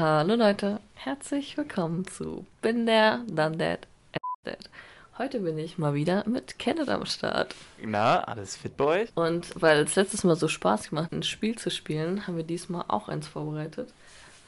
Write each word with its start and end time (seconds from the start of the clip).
Hallo 0.00 0.36
Leute, 0.36 0.78
herzlich 0.94 1.56
willkommen 1.56 2.06
zu 2.06 2.46
Bin 2.62 2.86
der, 2.86 3.22
dann 3.26 3.58
Dead, 3.58 3.80
Dead. 4.46 4.56
Heute 5.18 5.40
bin 5.40 5.58
ich 5.58 5.76
mal 5.76 5.92
wieder 5.92 6.22
mit 6.28 6.56
Kenneth 6.60 6.88
am 6.88 7.04
Start. 7.04 7.56
Na, 7.82 8.22
alles 8.22 8.56
fit 8.56 8.76
bei 8.76 8.84
euch? 8.84 9.08
Und 9.16 9.60
weil 9.60 9.80
es 9.80 9.96
letztes 9.96 10.22
Mal 10.22 10.36
so 10.36 10.46
Spaß 10.46 10.90
gemacht 10.90 11.06
hat, 11.06 11.12
ein 11.14 11.24
Spiel 11.24 11.58
zu 11.58 11.68
spielen, 11.72 12.28
haben 12.28 12.36
wir 12.36 12.44
diesmal 12.44 12.84
auch 12.86 13.08
eins 13.08 13.26
vorbereitet. 13.26 13.92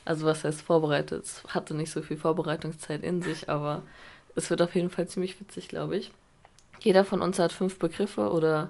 Also 0.04 0.24
was 0.24 0.44
heißt 0.44 0.62
vorbereitet? 0.62 1.24
Es 1.24 1.42
hatte 1.48 1.74
nicht 1.74 1.90
so 1.90 2.00
viel 2.00 2.16
Vorbereitungszeit 2.16 3.02
in 3.02 3.20
sich, 3.20 3.48
aber 3.48 3.82
es 4.36 4.50
wird 4.50 4.62
auf 4.62 4.76
jeden 4.76 4.90
Fall 4.90 5.08
ziemlich 5.08 5.40
witzig, 5.40 5.66
glaube 5.66 5.96
ich. 5.96 6.12
Jeder 6.78 7.04
von 7.04 7.22
uns 7.22 7.40
hat 7.40 7.50
fünf 7.50 7.80
Begriffe 7.80 8.30
oder 8.30 8.68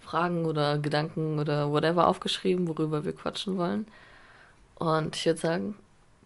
Fragen 0.00 0.44
oder 0.44 0.78
Gedanken 0.78 1.38
oder 1.38 1.70
whatever 1.70 2.08
aufgeschrieben, 2.08 2.66
worüber 2.66 3.04
wir 3.04 3.12
quatschen 3.14 3.58
wollen. 3.58 3.86
Und 4.74 5.14
ich 5.14 5.24
würde 5.24 5.38
sagen, 5.38 5.76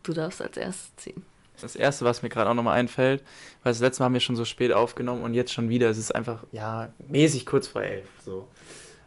du 0.03 0.13
darfst 0.13 0.43
als 0.43 0.57
erstes 0.57 0.97
ziehen. 0.97 1.25
Das 1.61 1.77
erste, 1.77 2.05
was 2.05 2.23
mir 2.23 2.29
gerade 2.29 2.49
auch 2.49 2.55
nochmal 2.55 2.79
einfällt, 2.79 3.23
weil 3.63 3.73
das 3.73 3.81
letzte 3.81 4.03
Mal 4.03 4.07
haben 4.07 4.15
wir 4.15 4.21
schon 4.21 4.37
so 4.37 4.45
spät 4.45 4.73
aufgenommen 4.73 5.23
und 5.23 5.35
jetzt 5.35 5.53
schon 5.53 5.69
wieder. 5.69 5.91
Es 5.91 5.99
ist 5.99 6.15
einfach, 6.15 6.45
ja, 6.53 6.89
mäßig 7.09 7.45
kurz 7.45 7.69
vor 7.69 7.83
elf. 7.83 8.07
So. 8.25 8.49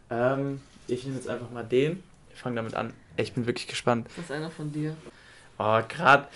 Ähm, 0.10 0.62
ich 0.88 1.04
nehme 1.04 1.16
jetzt 1.16 1.28
einfach 1.28 1.50
mal 1.50 1.64
den. 1.64 2.04
Ich 2.34 2.40
fange 2.40 2.58
damit 2.58 2.76
an. 2.76 2.94
Ich 3.18 3.34
bin 3.34 3.46
wirklich 3.46 3.68
gespannt. 3.68 4.08
Das 4.16 4.26
ist 4.26 4.32
einer 4.32 4.52
von 4.52 4.72
dir. 4.72 4.96
Oh, 5.58 5.82
gerade. 5.88 6.28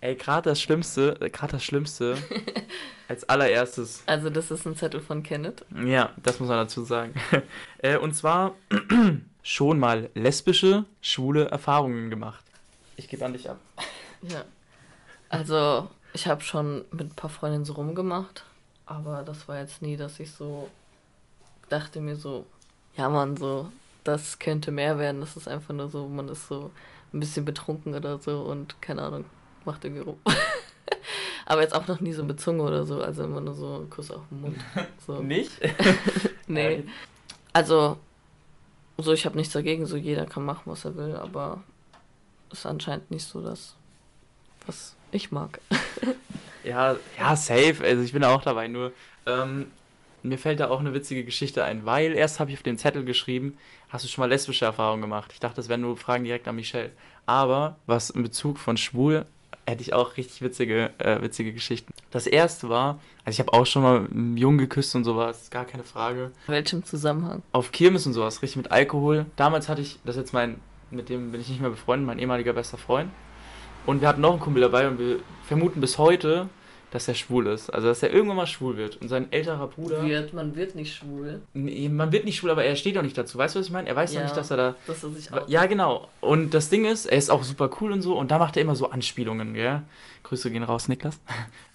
Ey, 0.00 0.16
gerade 0.16 0.50
das 0.50 0.60
Schlimmste, 0.60 1.16
gerade 1.32 1.52
das 1.52 1.64
Schlimmste 1.64 2.18
als 3.08 3.26
allererstes. 3.26 4.02
Also, 4.04 4.28
das 4.28 4.50
ist 4.50 4.66
ein 4.66 4.76
Zettel 4.76 5.00
von 5.00 5.22
Kenneth. 5.22 5.64
Ja, 5.86 6.12
das 6.22 6.40
muss 6.40 6.48
man 6.48 6.58
dazu 6.58 6.84
sagen. 6.84 7.14
äh, 7.78 7.96
und 7.96 8.14
zwar 8.14 8.54
schon 9.42 9.78
mal 9.78 10.10
lesbische, 10.14 10.84
schwule 11.00 11.46
Erfahrungen 11.46 12.10
gemacht. 12.10 12.44
Ich 12.96 13.08
gebe 13.08 13.24
an 13.24 13.32
dich 13.32 13.48
ab. 13.48 13.58
Ja. 14.22 14.44
Also, 15.28 15.88
ich 16.12 16.26
habe 16.26 16.42
schon 16.42 16.84
mit 16.92 17.08
ein 17.12 17.16
paar 17.16 17.30
Freundinnen 17.30 17.64
so 17.64 17.74
rumgemacht, 17.74 18.44
aber 18.86 19.22
das 19.22 19.48
war 19.48 19.58
jetzt 19.58 19.82
nie, 19.82 19.96
dass 19.96 20.20
ich 20.20 20.30
so 20.32 20.68
dachte 21.68 22.00
mir 22.00 22.16
so, 22.16 22.46
ja 22.96 23.08
man, 23.08 23.36
so, 23.36 23.70
das 24.04 24.38
könnte 24.38 24.70
mehr 24.70 24.98
werden. 24.98 25.20
Das 25.20 25.36
ist 25.36 25.48
einfach 25.48 25.74
nur 25.74 25.88
so, 25.88 26.06
man 26.08 26.28
ist 26.28 26.48
so 26.48 26.70
ein 27.12 27.20
bisschen 27.20 27.44
betrunken 27.44 27.94
oder 27.94 28.18
so 28.18 28.42
und 28.42 28.80
keine 28.80 29.02
Ahnung, 29.02 29.24
macht 29.64 29.84
irgendwie 29.84 30.02
rum. 30.02 30.18
aber 31.46 31.62
jetzt 31.62 31.74
auch 31.74 31.86
noch 31.86 32.00
nie 32.00 32.12
so 32.12 32.24
mit 32.24 32.40
Zunge 32.40 32.62
oder 32.62 32.84
so, 32.84 33.00
also 33.00 33.24
immer 33.24 33.40
nur 33.40 33.54
so 33.54 33.80
ein 33.80 33.90
Kuss 33.90 34.10
auf 34.10 34.22
den 34.30 34.40
Mund. 34.40 34.56
So. 35.06 35.14
Nicht? 35.22 35.52
nee. 36.46 36.84
Also, 37.52 37.98
so 38.98 39.12
ich 39.12 39.26
habe 39.26 39.36
nichts 39.36 39.52
dagegen, 39.52 39.86
so 39.86 39.96
jeder 39.96 40.26
kann 40.26 40.44
machen, 40.44 40.62
was 40.66 40.84
er 40.84 40.96
will, 40.96 41.16
aber 41.16 41.62
ist 42.58 42.66
anscheinend 42.66 43.10
nicht 43.10 43.26
so 43.26 43.42
das, 43.42 43.74
was 44.66 44.94
ich 45.12 45.30
mag. 45.32 45.60
ja, 46.64 46.96
ja, 47.18 47.36
safe. 47.36 47.76
Also 47.82 48.02
ich 48.02 48.12
bin 48.12 48.24
auch 48.24 48.42
dabei. 48.42 48.68
Nur 48.68 48.92
ähm, 49.26 49.66
mir 50.22 50.38
fällt 50.38 50.60
da 50.60 50.68
auch 50.68 50.80
eine 50.80 50.94
witzige 50.94 51.24
Geschichte 51.24 51.64
ein, 51.64 51.84
weil 51.84 52.14
erst 52.14 52.40
habe 52.40 52.50
ich 52.50 52.56
auf 52.56 52.62
dem 52.62 52.78
Zettel 52.78 53.04
geschrieben, 53.04 53.58
hast 53.90 54.04
du 54.04 54.08
schon 54.08 54.22
mal 54.22 54.28
lesbische 54.28 54.64
Erfahrungen 54.64 55.02
gemacht? 55.02 55.30
Ich 55.32 55.40
dachte, 55.40 55.56
das 55.56 55.68
wären 55.68 55.82
nur 55.82 55.96
Fragen 55.96 56.24
direkt 56.24 56.48
an 56.48 56.56
Michelle. 56.56 56.90
Aber 57.26 57.76
was 57.86 58.10
in 58.10 58.22
Bezug 58.22 58.58
von 58.58 58.76
schwul 58.76 59.24
hätte 59.66 59.82
ich 59.82 59.92
auch 59.92 60.16
richtig 60.16 60.42
witzige, 60.42 60.90
äh, 60.98 61.22
witzige 61.22 61.52
Geschichten. 61.52 61.92
Das 62.10 62.26
erste 62.26 62.68
war, 62.68 63.00
also 63.24 63.36
ich 63.36 63.40
habe 63.40 63.52
auch 63.52 63.64
schon 63.64 63.82
mal 63.82 64.06
einen 64.10 64.36
Jungen 64.36 64.58
geküsst 64.58 64.94
und 64.94 65.04
sowas, 65.04 65.50
gar 65.50 65.64
keine 65.64 65.84
Frage. 65.84 66.32
In 66.46 66.52
welchem 66.52 66.84
Zusammenhang? 66.84 67.42
Auf 67.52 67.72
Kirmes 67.72 68.06
und 68.06 68.12
sowas, 68.12 68.42
richtig 68.42 68.56
mit 68.56 68.70
Alkohol. 68.70 69.26
Damals 69.36 69.68
hatte 69.68 69.80
ich, 69.80 69.98
das 70.04 70.16
ist 70.16 70.22
jetzt 70.22 70.32
mein, 70.32 70.60
mit 70.94 71.08
dem 71.08 71.32
bin 71.32 71.40
ich 71.40 71.48
nicht 71.48 71.60
mehr 71.60 71.70
befreundet, 71.70 72.06
mein 72.06 72.18
ehemaliger 72.18 72.52
bester 72.52 72.78
Freund. 72.78 73.10
Und 73.86 74.00
wir 74.00 74.08
hatten 74.08 74.20
noch 74.20 74.32
einen 74.32 74.40
Kumpel 74.40 74.62
dabei 74.62 74.88
und 74.88 74.98
wir 74.98 75.18
vermuten 75.46 75.80
bis 75.80 75.98
heute, 75.98 76.48
dass 76.90 77.08
er 77.08 77.14
schwul 77.14 77.48
ist. 77.48 77.70
Also, 77.70 77.88
dass 77.88 78.02
er 78.02 78.12
irgendwann 78.12 78.36
mal 78.36 78.46
schwul 78.46 78.76
wird. 78.76 78.96
Und 79.02 79.08
sein 79.08 79.30
älterer 79.32 79.66
Bruder. 79.66 80.04
Wird, 80.04 80.32
man 80.32 80.54
wird 80.54 80.76
nicht 80.76 80.94
schwul. 80.94 81.42
Nee, 81.52 81.88
man 81.88 82.12
wird 82.12 82.24
nicht 82.24 82.36
schwul, 82.36 82.50
aber 82.50 82.64
er 82.64 82.76
steht 82.76 82.96
auch 82.96 83.02
nicht 83.02 83.18
dazu. 83.18 83.36
Weißt 83.36 83.54
du, 83.54 83.58
was 83.58 83.66
ich 83.66 83.72
meine? 83.72 83.88
Er 83.88 83.96
weiß 83.96 84.14
ja, 84.14 84.20
noch 84.20 84.28
nicht, 84.28 84.36
dass 84.36 84.50
er 84.52 84.56
da. 84.56 84.74
Dass 84.86 85.02
er 85.02 85.10
sich 85.10 85.32
auch 85.32 85.48
ja, 85.48 85.66
genau. 85.66 86.08
Und 86.20 86.54
das 86.54 86.70
Ding 86.70 86.84
ist, 86.84 87.06
er 87.06 87.18
ist 87.18 87.30
auch 87.30 87.42
super 87.42 87.68
cool 87.80 87.90
und 87.90 88.02
so. 88.02 88.16
Und 88.16 88.30
da 88.30 88.38
macht 88.38 88.56
er 88.56 88.62
immer 88.62 88.76
so 88.76 88.90
Anspielungen, 88.90 89.54
gell? 89.54 89.82
Grüße 90.22 90.50
gehen 90.50 90.62
raus, 90.62 90.88
Niklas. 90.88 91.20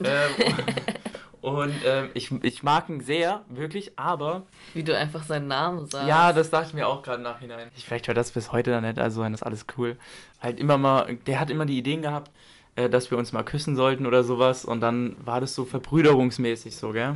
ähm, 0.04 0.08
und 1.42 1.74
ähm, 1.86 2.10
ich, 2.14 2.32
ich 2.44 2.64
mag 2.64 2.90
ihn 2.90 3.00
sehr, 3.02 3.44
wirklich, 3.50 3.98
aber. 3.98 4.44
Wie 4.74 4.84
du 4.84 4.98
einfach 4.98 5.24
seinen 5.24 5.48
Namen 5.48 5.86
sagst. 5.88 6.08
Ja, 6.08 6.34
das 6.34 6.50
dachte 6.50 6.68
ich 6.70 6.74
mir 6.74 6.88
auch 6.88 7.02
gerade 7.02 7.24
Nachhinein. 7.24 7.70
Ich, 7.78 7.86
vielleicht 7.86 8.08
hört 8.08 8.18
das 8.18 8.32
bis 8.32 8.52
heute 8.52 8.72
dann 8.72 8.84
nicht, 8.84 9.00
also 9.00 9.24
dann 9.24 9.34
ist 9.34 9.44
alles 9.44 9.66
cool. 9.78 9.98
Halt 10.42 10.60
immer 10.60 10.78
mal, 10.78 11.18
der 11.28 11.40
hat 11.40 11.50
immer 11.50 11.66
die 11.66 11.78
Ideen 11.78 12.02
gehabt, 12.02 12.32
äh, 12.76 12.90
dass 12.90 13.10
wir 13.10 13.18
uns 13.18 13.32
mal 13.32 13.44
küssen 13.44 13.76
sollten 13.76 14.06
oder 14.06 14.24
sowas. 14.24 14.66
Und 14.66 14.82
dann 14.82 15.16
war 15.24 15.40
das 15.40 15.56
so 15.56 15.66
verbrüderungsmäßig 15.66 16.76
so, 16.76 16.92
gell? 16.92 17.16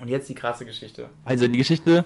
Und 0.00 0.08
jetzt 0.08 0.28
die 0.28 0.34
krasse 0.34 0.64
Geschichte. 0.64 1.08
Also 1.24 1.46
die 1.46 1.58
Geschichte 1.58 2.04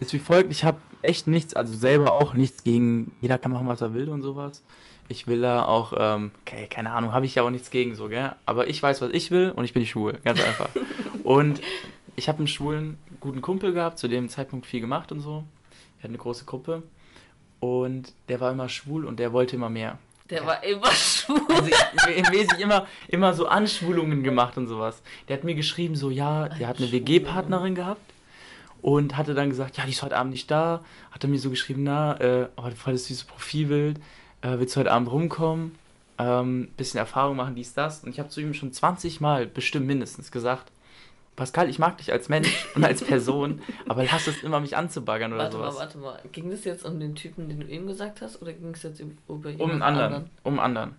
ist 0.00 0.12
wie 0.12 0.18
folgt: 0.18 0.50
Ich 0.50 0.64
habe 0.64 0.78
echt 1.02 1.26
nichts, 1.26 1.54
also 1.54 1.74
selber 1.74 2.12
auch 2.12 2.34
nichts 2.34 2.64
gegen. 2.64 3.12
Jeder 3.20 3.38
kann 3.38 3.52
machen, 3.52 3.68
was 3.68 3.80
er 3.80 3.94
will 3.94 4.08
und 4.08 4.22
sowas. 4.22 4.62
Ich 5.08 5.26
will 5.26 5.40
da 5.40 5.64
auch, 5.64 5.92
ähm, 5.96 6.32
okay, 6.42 6.66
keine 6.68 6.92
Ahnung, 6.92 7.12
habe 7.12 7.26
ich 7.26 7.34
ja 7.34 7.42
auch 7.42 7.50
nichts 7.50 7.70
gegen 7.70 7.94
so, 7.94 8.08
gell? 8.08 8.32
Aber 8.44 8.68
ich 8.68 8.82
weiß, 8.82 9.00
was 9.02 9.10
ich 9.12 9.30
will 9.30 9.52
und 9.54 9.64
ich 9.64 9.72
bin 9.72 9.86
schwul, 9.86 10.18
ganz 10.24 10.42
einfach. 10.42 10.68
und 11.24 11.60
ich 12.16 12.28
habe 12.28 12.38
einen 12.38 12.48
schwulen 12.48 12.98
guten 13.20 13.40
Kumpel 13.40 13.72
gehabt, 13.72 13.98
zu 13.98 14.08
dem 14.08 14.28
Zeitpunkt 14.28 14.66
viel 14.66 14.80
gemacht 14.80 15.12
und 15.12 15.20
so. 15.20 15.44
Er 15.98 16.04
hat 16.04 16.10
eine 16.10 16.18
große 16.18 16.44
Gruppe 16.44 16.82
und 17.60 18.12
der 18.28 18.40
war 18.40 18.50
immer 18.50 18.68
schwul 18.68 19.04
und 19.04 19.18
der 19.18 19.32
wollte 19.32 19.56
immer 19.56 19.70
mehr. 19.70 19.98
Der 20.30 20.40
ja. 20.40 20.46
war 20.46 20.64
immer 20.64 20.90
schwul. 20.90 21.40
Also 21.96 22.30
mäßig 22.32 22.58
immer, 22.58 22.86
immer 23.08 23.32
so 23.34 23.46
Anschwulungen 23.46 24.24
gemacht 24.24 24.56
und 24.56 24.66
sowas. 24.66 25.02
Der 25.28 25.36
hat 25.36 25.44
mir 25.44 25.54
geschrieben, 25.54 25.94
so 25.94 26.10
ja, 26.10 26.48
der 26.48 26.66
hat 26.66 26.78
eine 26.78 26.90
WG-Partnerin 26.90 27.74
gehabt 27.74 28.00
und 28.82 29.16
hatte 29.16 29.34
dann 29.34 29.50
gesagt, 29.50 29.76
ja, 29.76 29.84
die 29.84 29.92
ist 29.92 30.02
heute 30.02 30.16
Abend 30.16 30.32
nicht 30.32 30.50
da. 30.50 30.84
Hat 31.12 31.22
er 31.22 31.30
mir 31.30 31.38
so 31.38 31.50
geschrieben, 31.50 31.84
na, 31.84 32.20
äh, 32.20 32.48
oh, 32.56 32.68
voll 32.70 32.94
das 32.94 33.06
süße 33.06 33.26
Profilbild 33.26 34.00
äh, 34.46 34.58
willst 34.58 34.76
du 34.76 34.80
heute 34.80 34.92
Abend 34.92 35.10
rumkommen, 35.10 35.74
ähm, 36.18 36.68
bisschen 36.76 36.98
Erfahrung 36.98 37.36
machen, 37.36 37.54
dies, 37.54 37.74
das. 37.74 38.04
Und 38.04 38.10
ich 38.10 38.18
habe 38.18 38.28
zu 38.28 38.40
ihm 38.40 38.54
schon 38.54 38.72
20 38.72 39.20
Mal 39.20 39.46
bestimmt 39.46 39.86
mindestens 39.86 40.30
gesagt, 40.30 40.72
Pascal, 41.34 41.68
ich 41.68 41.78
mag 41.78 41.98
dich 41.98 42.12
als 42.12 42.30
Mensch 42.30 42.66
und 42.74 42.84
als 42.84 43.04
Person, 43.04 43.60
aber 43.88 44.04
lass 44.04 44.26
es 44.26 44.42
immer, 44.42 44.60
mich 44.60 44.76
anzubaggern 44.76 45.32
oder 45.32 45.44
warte 45.44 45.56
sowas. 45.56 45.76
Warte 45.76 45.98
mal, 45.98 46.04
warte 46.06 46.26
mal. 46.26 46.32
Ging 46.32 46.50
das 46.50 46.64
jetzt 46.64 46.84
um 46.86 46.98
den 46.98 47.14
Typen, 47.14 47.48
den 47.48 47.60
du 47.60 47.66
eben 47.66 47.86
gesagt 47.86 48.22
hast, 48.22 48.40
oder 48.40 48.52
ging 48.52 48.70
es 48.70 48.82
jetzt 48.82 49.00
über 49.00 49.50
jemanden 49.50 49.60
Um 49.60 49.70
einen 49.70 49.82
anderen. 49.82 50.14
anderen. 50.14 50.30
Um 50.44 50.60
anderen. 50.60 50.94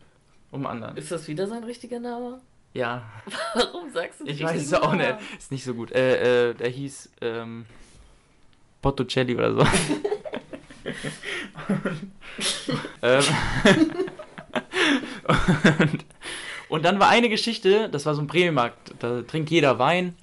Um 0.52 0.66
anderen. 0.68 0.98
Ist 0.98 1.12
das 1.12 1.28
wieder 1.28 1.48
sein 1.48 1.64
richtiger 1.64 2.00
Name? 2.00 2.40
Ja. 2.74 3.04
Warum 3.56 3.92
sagst 3.92 4.20
du 4.20 4.26
das? 4.26 4.36
Ich 4.36 4.44
weiß 4.44 4.62
es 4.62 4.74
auch 4.74 4.94
nicht. 4.94 5.16
Ist 5.38 5.52
nicht 5.52 5.64
so 5.64 5.74
gut. 5.74 5.92
Äh, 5.92 6.50
äh, 6.50 6.54
der 6.54 6.70
hieß 6.70 7.10
ähm, 7.22 7.66
Botticelli 8.84 9.36
oder 9.36 9.54
so. 9.54 9.68
ähm, 13.02 13.24
und, 15.80 16.06
und, 16.70 16.86
dann 16.86 17.00
war 17.00 17.10
eine 17.10 17.30
Geschichte, 17.30 17.90
das 17.90 18.06
war 18.06 18.16
so 18.16 18.22
ein 18.22 18.28
Prämiemarkt, 18.28 18.94
da 19.00 19.22
trinkt 19.22 19.50
jeder 19.50 19.80
Wein 19.80 20.16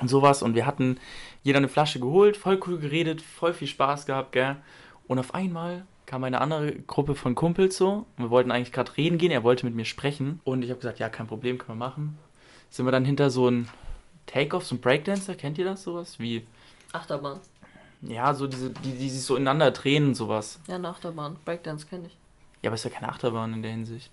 und 0.00 0.08
sowas 0.08 0.42
und 0.42 0.54
wir 0.54 0.66
hatten 0.66 0.98
jeder 1.42 1.58
eine 1.58 1.68
Flasche 1.68 2.00
geholt, 2.00 2.36
voll 2.36 2.60
cool 2.66 2.78
geredet, 2.78 3.22
voll 3.22 3.52
viel 3.52 3.68
Spaß 3.68 4.06
gehabt, 4.06 4.32
gell. 4.32 4.56
Und 5.06 5.18
auf 5.18 5.34
einmal 5.34 5.84
kam 6.06 6.24
eine 6.24 6.40
andere 6.40 6.72
Gruppe 6.72 7.14
von 7.14 7.34
Kumpels 7.34 7.76
so. 7.76 8.06
Und 8.16 8.24
wir 8.24 8.30
wollten 8.30 8.50
eigentlich 8.50 8.72
gerade 8.72 8.96
reden 8.96 9.18
gehen, 9.18 9.30
er 9.30 9.44
wollte 9.44 9.66
mit 9.66 9.74
mir 9.74 9.84
sprechen. 9.84 10.40
Und 10.44 10.62
ich 10.62 10.70
habe 10.70 10.80
gesagt, 10.80 10.98
ja, 10.98 11.08
kein 11.08 11.26
Problem, 11.26 11.58
können 11.58 11.78
wir 11.78 11.86
machen. 11.86 12.18
Sind 12.70 12.86
wir 12.86 12.92
dann 12.92 13.04
hinter 13.04 13.30
so 13.30 13.48
ein 13.48 13.68
Take-Off, 14.26 14.64
so 14.64 14.74
ein 14.74 14.80
Breakdancer, 14.80 15.34
kennt 15.34 15.58
ihr 15.58 15.64
das 15.64 15.82
sowas? 15.82 16.18
Wie? 16.18 16.46
Achterbahn. 16.92 17.40
Ja, 18.06 18.34
so 18.34 18.46
diese, 18.46 18.70
die, 18.70 18.92
die 18.92 19.10
sich 19.10 19.22
so 19.22 19.36
ineinander 19.36 19.70
drehen 19.70 20.08
und 20.08 20.14
sowas. 20.14 20.58
Ja, 20.66 20.76
eine 20.76 20.88
Achterbahn. 20.88 21.36
Breakdance 21.44 21.86
kenne 21.86 22.06
ich. 22.06 22.16
Ja, 22.62 22.70
aber 22.70 22.74
ist 22.74 22.84
ja 22.84 22.90
keine 22.90 23.08
Achterbahn 23.08 23.52
in 23.52 23.62
der 23.62 23.70
Hinsicht. 23.72 24.10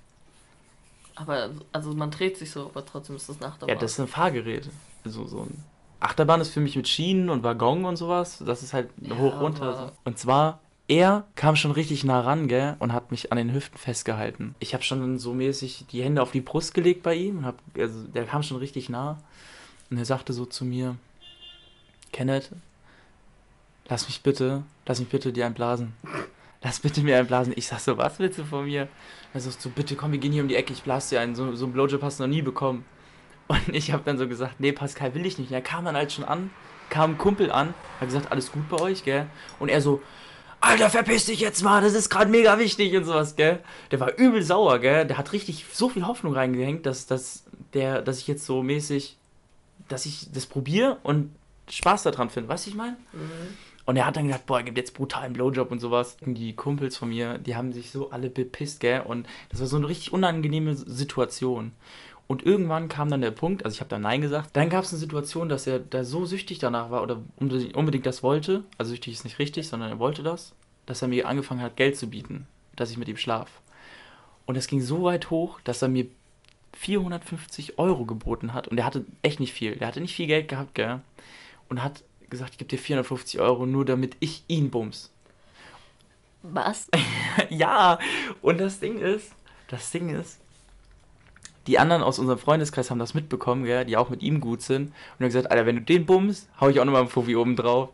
Aber, 1.16 1.50
also 1.72 1.94
man 1.94 2.12
dreht 2.12 2.38
sich 2.38 2.52
so, 2.52 2.68
aber 2.68 2.86
trotzdem 2.86 3.16
ist 3.16 3.30
das 3.30 3.38
eine 3.38 3.48
Achterbahn. 3.48 3.70
Ja, 3.76 3.80
das 3.80 3.94
ist 3.94 4.00
ein 4.00 4.08
Fahrgerät. 4.08 4.70
Also 5.04 5.28
so 5.28 5.42
ein 5.42 5.64
Achterbahn 6.00 6.42
ist 6.42 6.50
für 6.50 6.60
mich 6.60 6.76
mit 6.76 6.88
Schienen 6.88 7.30
und 7.30 7.44
Waggon 7.44 7.86
und 7.86 7.96
sowas. 7.96 8.42
Das 8.46 8.64
ist 8.64 8.74
halt 8.74 8.90
ja, 9.00 9.18
hoch 9.18 9.40
runter. 9.40 9.92
Und 10.04 10.18
zwar, 10.18 10.60
er 10.88 11.26
kam 11.36 11.56
schon 11.56 11.72
richtig 11.72 12.04
nah 12.04 12.22
ran, 12.22 12.48
gell, 12.48 12.76
und 12.80 12.92
hat 12.92 13.12
mich 13.12 13.32
an 13.32 13.38
den 13.38 13.54
Hüften 13.54 13.78
festgehalten. 13.78 14.56
Ich 14.60 14.74
habe 14.74 14.84
schon 14.84 15.20
so 15.20 15.34
mäßig 15.34 15.86
die 15.92 16.04
Hände 16.04 16.22
auf 16.22 16.32
die 16.32 16.42
Brust 16.42 16.74
gelegt 16.74 17.04
bei 17.04 17.16
ihm 17.16 17.40
und 17.40 17.46
hab, 17.46 17.60
also 17.78 18.04
der 18.08 18.26
kam 18.26 18.42
schon 18.42 18.58
richtig 18.58 18.90
nah. 18.90 19.20
Und 19.90 19.98
er 19.98 20.06
sagte 20.06 20.34
so 20.34 20.46
zu 20.46 20.66
mir, 20.66 20.96
Kenneth, 22.12 22.52
lass 23.92 24.08
mich 24.08 24.24
bitte, 24.24 24.64
lass 24.86 25.00
mich 25.00 25.10
bitte 25.10 25.34
dir 25.34 25.46
einblasen. 25.46 25.94
Lass 26.64 26.80
bitte 26.80 27.02
mir 27.02 27.18
einblasen. 27.18 27.54
Ich 27.56 27.68
sag 27.68 27.80
so, 27.80 27.98
was 27.98 28.20
willst 28.20 28.40
du 28.40 28.46
von 28.46 28.66
mir? 28.66 28.88
Er 29.34 29.42
sagt 29.42 29.62
so, 29.62 29.70
bitte 29.70 29.96
komm, 29.96 30.14
wir 30.14 30.20
gehen 30.20 30.32
hier 30.32 30.42
um 30.42 30.48
die 30.48 30.56
Ecke, 30.56 30.72
ich 30.72 30.84
blase 30.84 31.16
dir 31.16 31.22
einen. 31.22 31.36
So, 31.36 31.54
so 31.56 31.66
einen 31.66 31.74
Blowjob 31.74 32.02
hast 32.02 32.20
du 32.20 32.24
noch 32.24 32.30
nie 32.30 32.42
bekommen. 32.42 32.86
Und 33.48 33.76
ich 33.76 33.92
habe 33.92 34.04
dann 34.06 34.18
so 34.18 34.30
gesagt, 34.30 34.60
nee, 34.60 34.72
Pascal 34.72 35.14
will 35.14 35.26
ich 35.26 35.38
nicht. 35.38 35.50
Und 35.50 35.56
er 35.56 35.62
kam 35.62 35.84
dann 35.84 35.98
halt 35.98 36.14
schon 36.14 36.24
an, 36.24 36.52
kam 36.90 37.12
ein 37.12 37.18
Kumpel 37.18 37.52
an, 37.52 37.74
hat 38.00 38.08
gesagt, 38.08 38.32
alles 38.32 38.52
gut 38.54 38.70
bei 38.70 38.80
euch, 38.80 39.04
gell? 39.04 39.26
Und 39.60 39.68
er 39.68 39.82
so, 39.82 40.02
Alter, 40.62 40.90
verpiss 40.90 41.26
dich 41.26 41.42
jetzt 41.42 41.62
mal, 41.62 41.82
das 41.82 41.94
ist 41.94 42.10
gerade 42.10 42.32
mega 42.32 42.58
wichtig 42.60 42.96
und 42.96 43.04
sowas, 43.04 43.36
gell? 43.36 43.60
Der 43.92 44.00
war 44.00 44.18
übel 44.18 44.42
sauer, 44.42 44.80
gell? 44.80 45.06
Der 45.06 45.18
hat 45.18 45.34
richtig 45.34 45.66
so 45.74 45.90
viel 45.90 46.08
Hoffnung 46.08 46.34
reingehängt, 46.34 46.86
dass, 46.86 47.08
dass, 47.08 47.44
der, 47.74 48.02
dass 48.02 48.20
ich 48.20 48.28
jetzt 48.28 48.46
so 48.46 48.64
mäßig, 48.64 49.18
dass 49.90 50.06
ich 50.06 50.32
das 50.32 50.46
probiere 50.46 50.98
und 51.04 51.36
Spaß 51.70 52.04
daran 52.04 52.30
finde. 52.30 52.48
Weißt 52.48 52.68
du, 52.68 52.70
ich 52.70 52.76
meine? 52.78 52.96
Mhm. 53.12 53.58
Und 53.86 53.98
er 53.98 54.06
hat 54.06 54.16
dann 54.16 54.28
gesagt, 54.28 54.45
boah, 54.45 54.57
er 54.57 54.63
gibt 54.63 54.78
jetzt 54.78 54.94
brutalen 54.94 55.33
Blowjob 55.33 55.72
und 55.72 55.80
sowas. 55.80 56.18
Und 56.22 56.36
die 56.36 56.56
Kumpels 56.56 56.98
von 56.98 57.10
mir, 57.10 57.38
die 57.38 57.56
haben 57.56 57.74
sich 57.74 57.92
so 57.92 58.12
alle 58.12 58.30
bepisst, 58.30 58.80
gell? 58.80 59.01
Und 59.01 59.28
das 59.50 59.60
war 59.60 59.68
so 59.68 59.78
eine 59.78 59.88
richtig 59.88 60.13
unangenehme 60.13 60.75
Situation. 60.75 61.72
Und 62.28 62.45
irgendwann 62.45 62.88
kam 62.88 63.10
dann 63.10 63.22
der 63.22 63.31
Punkt, 63.31 63.66
also 63.66 63.75
ich 63.75 63.81
habe 63.81 63.89
dann 63.89 64.04
Nein 64.04 64.22
gesagt. 64.22 64.51
Dann 64.54 64.69
gab 64.69 64.86
es 64.86 64.92
eine 64.92 65.00
Situation, 65.00 65.50
dass 65.50 65.68
er 65.68 65.80
da 65.80 66.06
so 66.06 66.25
süchtig 66.25 66.60
danach 66.60 66.89
war 66.89 67.04
oder 67.04 67.18
unbedingt 67.38 68.06
das 68.06 68.24
wollte. 68.24 68.63
Also 68.78 68.92
süchtig 68.92 69.13
ist 69.13 69.25
nicht 69.25 69.39
richtig, 69.39 69.68
sondern 69.68 69.89
er 69.89 70.00
wollte 70.00 70.24
das, 70.24 70.54
dass 70.86 71.01
er 71.01 71.10
mir 71.10 71.28
angefangen 71.28 71.62
hat, 71.62 71.75
Geld 71.75 71.98
zu 71.98 72.10
bieten, 72.10 72.48
dass 72.78 72.89
ich 72.89 72.98
mit 72.98 73.10
ihm 73.10 73.18
schlaf. 73.18 73.60
Und 74.45 74.56
es 74.56 74.68
ging 74.68 74.80
so 74.80 75.04
weit 75.04 75.30
hoch, 75.30 75.60
dass 75.66 75.81
er 75.81 75.89
mir 75.89 76.06
450 76.74 77.78
Euro 77.78 78.06
geboten 78.06 78.54
hat. 78.54 78.69
Und 78.69 78.78
er 78.78 78.86
hatte 78.86 79.06
echt 79.24 79.42
nicht 79.42 79.51
viel. 79.51 79.75
Der 79.75 79.88
hatte 79.88 80.00
nicht 80.00 80.16
viel 80.16 80.28
Geld 80.28 80.48
gehabt, 80.48 80.74
gell? 80.75 81.01
Und 81.68 81.83
hat 81.83 82.04
gesagt, 82.31 82.54
ich 82.54 82.57
gebe 82.57 82.69
dir 82.69 82.80
450 82.80 83.39
Euro, 83.39 83.68
nur 83.68 83.86
damit 83.86 84.18
ich 84.19 84.44
ihn 84.48 84.72
bums. 84.72 85.12
Was? 86.42 86.89
ja, 87.50 88.00
und 88.42 88.60
das 88.60 88.80
Ding 88.80 88.98
ist, 88.98 89.31
das 89.68 89.92
Ding 89.92 90.10
ist, 90.10 90.39
die 91.68 91.78
anderen 91.78 92.01
aus 92.01 92.18
unserem 92.18 92.39
Freundeskreis 92.39 92.89
haben 92.89 92.98
das 92.98 93.13
mitbekommen, 93.13 93.66
gell, 93.66 93.86
die 93.86 93.95
auch 93.95 94.10
mit 94.10 94.24
ihm 94.24 94.42
gut 94.42 94.63
sind. 94.63 94.88
Und 94.88 95.19
haben 95.19 95.28
gesagt, 95.28 95.51
Alter, 95.51 95.68
wenn 95.68 95.75
du 95.75 95.81
den 95.83 96.07
bummst, 96.07 96.50
hau 96.60 96.69
ich 96.69 96.80
auch 96.80 96.86
nochmal 96.86 97.01
einen 97.01 97.10
Fuffi 97.10 97.36
oben 97.36 97.56
drauf. 97.56 97.89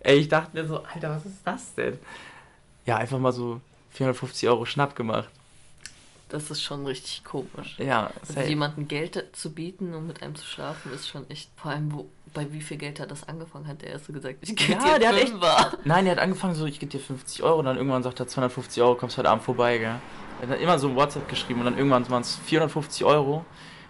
Ey, 0.00 0.18
ich 0.18 0.28
dachte 0.28 0.56
mir 0.56 0.64
so, 0.64 0.84
Alter, 0.84 1.10
was 1.10 1.26
ist 1.26 1.40
das 1.44 1.74
denn? 1.74 1.98
Ja, 2.86 2.98
einfach 2.98 3.18
mal 3.18 3.32
so 3.32 3.60
450 3.90 4.48
Euro 4.48 4.64
Schnapp 4.64 4.94
gemacht. 4.94 5.28
Das 6.28 6.50
ist 6.50 6.62
schon 6.62 6.84
richtig 6.84 7.24
komisch. 7.24 7.78
Ja, 7.78 8.10
also 8.20 8.40
jemandem 8.40 8.86
Geld 8.86 9.24
zu 9.32 9.52
bieten, 9.52 9.94
um 9.94 10.06
mit 10.06 10.22
einem 10.22 10.34
zu 10.34 10.44
schlafen, 10.44 10.92
ist 10.92 11.08
schon 11.08 11.28
echt. 11.30 11.50
Vor 11.56 11.70
allem, 11.70 11.92
wo, 11.92 12.06
bei 12.34 12.52
wie 12.52 12.60
viel 12.60 12.76
Geld 12.76 13.00
er 13.00 13.06
das 13.06 13.26
angefangen 13.26 13.66
hat. 13.66 13.80
Der 13.80 13.90
erste 13.90 14.12
gesagt, 14.12 14.36
ich 14.42 14.54
gebe 14.54 14.72
ja, 14.72 14.94
dir 14.94 14.98
der 14.98 15.08
hat 15.08 15.16
echt, 15.16 15.34
Nein, 15.84 16.04
der 16.04 16.16
hat 16.16 16.22
angefangen 16.22 16.54
so, 16.54 16.66
ich 16.66 16.78
gebe 16.78 16.92
dir 16.92 17.00
50 17.00 17.42
Euro. 17.42 17.60
Und 17.60 17.64
dann 17.64 17.78
irgendwann 17.78 18.02
sagt 18.02 18.20
er 18.20 18.26
250 18.26 18.82
Euro, 18.82 18.94
kommst 18.94 19.16
heute 19.16 19.30
Abend 19.30 19.42
vorbei, 19.42 19.78
gell? 19.78 19.96
Er 20.42 20.48
hat 20.48 20.60
immer 20.60 20.78
so 20.78 20.88
ein 20.88 20.96
WhatsApp 20.96 21.28
geschrieben 21.28 21.60
und 21.60 21.64
dann 21.64 21.78
irgendwann 21.78 22.08
waren 22.10 22.22
es 22.22 22.36
450 22.36 23.04
Euro. 23.04 23.44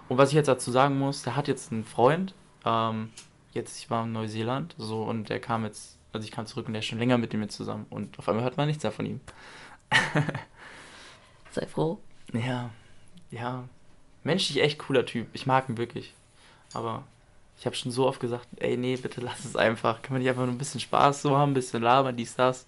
Und 0.08 0.16
was 0.16 0.30
ich 0.30 0.36
jetzt 0.36 0.46
dazu 0.46 0.70
sagen 0.70 0.98
muss, 0.98 1.22
der 1.22 1.34
hat 1.34 1.48
jetzt 1.48 1.72
einen 1.72 1.84
Freund. 1.84 2.34
Ähm, 2.64 3.10
jetzt, 3.52 3.78
ich 3.78 3.90
war 3.90 4.04
in 4.04 4.12
Neuseeland, 4.12 4.74
so, 4.78 5.02
und 5.02 5.28
der 5.28 5.40
kam 5.40 5.64
jetzt, 5.64 5.98
also 6.12 6.24
ich 6.24 6.30
kam 6.30 6.46
zurück 6.46 6.66
und 6.66 6.72
der 6.72 6.80
ist 6.80 6.86
schon 6.86 6.98
länger 6.98 7.18
mit 7.18 7.34
ihm 7.34 7.48
zusammen. 7.48 7.86
Und 7.90 8.18
auf 8.18 8.28
einmal 8.28 8.44
hört 8.44 8.56
man 8.56 8.68
nichts 8.68 8.82
mehr 8.82 8.92
von 8.92 9.06
ihm. 9.06 9.20
Sei 11.50 11.66
froh. 11.66 11.98
Ja, 12.32 12.70
ja. 13.30 13.68
Menschlich 14.24 14.62
echt 14.62 14.78
cooler 14.78 15.06
Typ. 15.06 15.28
Ich 15.32 15.46
mag 15.46 15.68
ihn 15.68 15.78
wirklich. 15.78 16.14
Aber 16.74 17.04
ich 17.58 17.66
habe 17.66 17.76
schon 17.76 17.90
so 17.90 18.06
oft 18.06 18.20
gesagt, 18.20 18.46
ey, 18.56 18.76
nee, 18.76 18.96
bitte 18.96 19.20
lass 19.20 19.44
es 19.44 19.56
einfach. 19.56 20.02
Kann 20.02 20.12
man 20.12 20.22
nicht 20.22 20.28
einfach 20.28 20.44
nur 20.44 20.54
ein 20.54 20.58
bisschen 20.58 20.80
Spaß 20.80 21.22
so 21.22 21.36
haben, 21.36 21.52
ein 21.52 21.54
bisschen 21.54 21.82
labern, 21.82 22.16
dies, 22.16 22.36
das. 22.36 22.66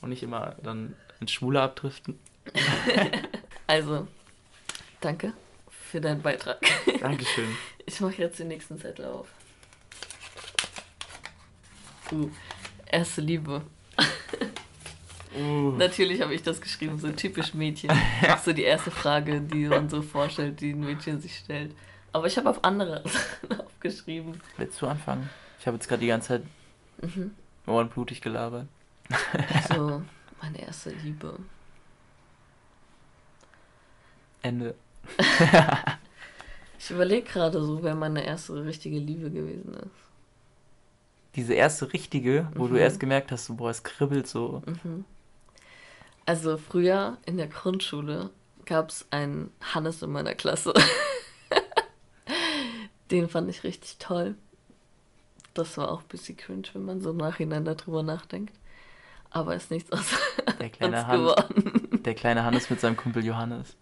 Und 0.00 0.10
nicht 0.10 0.22
immer 0.22 0.54
dann 0.62 0.94
ins 1.20 1.32
Schwule 1.32 1.60
abdriften. 1.60 2.18
also, 3.66 4.06
danke 5.00 5.32
für 5.68 6.00
deinen 6.00 6.22
Beitrag. 6.22 6.60
Dankeschön. 7.00 7.56
Ich 7.86 8.00
mache 8.00 8.14
jetzt 8.16 8.38
den 8.38 8.48
nächsten 8.48 8.80
Zettel 8.80 9.04
auf. 9.04 9.28
Uh, 12.10 12.30
erste 12.86 13.20
Liebe. 13.20 13.60
Uh. 15.36 15.72
Natürlich 15.76 16.20
habe 16.20 16.34
ich 16.34 16.42
das 16.42 16.60
geschrieben, 16.60 16.98
so 16.98 17.10
typisch 17.10 17.54
Mädchen. 17.54 17.90
ja. 18.22 18.38
So 18.38 18.52
die 18.52 18.62
erste 18.62 18.90
Frage, 18.90 19.40
die 19.40 19.66
man 19.66 19.88
so 19.88 20.02
vorstellt, 20.02 20.60
die 20.60 20.72
ein 20.72 20.80
Mädchen 20.80 21.20
sich 21.20 21.36
stellt. 21.36 21.74
Aber 22.12 22.26
ich 22.28 22.36
habe 22.38 22.48
auf 22.48 22.62
andere 22.62 23.02
aufgeschrieben. 23.58 24.40
Willst 24.56 24.80
du 24.80 24.86
anfangen? 24.86 25.28
Ich 25.58 25.66
habe 25.66 25.76
jetzt 25.76 25.88
gerade 25.88 26.00
die 26.00 26.06
ganze 26.06 26.28
Zeit 26.28 26.42
mhm. 27.02 27.32
ohrenblutig 27.66 28.20
gelabert. 28.20 28.68
so, 29.68 30.02
meine 30.42 30.60
erste 30.60 30.90
Liebe. 30.90 31.38
Ende. 34.42 34.74
ich 36.78 36.90
überlege 36.90 37.26
gerade 37.26 37.60
so, 37.64 37.82
wer 37.82 37.94
meine 37.94 38.24
erste 38.24 38.64
richtige 38.64 38.98
Liebe 38.98 39.30
gewesen 39.30 39.74
ist. 39.74 39.90
Diese 41.34 41.54
erste 41.54 41.92
richtige, 41.92 42.48
wo 42.54 42.66
mhm. 42.66 42.74
du 42.74 42.76
erst 42.76 43.00
gemerkt 43.00 43.32
hast, 43.32 43.46
so, 43.46 43.54
boah, 43.54 43.70
es 43.70 43.82
kribbelt 43.82 44.28
so. 44.28 44.62
Mhm. 44.66 45.04
Also 46.26 46.56
früher 46.56 47.18
in 47.26 47.36
der 47.36 47.48
Grundschule 47.48 48.30
gab 48.64 48.88
es 48.88 49.06
einen 49.10 49.50
Hannes 49.60 50.02
in 50.02 50.10
meiner 50.10 50.34
Klasse. 50.34 50.72
Den 53.10 53.28
fand 53.28 53.50
ich 53.50 53.64
richtig 53.64 53.98
toll. 53.98 54.34
Das 55.52 55.76
war 55.76 55.90
auch 55.90 56.00
ein 56.00 56.08
bisschen 56.08 56.36
cringe, 56.36 56.68
wenn 56.72 56.84
man 56.84 57.00
so 57.00 57.10
im 57.10 57.18
Nachhinein 57.18 57.64
darüber 57.64 58.02
nachdenkt. 58.02 58.54
Aber 59.30 59.54
ist 59.54 59.70
nichts 59.70 59.92
aus 59.92 60.06
der 60.58 60.70
kleine 60.70 61.04
geworden. 61.04 62.02
Der 62.04 62.14
kleine 62.14 62.44
Hannes 62.44 62.70
mit 62.70 62.80
seinem 62.80 62.96
Kumpel 62.96 63.24
Johannes. 63.24 63.76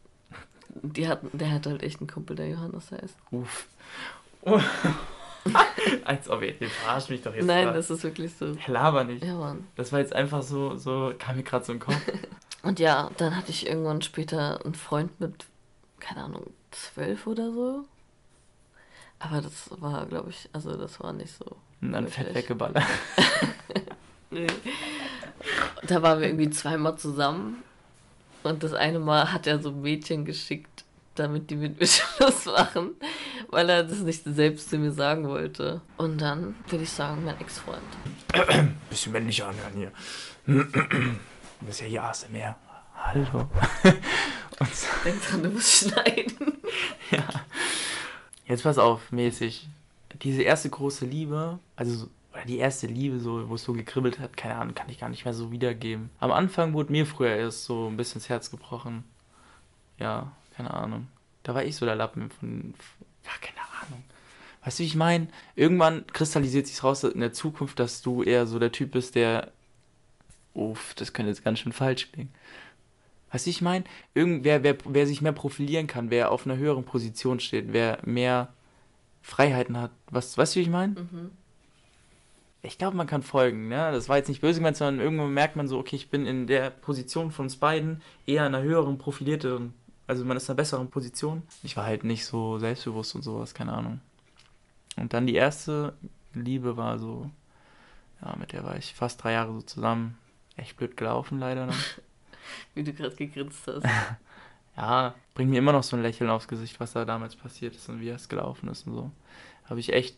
Die 0.82 1.06
hat, 1.06 1.20
der 1.32 1.50
hat 1.50 1.66
halt 1.66 1.82
echt 1.82 2.00
einen 2.00 2.08
Kumpel, 2.08 2.36
der 2.36 2.48
Johannes 2.48 2.90
heißt. 2.90 3.16
Uff. 3.30 3.68
Als 6.04 6.28
ob 6.28 6.42
ihr, 6.42 6.54
verarscht 6.68 7.10
mich 7.10 7.22
doch 7.22 7.34
jetzt. 7.34 7.46
Nein, 7.46 7.64
grad. 7.64 7.76
das 7.76 7.90
ist 7.90 8.04
wirklich 8.04 8.32
so. 8.34 8.56
Laber 8.66 9.04
nicht. 9.04 9.24
Ja, 9.24 9.34
Mann. 9.34 9.66
Das 9.76 9.92
war 9.92 10.00
jetzt 10.00 10.14
einfach 10.14 10.42
so, 10.42 10.76
so 10.76 11.12
kam 11.18 11.36
mir 11.36 11.42
gerade 11.42 11.64
so 11.64 11.72
im 11.72 11.80
Kopf. 11.80 11.96
Und 12.62 12.78
ja, 12.78 13.10
dann 13.16 13.36
hatte 13.36 13.50
ich 13.50 13.66
irgendwann 13.66 14.02
später 14.02 14.64
einen 14.64 14.74
Freund 14.74 15.20
mit, 15.20 15.46
keine 15.98 16.24
Ahnung, 16.24 16.50
zwölf 16.70 17.26
oder 17.26 17.52
so. 17.52 17.84
Aber 19.18 19.40
das 19.40 19.70
war, 19.80 20.06
glaube 20.06 20.30
ich, 20.30 20.48
also 20.52 20.76
das 20.76 21.00
war 21.00 21.12
nicht 21.12 21.32
so. 21.36 21.56
Und 21.80 21.92
dann 21.92 22.08
fett 22.08 22.34
weggeballert. 22.34 22.84
nee. 24.30 24.46
Da 25.86 26.02
waren 26.02 26.20
wir 26.20 26.28
irgendwie 26.28 26.50
zweimal 26.50 26.96
zusammen. 26.96 27.62
Und 28.44 28.62
das 28.62 28.72
eine 28.72 28.98
Mal 28.98 29.32
hat 29.32 29.46
er 29.46 29.60
so 29.60 29.72
Mädchen 29.72 30.24
geschickt, 30.24 30.81
damit 31.14 31.50
die 31.50 31.56
mit 31.56 31.78
mir 31.78 31.86
Schluss 31.88 32.46
machen, 32.46 32.92
weil 33.50 33.68
er 33.68 33.84
das 33.84 34.00
nicht 34.00 34.22
selbst 34.24 34.70
zu 34.70 34.78
mir 34.78 34.92
sagen 34.92 35.28
wollte. 35.28 35.80
Und 35.96 36.20
dann 36.20 36.54
würde 36.68 36.84
ich 36.84 36.90
sagen, 36.90 37.24
mein 37.24 37.40
Ex-Freund. 37.40 37.82
Bisschen 38.90 39.12
männlicher 39.12 39.48
anhören 39.48 39.74
hier. 39.74 39.92
Du 41.62 41.66
bist 41.66 41.80
ja 41.80 41.86
hier 41.86 42.02
ASMR. 42.02 42.56
Hallo. 42.96 43.48
Denk 45.04 45.22
dran, 45.22 45.42
du 45.44 45.50
musst 45.50 45.88
schneiden. 45.88 46.54
ja. 47.12 47.24
Jetzt 48.46 48.64
pass 48.64 48.78
auf, 48.78 49.12
mäßig. 49.12 49.68
Diese 50.22 50.42
erste 50.42 50.70
große 50.70 51.06
Liebe, 51.06 51.60
also 51.76 52.08
die 52.48 52.58
erste 52.58 52.88
Liebe, 52.88 53.20
so, 53.20 53.48
wo 53.48 53.54
es 53.54 53.62
so 53.62 53.72
gekribbelt 53.72 54.18
hat, 54.18 54.36
keine 54.36 54.56
Ahnung, 54.56 54.74
kann 54.74 54.88
ich 54.88 54.98
gar 54.98 55.08
nicht 55.08 55.24
mehr 55.24 55.34
so 55.34 55.52
wiedergeben. 55.52 56.10
Am 56.18 56.32
Anfang 56.32 56.72
wurde 56.72 56.90
mir 56.90 57.06
früher 57.06 57.36
erst 57.36 57.64
so 57.64 57.88
ein 57.88 57.96
bisschen 57.96 58.20
das 58.20 58.28
Herz 58.28 58.50
gebrochen. 58.50 59.04
Ja, 59.98 60.32
keine 60.56 60.74
Ahnung. 60.74 61.06
Da 61.42 61.54
war 61.54 61.64
ich 61.64 61.76
so 61.76 61.86
der 61.86 61.96
Lappen 61.96 62.30
von. 62.30 62.74
Ja, 63.24 63.30
keine 63.40 63.60
Ahnung. 63.80 64.02
Weißt 64.64 64.78
du, 64.78 64.82
wie 64.82 64.86
ich 64.86 64.94
meine? 64.94 65.28
Irgendwann 65.56 66.06
kristallisiert 66.06 66.66
sich 66.66 66.82
raus 66.84 67.04
in 67.04 67.20
der 67.20 67.32
Zukunft, 67.32 67.78
dass 67.78 68.02
du 68.02 68.22
eher 68.22 68.46
so 68.46 68.58
der 68.58 68.72
Typ 68.72 68.92
bist, 68.92 69.14
der 69.14 69.50
uff, 70.54 70.94
das 70.94 71.12
könnte 71.12 71.30
jetzt 71.30 71.44
ganz 71.44 71.58
schön 71.58 71.72
falsch 71.72 72.12
klingen. 72.12 72.32
Weißt 73.30 73.46
du, 73.46 73.50
ich 73.50 73.62
meine, 73.62 73.84
irgendwer, 74.14 74.62
wer, 74.62 74.76
wer 74.84 75.06
sich 75.06 75.22
mehr 75.22 75.32
profilieren 75.32 75.86
kann, 75.86 76.10
wer 76.10 76.30
auf 76.30 76.44
einer 76.44 76.58
höheren 76.58 76.84
Position 76.84 77.40
steht, 77.40 77.72
wer 77.72 77.98
mehr 78.04 78.52
Freiheiten 79.22 79.80
hat. 79.80 79.90
Was, 80.10 80.36
weißt 80.36 80.54
du, 80.54 80.60
wie 80.60 80.64
ich 80.64 80.70
meine? 80.70 81.00
Mhm. 81.00 81.30
Ich 82.64 82.78
glaube, 82.78 82.96
man 82.96 83.06
kann 83.06 83.22
folgen, 83.22 83.68
ne? 83.68 83.90
Das 83.90 84.08
war 84.08 84.18
jetzt 84.18 84.28
nicht 84.28 84.40
böse 84.40 84.60
gemeint, 84.60 84.76
sondern 84.76 85.04
irgendwann 85.04 85.34
merkt 85.34 85.56
man 85.56 85.66
so, 85.66 85.78
okay, 85.78 85.96
ich 85.96 86.10
bin 86.10 86.26
in 86.26 86.46
der 86.46 86.70
Position 86.70 87.32
von 87.32 87.46
uns 87.46 87.56
beiden 87.56 88.02
eher 88.26 88.46
in 88.46 88.54
einer 88.54 88.62
höheren, 88.62 88.98
profilierteren, 88.98 89.74
also 90.06 90.24
man 90.24 90.36
ist 90.36 90.44
in 90.44 90.50
einer 90.50 90.56
besseren 90.56 90.90
Position. 90.90 91.42
Ich 91.62 91.76
war 91.76 91.84
halt 91.84 92.04
nicht 92.04 92.24
so 92.24 92.58
selbstbewusst 92.58 93.14
und 93.14 93.22
sowas, 93.22 93.54
keine 93.54 93.72
Ahnung. 93.72 94.00
Und 94.96 95.12
dann 95.12 95.26
die 95.26 95.34
erste 95.34 95.94
Liebe 96.34 96.76
war 96.76 96.98
so, 96.98 97.30
ja, 98.20 98.36
mit 98.36 98.52
der 98.52 98.64
war 98.64 98.76
ich 98.76 98.94
fast 98.94 99.22
drei 99.22 99.32
Jahre 99.32 99.52
so 99.52 99.62
zusammen 99.62 100.18
echt 100.56 100.76
blöd 100.76 100.96
gelaufen, 100.96 101.38
leider. 101.38 101.66
Noch. 101.66 101.74
Wie 102.74 102.84
du 102.84 102.92
gerade 102.92 103.14
gegrinst 103.14 103.66
hast. 103.66 103.84
ja, 104.76 105.14
bringt 105.34 105.50
mir 105.50 105.58
immer 105.58 105.72
noch 105.72 105.82
so 105.82 105.96
ein 105.96 106.02
Lächeln 106.02 106.30
aufs 106.30 106.48
Gesicht, 106.48 106.80
was 106.80 106.92
da 106.92 107.04
damals 107.04 107.36
passiert 107.36 107.74
ist 107.74 107.88
und 107.88 108.00
wie 108.00 108.08
es 108.08 108.28
gelaufen 108.28 108.68
ist 108.68 108.86
und 108.86 108.94
so. 108.94 109.10
Habe 109.64 109.80
ich 109.80 109.92
echt 109.92 110.16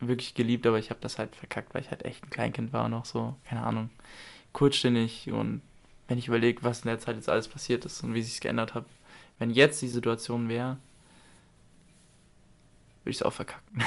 wirklich 0.00 0.34
geliebt, 0.34 0.66
aber 0.66 0.78
ich 0.78 0.90
habe 0.90 1.00
das 1.00 1.18
halt 1.18 1.34
verkackt, 1.34 1.74
weil 1.74 1.82
ich 1.82 1.90
halt 1.90 2.04
echt 2.04 2.24
ein 2.24 2.30
Kleinkind 2.30 2.72
war 2.72 2.88
noch 2.88 3.04
so, 3.04 3.34
keine 3.44 3.64
Ahnung, 3.64 3.90
kurzständig 4.52 5.30
und 5.30 5.60
wenn 6.06 6.18
ich 6.18 6.28
überlege, 6.28 6.62
was 6.62 6.80
in 6.80 6.88
der 6.88 7.00
Zeit 7.00 7.16
jetzt 7.16 7.28
alles 7.28 7.48
passiert 7.48 7.84
ist 7.84 8.02
und 8.02 8.14
wie 8.14 8.22
sich 8.22 8.40
geändert 8.40 8.74
hat, 8.74 8.86
wenn 9.38 9.50
jetzt 9.50 9.80
die 9.82 9.88
Situation 9.88 10.48
wäre, 10.48 10.78
würde 13.02 13.10
ich 13.10 13.16
es 13.16 13.22
auch 13.22 13.32
verkacken. 13.32 13.82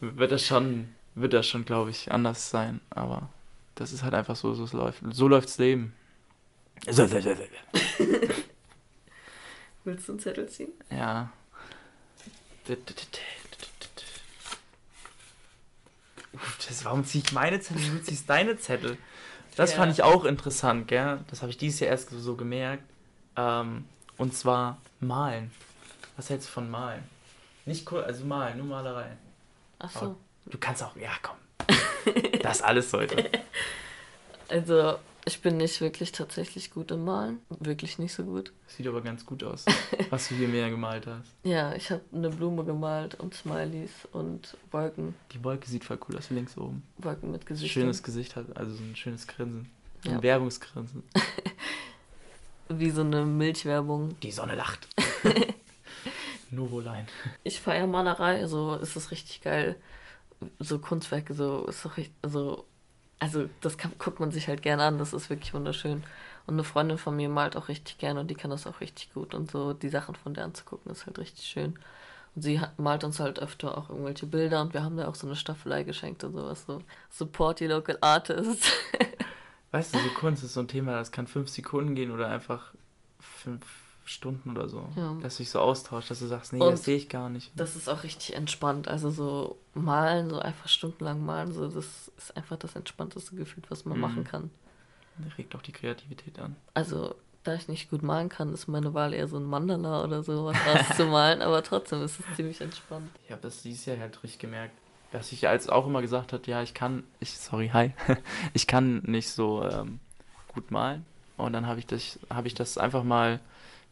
wird 0.00 0.32
das 0.32 0.44
schon 0.44 0.88
wird 1.14 1.32
das 1.32 1.46
schon, 1.46 1.64
glaube 1.64 1.90
ich, 1.90 2.10
anders 2.10 2.50
sein. 2.50 2.80
Aber 2.90 3.28
das 3.74 3.92
ist 3.92 4.02
halt 4.02 4.14
einfach 4.14 4.36
so, 4.36 4.54
so 4.54 4.64
es 4.64 4.72
läuft. 4.72 5.02
So 5.10 5.28
läuft's 5.28 5.58
Leben. 5.58 5.94
So, 6.88 7.06
so, 7.06 7.20
so, 7.20 7.34
so. 7.34 7.42
Willst 9.84 10.08
du 10.08 10.12
einen 10.12 10.20
Zettel 10.20 10.48
ziehen? 10.48 10.72
Ja. 10.90 11.32
Das, 16.66 16.84
warum 16.84 17.04
ziehe 17.04 17.22
ich 17.24 17.32
meine 17.32 17.60
Zettel? 17.60 17.82
Du 17.90 18.02
ziehst 18.02 18.28
deine 18.28 18.56
Zettel. 18.56 18.96
Das 19.56 19.70
Ja. 19.72 19.76
fand 19.78 19.92
ich 19.92 20.02
auch 20.02 20.24
interessant, 20.24 20.88
gell? 20.88 21.18
Das 21.28 21.42
habe 21.42 21.50
ich 21.50 21.58
dieses 21.58 21.80
Jahr 21.80 21.90
erst 21.90 22.10
so 22.10 22.36
gemerkt. 22.36 22.84
Ähm, 23.36 23.84
und 24.18 24.34
zwar 24.34 24.78
malen. 25.00 25.50
Was 26.16 26.30
hältst 26.30 26.48
du 26.48 26.52
von 26.52 26.70
malen? 26.70 27.02
Nicht 27.64 27.90
cool, 27.92 28.02
also 28.02 28.24
malen, 28.24 28.58
nur 28.58 28.66
Malerei. 28.66 29.16
Ach 29.78 29.90
so. 29.90 30.16
Du 30.46 30.58
kannst 30.58 30.82
auch, 30.82 30.96
ja 30.96 31.10
komm. 31.22 31.36
Das 32.42 32.60
alles 32.62 32.92
heute. 32.92 33.30
Also, 34.48 34.98
ich 35.24 35.40
bin 35.40 35.56
nicht 35.56 35.80
wirklich 35.80 36.12
tatsächlich 36.12 36.70
gut 36.70 36.90
im 36.90 37.04
Malen. 37.04 37.38
Wirklich 37.60 37.98
nicht 37.98 38.12
so 38.12 38.24
gut. 38.24 38.52
Sieht 38.66 38.86
aber 38.86 39.00
ganz 39.02 39.24
gut 39.24 39.44
aus, 39.44 39.64
was 40.10 40.28
du 40.28 40.34
hier 40.34 40.48
mehr 40.48 40.68
gemalt 40.70 41.06
hast. 41.06 41.30
Ja, 41.44 41.74
ich 41.74 41.90
habe 41.90 42.02
eine 42.12 42.30
Blume 42.30 42.64
gemalt 42.64 43.14
und 43.16 43.34
Smileys 43.34 43.90
und 44.12 44.56
Wolken. 44.70 45.14
Die 45.32 45.42
Wolke 45.44 45.68
sieht 45.68 45.84
voll 45.84 45.98
cool 46.08 46.16
aus, 46.16 46.30
links 46.30 46.56
oben. 46.58 46.82
Wolken 46.98 47.30
mit 47.30 47.46
Gesichtern. 47.46 47.82
Schönes 47.82 48.02
Gesicht 48.02 48.34
hat, 48.36 48.56
also 48.56 48.74
so 48.74 48.82
ein 48.82 48.96
schönes 48.96 49.26
Grinsen. 49.26 49.70
So 50.04 50.10
ein 50.10 50.16
Ja. 50.16 50.22
Werbungsgrinsen. 50.22 51.02
Wie 52.68 52.90
so 52.90 53.02
eine 53.02 53.24
Milchwerbung. 53.24 54.18
Die 54.20 54.32
Sonne 54.32 54.54
lacht. 54.54 54.88
Novoline. 56.50 57.06
Ich 57.44 57.60
feiere 57.60 57.86
Malerei, 57.86 58.46
so 58.46 58.74
ist 58.76 58.96
es 58.96 59.10
richtig 59.10 59.40
geil. 59.42 59.76
So 60.58 60.78
Kunstwerke, 60.78 61.34
so 61.34 61.66
ist 61.66 61.84
doch 61.84 61.96
richtig, 61.96 62.14
also, 62.22 62.66
also 63.22 63.48
das 63.60 63.78
kann, 63.78 63.92
guckt 63.98 64.18
man 64.18 64.32
sich 64.32 64.48
halt 64.48 64.62
gerne 64.62 64.82
an, 64.82 64.98
das 64.98 65.12
ist 65.12 65.30
wirklich 65.30 65.54
wunderschön. 65.54 66.02
Und 66.44 66.54
eine 66.54 66.64
Freundin 66.64 66.98
von 66.98 67.14
mir 67.14 67.28
malt 67.28 67.56
auch 67.56 67.68
richtig 67.68 67.98
gerne 67.98 68.18
und 68.18 68.28
die 68.28 68.34
kann 68.34 68.50
das 68.50 68.66
auch 68.66 68.80
richtig 68.80 69.14
gut. 69.14 69.32
Und 69.32 69.48
so 69.48 69.74
die 69.74 69.90
Sachen 69.90 70.16
von 70.16 70.34
der 70.34 70.44
anzugucken, 70.44 70.90
ist 70.90 71.06
halt 71.06 71.20
richtig 71.20 71.46
schön. 71.46 71.78
Und 72.34 72.42
sie 72.42 72.58
hat, 72.58 72.76
malt 72.80 73.04
uns 73.04 73.20
halt 73.20 73.38
öfter 73.38 73.78
auch 73.78 73.90
irgendwelche 73.90 74.26
Bilder 74.26 74.60
und 74.60 74.74
wir 74.74 74.82
haben 74.82 74.96
da 74.96 75.06
auch 75.06 75.14
so 75.14 75.28
eine 75.28 75.36
Staffelei 75.36 75.84
geschenkt 75.84 76.24
und 76.24 76.32
sowas. 76.32 76.66
So 76.66 76.82
Support 77.10 77.60
your 77.60 77.68
local 77.68 77.96
artists. 78.00 78.72
Weißt 79.70 79.94
du, 79.94 80.00
so 80.00 80.08
Kunst 80.18 80.42
ist 80.42 80.54
so 80.54 80.60
ein 80.60 80.68
Thema, 80.68 80.96
das 80.96 81.12
kann 81.12 81.28
fünf 81.28 81.48
Sekunden 81.48 81.94
gehen 81.94 82.10
oder 82.10 82.28
einfach 82.28 82.74
fünf 83.20 83.64
Stunden 84.04 84.50
oder 84.50 84.68
so. 84.68 84.88
Ja. 84.96 85.16
Dass 85.22 85.36
du 85.36 85.42
dich 85.42 85.50
so 85.50 85.60
austauscht, 85.60 86.10
dass 86.10 86.18
du 86.18 86.26
sagst, 86.26 86.52
nee, 86.52 86.60
Und 86.60 86.72
das 86.72 86.84
sehe 86.84 86.96
ich 86.96 87.08
gar 87.08 87.28
nicht. 87.28 87.50
Das 87.56 87.76
ist 87.76 87.88
auch 87.88 88.02
richtig 88.02 88.34
entspannt. 88.34 88.88
Also 88.88 89.10
so 89.10 89.58
malen, 89.74 90.28
so 90.30 90.38
einfach 90.38 90.68
stundenlang 90.68 91.24
malen, 91.24 91.52
so 91.52 91.68
das 91.68 92.10
ist 92.16 92.36
einfach 92.36 92.56
das 92.56 92.74
entspannteste 92.76 93.36
Gefühl, 93.36 93.62
was 93.68 93.84
man 93.84 93.96
Mhm. 93.96 94.00
machen 94.00 94.24
kann. 94.24 94.50
Das 95.18 95.38
regt 95.38 95.54
auch 95.54 95.62
die 95.62 95.72
Kreativität 95.72 96.38
an. 96.38 96.56
Also, 96.74 97.14
da 97.44 97.54
ich 97.54 97.68
nicht 97.68 97.90
gut 97.90 98.02
malen 98.02 98.28
kann, 98.28 98.52
ist 98.54 98.66
meine 98.68 98.94
Wahl 98.94 99.12
eher 99.14 99.28
so 99.28 99.36
ein 99.36 99.44
Mandala 99.44 100.02
oder 100.04 100.22
sowas 100.22 100.56
auszumalen, 100.66 101.42
aber 101.42 101.62
trotzdem 101.62 102.02
ist 102.02 102.18
es 102.20 102.36
ziemlich 102.36 102.60
entspannt. 102.60 103.10
Ich 103.24 103.30
habe 103.30 103.42
das 103.42 103.62
dieses 103.62 103.84
Jahr 103.86 103.98
halt 103.98 104.22
richtig 104.22 104.40
gemerkt, 104.40 104.74
dass 105.10 105.30
ich 105.32 105.46
als 105.48 105.68
auch 105.68 105.86
immer 105.86 106.00
gesagt 106.00 106.32
hat, 106.32 106.46
ja, 106.46 106.62
ich 106.62 106.72
kann, 106.72 107.04
ich, 107.20 107.36
sorry, 107.38 107.68
hi, 107.72 107.92
ich 108.54 108.66
kann 108.66 108.98
nicht 109.04 109.28
so 109.30 109.62
ähm, 109.62 110.00
gut 110.48 110.70
malen. 110.70 111.04
Und 111.36 111.52
dann 111.52 111.66
habe 111.66 111.80
ich 111.80 111.86
das, 111.86 112.18
habe 112.30 112.46
ich 112.46 112.54
das 112.54 112.78
einfach 112.78 113.04
mal, 113.04 113.40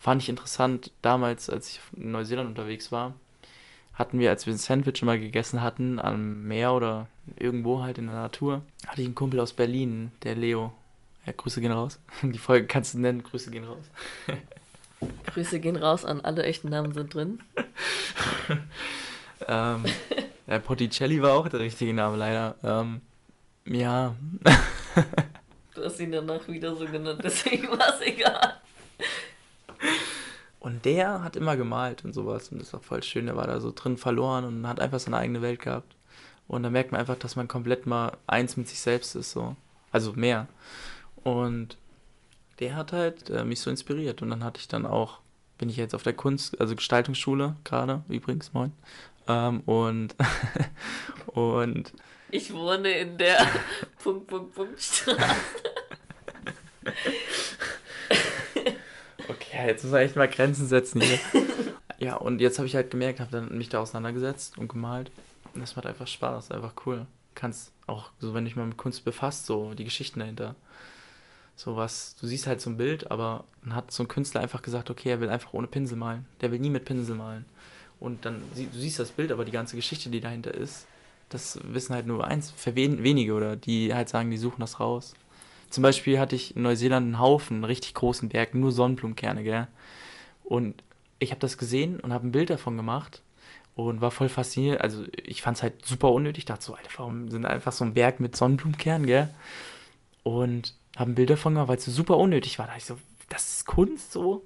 fand 0.00 0.22
ich 0.22 0.28
interessant, 0.28 0.90
damals, 1.02 1.48
als 1.48 1.68
ich 1.68 1.80
in 1.96 2.10
Neuseeland 2.10 2.48
unterwegs 2.48 2.90
war, 2.90 3.14
hatten 3.94 4.18
wir, 4.18 4.30
als 4.30 4.46
wir 4.46 4.54
ein 4.54 4.58
Sandwich 4.58 5.02
immer 5.02 5.18
gegessen 5.18 5.62
hatten, 5.62 6.00
am 6.00 6.48
Meer 6.48 6.72
oder 6.72 7.06
irgendwo 7.36 7.82
halt 7.82 7.98
in 7.98 8.06
der 8.06 8.16
Natur, 8.16 8.62
hatte 8.86 9.02
ich 9.02 9.06
einen 9.06 9.14
Kumpel 9.14 9.38
aus 9.38 9.52
Berlin, 9.52 10.10
der 10.22 10.34
Leo. 10.34 10.72
Ja, 11.26 11.34
Grüße 11.36 11.60
gehen 11.60 11.70
raus. 11.70 12.00
Die 12.22 12.38
Folge 12.38 12.66
kannst 12.66 12.94
du 12.94 12.98
nennen, 12.98 13.22
Grüße 13.22 13.50
gehen 13.50 13.64
raus. 13.64 13.84
Grüße 15.26 15.60
gehen 15.60 15.76
raus 15.76 16.04
an 16.04 16.22
alle 16.22 16.44
echten 16.44 16.70
Namen 16.70 16.92
sind 16.92 17.14
drin. 17.14 17.40
Ähm, 19.48 19.86
ja, 20.46 20.58
Potticelli 20.58 21.22
war 21.22 21.32
auch 21.32 21.48
der 21.48 21.60
richtige 21.60 21.94
Name, 21.94 22.18
leider. 22.18 22.56
Ähm, 22.62 23.00
ja, 23.64 24.14
Du 25.74 25.84
hast 25.84 25.98
ihn 25.98 26.12
danach 26.12 26.46
wieder 26.46 26.76
so 26.76 26.84
genannt, 26.84 27.20
deswegen 27.24 27.68
war 27.70 27.94
es 27.94 28.02
egal. 28.02 28.60
Und 30.60 30.84
der 30.84 31.24
hat 31.24 31.36
immer 31.36 31.56
gemalt 31.56 32.04
und 32.04 32.12
sowas 32.12 32.50
und 32.50 32.60
das 32.60 32.72
war 32.74 32.80
voll 32.80 33.02
schön. 33.02 33.26
Der 33.26 33.36
war 33.36 33.46
da 33.46 33.60
so 33.60 33.72
drin 33.74 33.96
verloren 33.96 34.44
und 34.44 34.68
hat 34.68 34.78
einfach 34.78 35.00
seine 35.00 35.16
eigene 35.16 35.40
Welt 35.40 35.60
gehabt. 35.60 35.96
Und 36.48 36.62
da 36.62 36.70
merkt 36.70 36.92
man 36.92 37.00
einfach, 37.00 37.16
dass 37.16 37.34
man 37.34 37.48
komplett 37.48 37.86
mal 37.86 38.12
eins 38.26 38.58
mit 38.58 38.68
sich 38.68 38.80
selbst 38.80 39.14
ist, 39.14 39.32
so. 39.32 39.56
Also 39.90 40.12
mehr. 40.12 40.48
Und 41.24 41.78
der 42.58 42.76
hat 42.76 42.92
halt 42.92 43.30
äh, 43.30 43.44
mich 43.44 43.60
so 43.60 43.70
inspiriert. 43.70 44.20
Und 44.20 44.28
dann 44.30 44.44
hatte 44.44 44.60
ich 44.60 44.68
dann 44.68 44.84
auch, 44.84 45.20
bin 45.56 45.70
ich 45.70 45.76
jetzt 45.76 45.94
auf 45.94 46.02
der 46.02 46.12
Kunst, 46.12 46.60
also 46.60 46.76
Gestaltungsschule 46.76 47.56
gerade, 47.64 48.02
übrigens, 48.08 48.52
moin. 48.52 48.72
Ähm, 49.28 49.60
und, 49.60 50.14
und 51.26 51.92
Ich 52.30 52.52
wohne 52.52 52.90
in 52.90 53.16
der 53.16 53.46
Punkt, 54.02 54.26
Punkt, 54.26 54.54
Punkt 54.54 54.80
Straße. 54.80 55.18
Okay, 59.60 59.68
jetzt 59.68 59.84
muss 59.84 59.92
man 59.92 60.00
echt 60.00 60.16
mal 60.16 60.28
Grenzen 60.28 60.66
setzen 60.66 61.02
hier. 61.02 61.18
ja, 61.98 62.16
und 62.16 62.40
jetzt 62.40 62.58
habe 62.58 62.66
ich 62.66 62.74
halt 62.74 62.90
gemerkt, 62.90 63.20
habe 63.20 63.30
dann 63.30 63.56
mich 63.56 63.68
da 63.68 63.80
auseinandergesetzt 63.80 64.56
und 64.56 64.68
gemalt. 64.68 65.10
Und 65.54 65.60
das 65.60 65.76
macht 65.76 65.86
einfach 65.86 66.06
Spaß, 66.06 66.50
einfach 66.50 66.72
cool. 66.86 67.06
Kannst 67.34 67.72
auch, 67.86 68.10
so 68.20 68.32
wenn 68.32 68.44
dich 68.44 68.56
mal 68.56 68.66
mit 68.66 68.78
Kunst 68.78 69.04
befasst, 69.04 69.46
so 69.46 69.74
die 69.74 69.84
Geschichten 69.84 70.20
dahinter. 70.20 70.54
So 71.56 71.76
was, 71.76 72.16
du 72.16 72.26
siehst 72.26 72.46
halt 72.46 72.62
so 72.62 72.70
ein 72.70 72.78
Bild, 72.78 73.10
aber 73.10 73.44
dann 73.62 73.74
hat 73.74 73.90
so 73.90 74.02
ein 74.02 74.08
Künstler 74.08 74.40
einfach 74.40 74.62
gesagt, 74.62 74.88
okay, 74.88 75.10
er 75.10 75.20
will 75.20 75.28
einfach 75.28 75.52
ohne 75.52 75.66
Pinsel 75.66 75.98
malen. 75.98 76.24
Der 76.40 76.50
will 76.52 76.58
nie 76.58 76.70
mit 76.70 76.86
Pinsel 76.86 77.16
malen. 77.16 77.44
Und 77.98 78.24
dann, 78.24 78.42
du 78.54 78.78
siehst 78.78 78.98
das 78.98 79.10
Bild, 79.10 79.30
aber 79.30 79.44
die 79.44 79.52
ganze 79.52 79.76
Geschichte, 79.76 80.08
die 80.08 80.22
dahinter 80.22 80.54
ist, 80.54 80.86
das 81.28 81.60
wissen 81.62 81.94
halt 81.94 82.06
nur 82.06 82.26
eins, 82.26 82.50
für 82.50 82.74
wen, 82.76 83.02
wenige 83.02 83.34
oder 83.34 83.56
die 83.56 83.94
halt 83.94 84.08
sagen, 84.08 84.30
die 84.30 84.38
suchen 84.38 84.60
das 84.60 84.80
raus. 84.80 85.14
Zum 85.70 85.82
Beispiel 85.82 86.18
hatte 86.18 86.36
ich 86.36 86.56
in 86.56 86.62
Neuseeland 86.62 87.06
einen 87.06 87.18
Haufen, 87.18 87.58
einen 87.58 87.64
richtig 87.64 87.94
großen 87.94 88.28
Berg, 88.28 88.54
nur 88.54 88.72
Sonnenblumenkerne, 88.72 89.44
gell? 89.44 89.68
Und 90.44 90.82
ich 91.20 91.30
habe 91.30 91.40
das 91.40 91.58
gesehen 91.58 92.00
und 92.00 92.12
habe 92.12 92.26
ein 92.26 92.32
Bild 92.32 92.50
davon 92.50 92.76
gemacht 92.76 93.22
und 93.76 94.00
war 94.00 94.10
voll 94.10 94.28
fasziniert. 94.28 94.80
Also 94.80 95.04
ich 95.24 95.42
fand 95.42 95.56
es 95.56 95.62
halt 95.62 95.86
super 95.86 96.10
unnötig. 96.10 96.42
Ich 96.42 96.46
dachte 96.46 96.64
so, 96.64 96.74
Alter, 96.74 96.90
warum 96.96 97.30
sind 97.30 97.46
einfach 97.46 97.72
so 97.72 97.84
ein 97.84 97.94
Berg 97.94 98.20
mit 98.20 98.36
Sonnenblumenkernen, 98.36 99.06
gell? 99.06 99.32
Und 100.24 100.74
habe 100.96 101.12
ein 101.12 101.14
Bild 101.14 101.30
davon 101.30 101.54
gemacht, 101.54 101.68
weil 101.68 101.76
es 101.76 101.84
so 101.84 101.92
super 101.92 102.16
unnötig 102.18 102.58
war. 102.58 102.66
Da 102.66 102.76
ich 102.76 102.84
so, 102.84 102.98
das 103.28 103.48
ist 103.50 103.66
Kunst 103.66 104.12
so. 104.12 104.44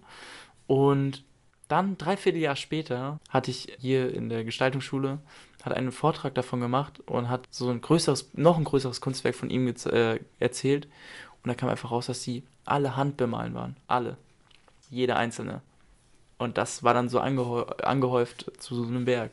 Und 0.66 1.25
dann, 1.69 1.97
dreiviertel 1.97 2.40
Jahr 2.40 2.57
später, 2.57 3.19
hatte 3.31 3.50
ich 3.50 3.75
hier 3.78 4.14
in 4.14 4.28
der 4.28 4.45
Gestaltungsschule 4.45 5.19
hat 5.64 5.73
einen 5.73 5.92
Vortrag 5.92 6.35
davon 6.35 6.61
gemacht 6.61 7.00
und 7.06 7.30
hat 7.30 7.49
so 7.50 7.71
ein 7.71 7.80
größeres, 7.80 8.30
noch 8.35 8.59
ein 8.59 8.64
größeres 8.64 9.00
Kunstwerk 9.00 9.35
von 9.35 9.49
ihm 9.49 9.66
äh, 9.66 10.21
erzählt. 10.38 10.87
Und 11.42 11.49
da 11.49 11.54
kam 11.54 11.71
einfach 11.71 11.90
raus, 11.90 12.06
dass 12.06 12.23
sie 12.23 12.44
alle 12.66 12.97
handbemalen 12.97 13.54
waren. 13.54 13.76
Alle. 13.87 14.18
Jeder 14.90 15.16
einzelne. 15.16 15.62
Und 16.37 16.59
das 16.59 16.83
war 16.83 16.92
dann 16.92 17.09
so 17.09 17.18
angehäu 17.18 17.62
angehäuft 17.83 18.52
zu 18.59 18.75
so 18.75 18.85
einem 18.85 19.06
Berg. 19.06 19.30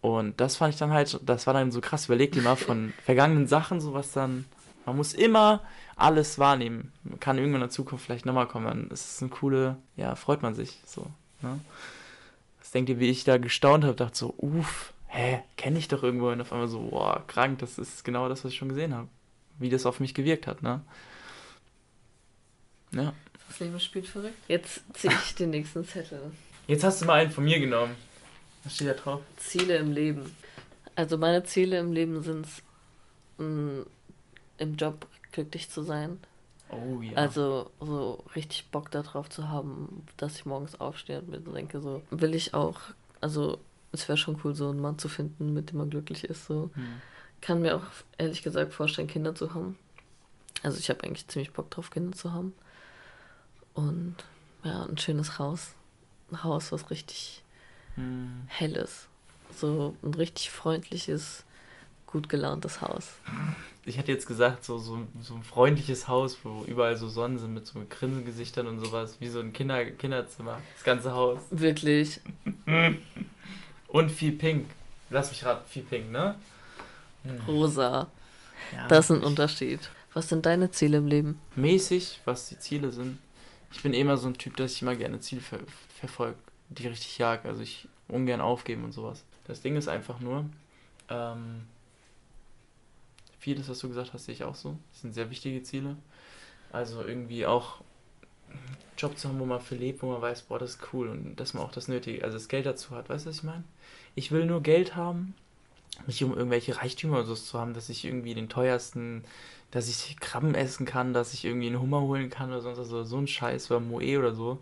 Und 0.00 0.40
das 0.40 0.56
fand 0.56 0.72
ich 0.72 0.78
dann 0.78 0.92
halt, 0.92 1.20
das 1.22 1.46
war 1.46 1.52
dann 1.52 1.70
so 1.70 1.82
krass. 1.82 2.06
Überleg 2.06 2.32
dir 2.32 2.42
mal 2.42 2.56
von 2.56 2.94
vergangenen 3.04 3.46
Sachen, 3.46 3.80
sowas 3.80 4.12
dann. 4.12 4.46
Man 4.86 4.96
muss 4.96 5.12
immer 5.12 5.60
alles 5.96 6.38
wahrnehmen. 6.38 6.92
Man 7.04 7.20
kann 7.20 7.36
irgendwann 7.36 7.60
in 7.60 7.66
der 7.66 7.70
Zukunft 7.70 8.06
vielleicht 8.06 8.24
nochmal 8.24 8.48
kommen. 8.48 8.66
Dann 8.66 8.88
ist 8.88 9.16
es 9.16 9.22
eine 9.22 9.30
coole, 9.30 9.76
ja, 9.96 10.14
freut 10.14 10.40
man 10.40 10.54
sich 10.54 10.80
so. 10.86 11.06
Ne? 11.42 11.60
Was 12.58 12.70
denkt 12.70 12.88
ihr, 12.88 12.98
wie 12.98 13.10
ich 13.10 13.24
da 13.24 13.36
gestaunt 13.36 13.84
habe? 13.84 13.94
Dachte 13.94 14.16
so, 14.16 14.34
uff, 14.38 14.94
hä, 15.10 15.42
kenne 15.56 15.78
ich 15.78 15.88
doch 15.88 16.02
irgendwo. 16.02 16.30
Und 16.30 16.40
auf 16.40 16.52
einmal 16.52 16.68
so, 16.68 16.80
boah, 16.80 17.22
krank, 17.26 17.58
das 17.58 17.78
ist 17.78 18.04
genau 18.04 18.28
das, 18.28 18.44
was 18.44 18.52
ich 18.52 18.58
schon 18.58 18.70
gesehen 18.70 18.94
habe. 18.94 19.08
Wie 19.58 19.68
das 19.68 19.84
auf 19.86 20.00
mich 20.00 20.14
gewirkt 20.14 20.46
hat, 20.46 20.62
ne? 20.62 20.80
Ja. 22.92 23.12
Das 23.48 23.60
Leben 23.60 23.78
spielt 23.80 24.06
verrückt. 24.06 24.38
Jetzt 24.48 24.82
ziehe 24.94 25.12
ich 25.12 25.34
den 25.34 25.50
nächsten 25.50 25.84
Zettel. 25.84 26.32
Jetzt 26.66 26.84
hast 26.84 27.02
du 27.02 27.06
mal 27.06 27.20
einen 27.20 27.30
von 27.30 27.44
mir 27.44 27.58
genommen. 27.58 27.94
Was 28.64 28.76
steht 28.76 28.88
da 28.88 28.94
drauf? 28.94 29.20
Ziele 29.36 29.76
im 29.76 29.92
Leben. 29.92 30.34
Also 30.94 31.18
meine 31.18 31.44
Ziele 31.44 31.78
im 31.78 31.92
Leben 31.92 32.22
sind 32.22 32.46
es, 32.46 32.62
im 33.38 34.76
Job 34.76 35.06
glücklich 35.32 35.70
zu 35.70 35.82
sein. 35.82 36.18
Oh 36.70 37.00
ja. 37.00 37.16
Also 37.16 37.70
so 37.80 38.24
richtig 38.36 38.68
Bock 38.70 38.90
darauf 38.90 39.28
zu 39.28 39.48
haben, 39.48 40.06
dass 40.16 40.36
ich 40.36 40.46
morgens 40.46 40.80
aufstehe 40.80 41.18
und 41.20 41.28
mir 41.28 41.40
denke, 41.40 41.80
so 41.80 42.02
will 42.10 42.34
ich 42.34 42.54
auch, 42.54 42.80
also 43.20 43.58
es 43.92 44.08
wäre 44.08 44.16
schon 44.18 44.38
cool, 44.44 44.54
so 44.54 44.68
einen 44.70 44.80
Mann 44.80 44.98
zu 44.98 45.08
finden, 45.08 45.52
mit 45.52 45.70
dem 45.70 45.78
man 45.78 45.90
glücklich 45.90 46.24
ist. 46.24 46.46
So 46.46 46.70
Hm. 46.74 47.00
kann 47.40 47.62
mir 47.62 47.76
auch 47.76 47.82
ehrlich 48.18 48.42
gesagt 48.42 48.72
vorstellen, 48.74 49.08
Kinder 49.08 49.34
zu 49.34 49.54
haben. 49.54 49.76
Also 50.62 50.78
ich 50.78 50.90
habe 50.90 51.02
eigentlich 51.04 51.26
ziemlich 51.28 51.52
Bock 51.52 51.70
drauf, 51.70 51.90
Kinder 51.90 52.16
zu 52.16 52.32
haben. 52.32 52.52
Und 53.74 54.16
ja, 54.62 54.84
ein 54.84 54.98
schönes 54.98 55.38
Haus. 55.38 55.74
Ein 56.30 56.44
Haus, 56.44 56.70
was 56.72 56.90
richtig 56.90 57.42
Hm. 57.96 58.42
hell 58.46 58.76
ist. 58.76 59.08
So 59.56 59.96
ein 60.02 60.14
richtig 60.14 60.50
freundliches, 60.50 61.44
gut 62.06 62.28
gelauntes 62.28 62.80
Haus. 62.82 63.14
Ich 63.84 63.96
hätte 63.98 64.12
jetzt 64.12 64.26
gesagt, 64.26 64.64
so, 64.64 64.78
so, 64.78 64.98
so 65.22 65.34
ein 65.34 65.42
freundliches 65.42 66.06
Haus, 66.06 66.38
wo 66.44 66.64
überall 66.64 66.96
so 66.96 67.08
Sonnen 67.08 67.38
sind 67.38 67.54
mit 67.54 67.66
so 67.66 67.80
Grinsengesichtern 67.88 68.66
und 68.68 68.78
sowas, 68.78 69.16
wie 69.20 69.28
so 69.28 69.40
ein 69.40 69.52
Kinder, 69.52 69.84
Kinderzimmer, 69.86 70.58
das 70.74 70.84
ganze 70.84 71.12
Haus. 71.12 71.40
Wirklich. 71.50 72.20
Und 73.92 74.10
viel 74.10 74.32
Pink. 74.32 74.66
Lass 75.10 75.30
mich 75.30 75.44
raten, 75.44 75.68
viel 75.68 75.82
Pink, 75.82 76.10
ne? 76.10 76.36
Rosa. 77.46 78.08
Ja, 78.74 78.86
Das 78.88 79.10
ist 79.10 79.16
ein 79.16 79.22
Unterschied. 79.24 79.80
Was 80.14 80.28
sind 80.28 80.46
deine 80.46 80.70
Ziele 80.70 80.98
im 80.98 81.06
Leben? 81.06 81.40
mäßig, 81.56 82.20
was 82.24 82.48
die 82.48 82.58
Ziele 82.58 82.90
sind. 82.90 83.18
Ich 83.72 83.82
bin 83.82 83.94
immer 83.94 84.16
so 84.16 84.26
ein 84.28 84.34
Typ, 84.34 84.56
dass 84.56 84.72
ich 84.72 84.82
immer 84.82 84.96
gerne 84.96 85.20
Ziele 85.20 85.40
ver 85.40 85.58
verfolge, 86.00 86.38
die 86.68 86.86
richtig 86.88 87.18
jag. 87.18 87.44
Also 87.44 87.62
ich 87.62 87.88
ungern 88.08 88.40
aufgeben 88.40 88.84
und 88.84 88.92
sowas. 88.92 89.22
Das 89.46 89.60
Ding 89.60 89.76
ist 89.76 89.88
einfach 89.88 90.18
nur, 90.20 90.44
ähm, 91.08 91.62
vieles, 93.38 93.68
was 93.68 93.78
du 93.80 93.88
gesagt 93.88 94.12
hast, 94.12 94.24
sehe 94.24 94.34
ich 94.34 94.44
auch 94.44 94.54
so. 94.54 94.76
Das 94.92 95.02
sind 95.02 95.12
sehr 95.14 95.30
wichtige 95.30 95.62
Ziele. 95.62 95.96
Also 96.72 97.02
irgendwie 97.04 97.46
auch 97.46 97.80
Job 98.96 99.16
zu 99.16 99.28
haben, 99.28 99.40
wo 99.40 99.46
man 99.46 99.60
für 99.60 99.76
lebt, 99.76 100.02
wo 100.02 100.12
man 100.12 100.20
weiß, 100.20 100.42
boah, 100.42 100.58
das 100.58 100.72
ist 100.72 100.92
cool 100.92 101.08
und 101.08 101.36
dass 101.36 101.54
man 101.54 101.62
auch 101.62 101.72
das 101.72 101.88
Nötige, 101.88 102.22
also 102.24 102.36
das 102.36 102.48
Geld 102.48 102.66
dazu 102.66 102.90
hat. 102.90 103.08
Weißt 103.08 103.24
du, 103.24 103.30
was 103.30 103.38
ich 103.38 103.42
meine? 103.42 103.64
Ich 104.14 104.30
will 104.30 104.46
nur 104.46 104.62
Geld 104.62 104.96
haben, 104.96 105.34
nicht 106.06 106.22
um 106.22 106.36
irgendwelche 106.36 106.76
Reichtümer 106.76 107.18
oder 107.18 107.26
so 107.26 107.34
zu 107.34 107.58
haben, 107.58 107.74
dass 107.74 107.88
ich 107.88 108.04
irgendwie 108.04 108.34
den 108.34 108.48
teuersten 108.48 109.24
dass 109.70 109.88
ich 109.88 110.18
Krabben 110.18 110.54
essen 110.54 110.84
kann, 110.86 111.12
dass 111.12 111.32
ich 111.32 111.44
irgendwie 111.44 111.68
einen 111.68 111.80
Hummer 111.80 112.00
holen 112.00 112.30
kann 112.30 112.50
oder 112.50 112.60
sonst 112.60 112.78
was, 112.78 112.92
oder 112.92 113.04
so 113.04 113.18
ein 113.18 113.26
Scheiß 113.26 113.70
oder 113.70 113.80
Moe 113.80 114.18
oder 114.18 114.34
so. 114.34 114.58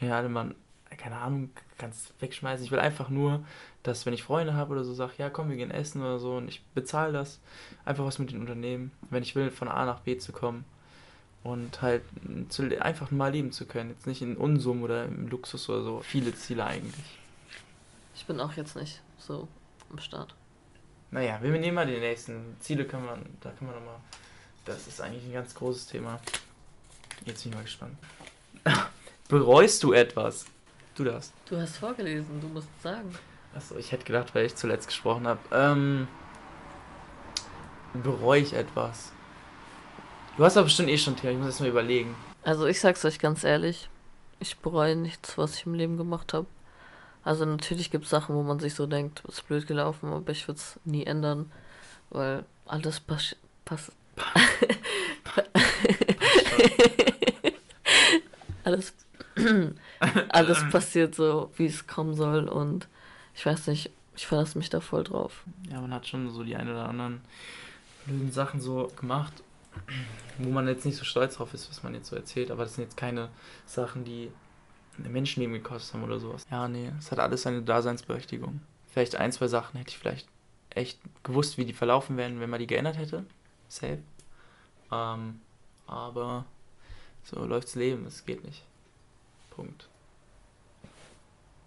Ja, 0.00 0.16
alle 0.16 0.28
man, 0.28 0.54
keine 0.96 1.16
Ahnung, 1.16 1.50
kannst 1.78 2.14
wegschmeißen. 2.20 2.64
Ich 2.64 2.70
will 2.70 2.78
einfach 2.78 3.08
nur, 3.08 3.44
dass 3.82 4.06
wenn 4.06 4.14
ich 4.14 4.22
Freunde 4.22 4.54
habe 4.54 4.72
oder 4.72 4.84
so, 4.84 4.94
sag, 4.94 5.18
ja 5.18 5.30
komm, 5.30 5.50
wir 5.50 5.56
gehen 5.56 5.70
essen 5.70 6.00
oder 6.00 6.18
so 6.18 6.36
und 6.36 6.48
ich 6.48 6.62
bezahle 6.74 7.12
das. 7.12 7.40
Einfach 7.84 8.04
was 8.04 8.18
mit 8.18 8.30
den 8.30 8.40
Unternehmen, 8.40 8.92
wenn 9.10 9.22
ich 9.22 9.34
will, 9.34 9.50
von 9.50 9.68
A 9.68 9.84
nach 9.84 10.00
B 10.00 10.16
zu 10.16 10.32
kommen. 10.32 10.64
Und 11.42 11.82
halt 11.82 12.02
zu, 12.50 12.62
einfach 12.80 13.10
mal 13.10 13.32
leben 13.32 13.50
zu 13.50 13.66
können. 13.66 13.90
Jetzt 13.90 14.06
nicht 14.06 14.22
in 14.22 14.36
Unsummen 14.36 14.84
oder 14.84 15.06
im 15.06 15.28
Luxus 15.28 15.68
oder 15.68 15.82
so. 15.82 16.00
Viele 16.00 16.34
Ziele 16.34 16.64
eigentlich. 16.64 17.18
Ich 18.14 18.26
bin 18.26 18.38
auch 18.40 18.52
jetzt 18.52 18.76
nicht 18.76 19.00
so 19.18 19.48
am 19.90 19.98
Start. 19.98 20.34
Naja, 21.10 21.38
wir 21.42 21.50
nehmen 21.50 21.74
mal 21.74 21.86
die 21.86 21.98
nächsten 21.98 22.56
Ziele, 22.60 22.84
können 22.84 23.04
wir, 23.04 23.18
da 23.40 23.50
können 23.50 23.70
wir 23.70 23.78
nochmal. 23.78 24.00
Das 24.64 24.86
ist 24.86 25.00
eigentlich 25.00 25.24
ein 25.24 25.32
ganz 25.32 25.54
großes 25.54 25.86
Thema. 25.86 26.20
Jetzt 27.24 27.42
bin 27.42 27.52
ich 27.52 27.56
mal 27.56 27.64
gespannt. 27.64 27.96
Bereust 29.28 29.82
du 29.82 29.92
etwas? 29.92 30.46
Du 30.94 31.04
darfst. 31.04 31.32
Du 31.46 31.56
hast 31.56 31.76
vorgelesen, 31.76 32.40
du 32.40 32.48
musst 32.48 32.68
sagen. 32.82 33.14
Achso, 33.54 33.76
ich 33.76 33.92
hätte 33.92 34.04
gedacht, 34.04 34.34
weil 34.34 34.46
ich 34.46 34.54
zuletzt 34.54 34.86
gesprochen 34.86 35.26
habe. 35.26 35.40
Ähm, 35.52 36.08
bereue 37.94 38.40
ich 38.40 38.54
etwas? 38.54 39.12
Du 40.36 40.44
hast 40.44 40.56
aber 40.56 40.64
bestimmt 40.64 40.88
eh 40.88 40.96
schon 40.96 41.14
Thema, 41.14 41.32
ich 41.32 41.38
muss 41.38 41.46
erst 41.48 41.60
mal 41.60 41.68
überlegen. 41.68 42.14
Also 42.42 42.66
ich 42.66 42.80
sag's 42.80 43.04
euch 43.04 43.18
ganz 43.18 43.44
ehrlich, 43.44 43.90
ich 44.40 44.56
bereue 44.58 44.96
nichts, 44.96 45.36
was 45.36 45.56
ich 45.56 45.66
im 45.66 45.74
Leben 45.74 45.98
gemacht 45.98 46.32
habe. 46.32 46.46
Also 47.22 47.44
natürlich 47.44 47.90
gibt's 47.90 48.08
Sachen, 48.08 48.34
wo 48.34 48.42
man 48.42 48.58
sich 48.58 48.74
so 48.74 48.86
denkt, 48.86 49.22
ist 49.28 49.46
blöd 49.46 49.66
gelaufen, 49.66 50.10
aber 50.12 50.32
ich 50.32 50.48
würde 50.48 50.58
es 50.58 50.80
nie 50.84 51.04
ändern, 51.04 51.52
weil 52.10 52.44
alles 52.66 52.98
pass 52.98 53.36
pass 53.64 53.92
alles 58.64 58.94
alles 60.30 60.64
passiert 60.70 61.14
so, 61.14 61.50
wie 61.56 61.66
es 61.66 61.86
kommen 61.86 62.14
soll 62.14 62.48
und 62.48 62.88
ich 63.34 63.44
weiß 63.46 63.66
nicht, 63.68 63.90
ich 64.16 64.26
verlasse 64.26 64.58
mich 64.58 64.70
da 64.70 64.80
voll 64.80 65.04
drauf. 65.04 65.44
Ja, 65.70 65.80
man 65.80 65.92
hat 65.94 66.06
schon 66.06 66.30
so 66.30 66.42
die 66.42 66.56
ein 66.56 66.68
oder 66.68 66.88
anderen 66.88 67.20
blöden 68.06 68.32
Sachen 68.32 68.60
so 68.60 68.90
gemacht, 68.96 69.32
wo 70.38 70.50
man 70.50 70.68
jetzt 70.68 70.84
nicht 70.84 70.96
so 70.96 71.04
stolz 71.04 71.36
drauf 71.36 71.54
ist, 71.54 71.68
was 71.70 71.82
man 71.82 71.94
jetzt 71.94 72.08
so 72.08 72.16
erzählt, 72.16 72.50
aber 72.50 72.64
das 72.64 72.74
sind 72.74 72.84
jetzt 72.84 72.96
keine 72.96 73.28
Sachen, 73.66 74.04
die 74.04 74.30
ein 74.98 75.12
Menschenleben 75.12 75.54
gekostet 75.54 75.94
haben 75.94 76.04
oder 76.04 76.20
sowas. 76.20 76.46
Ja, 76.50 76.68
nee, 76.68 76.90
es 76.98 77.10
hat 77.10 77.18
alles 77.18 77.42
seine 77.42 77.62
Daseinsberechtigung. 77.62 78.60
Vielleicht 78.90 79.16
ein, 79.16 79.32
zwei 79.32 79.48
Sachen 79.48 79.78
hätte 79.78 79.90
ich 79.90 79.98
vielleicht 79.98 80.28
echt 80.70 80.98
gewusst, 81.22 81.58
wie 81.58 81.64
die 81.64 81.72
verlaufen 81.72 82.16
wären, 82.16 82.40
wenn 82.40 82.50
man 82.50 82.60
die 82.60 82.66
geändert 82.66 82.98
hätte. 82.98 83.24
Safe. 83.68 83.98
Ähm, 84.90 85.40
aber 85.86 86.44
so 87.24 87.44
läuft's 87.44 87.74
Leben, 87.74 88.06
es 88.06 88.24
geht 88.24 88.44
nicht. 88.44 88.62
Punkt. 89.50 89.88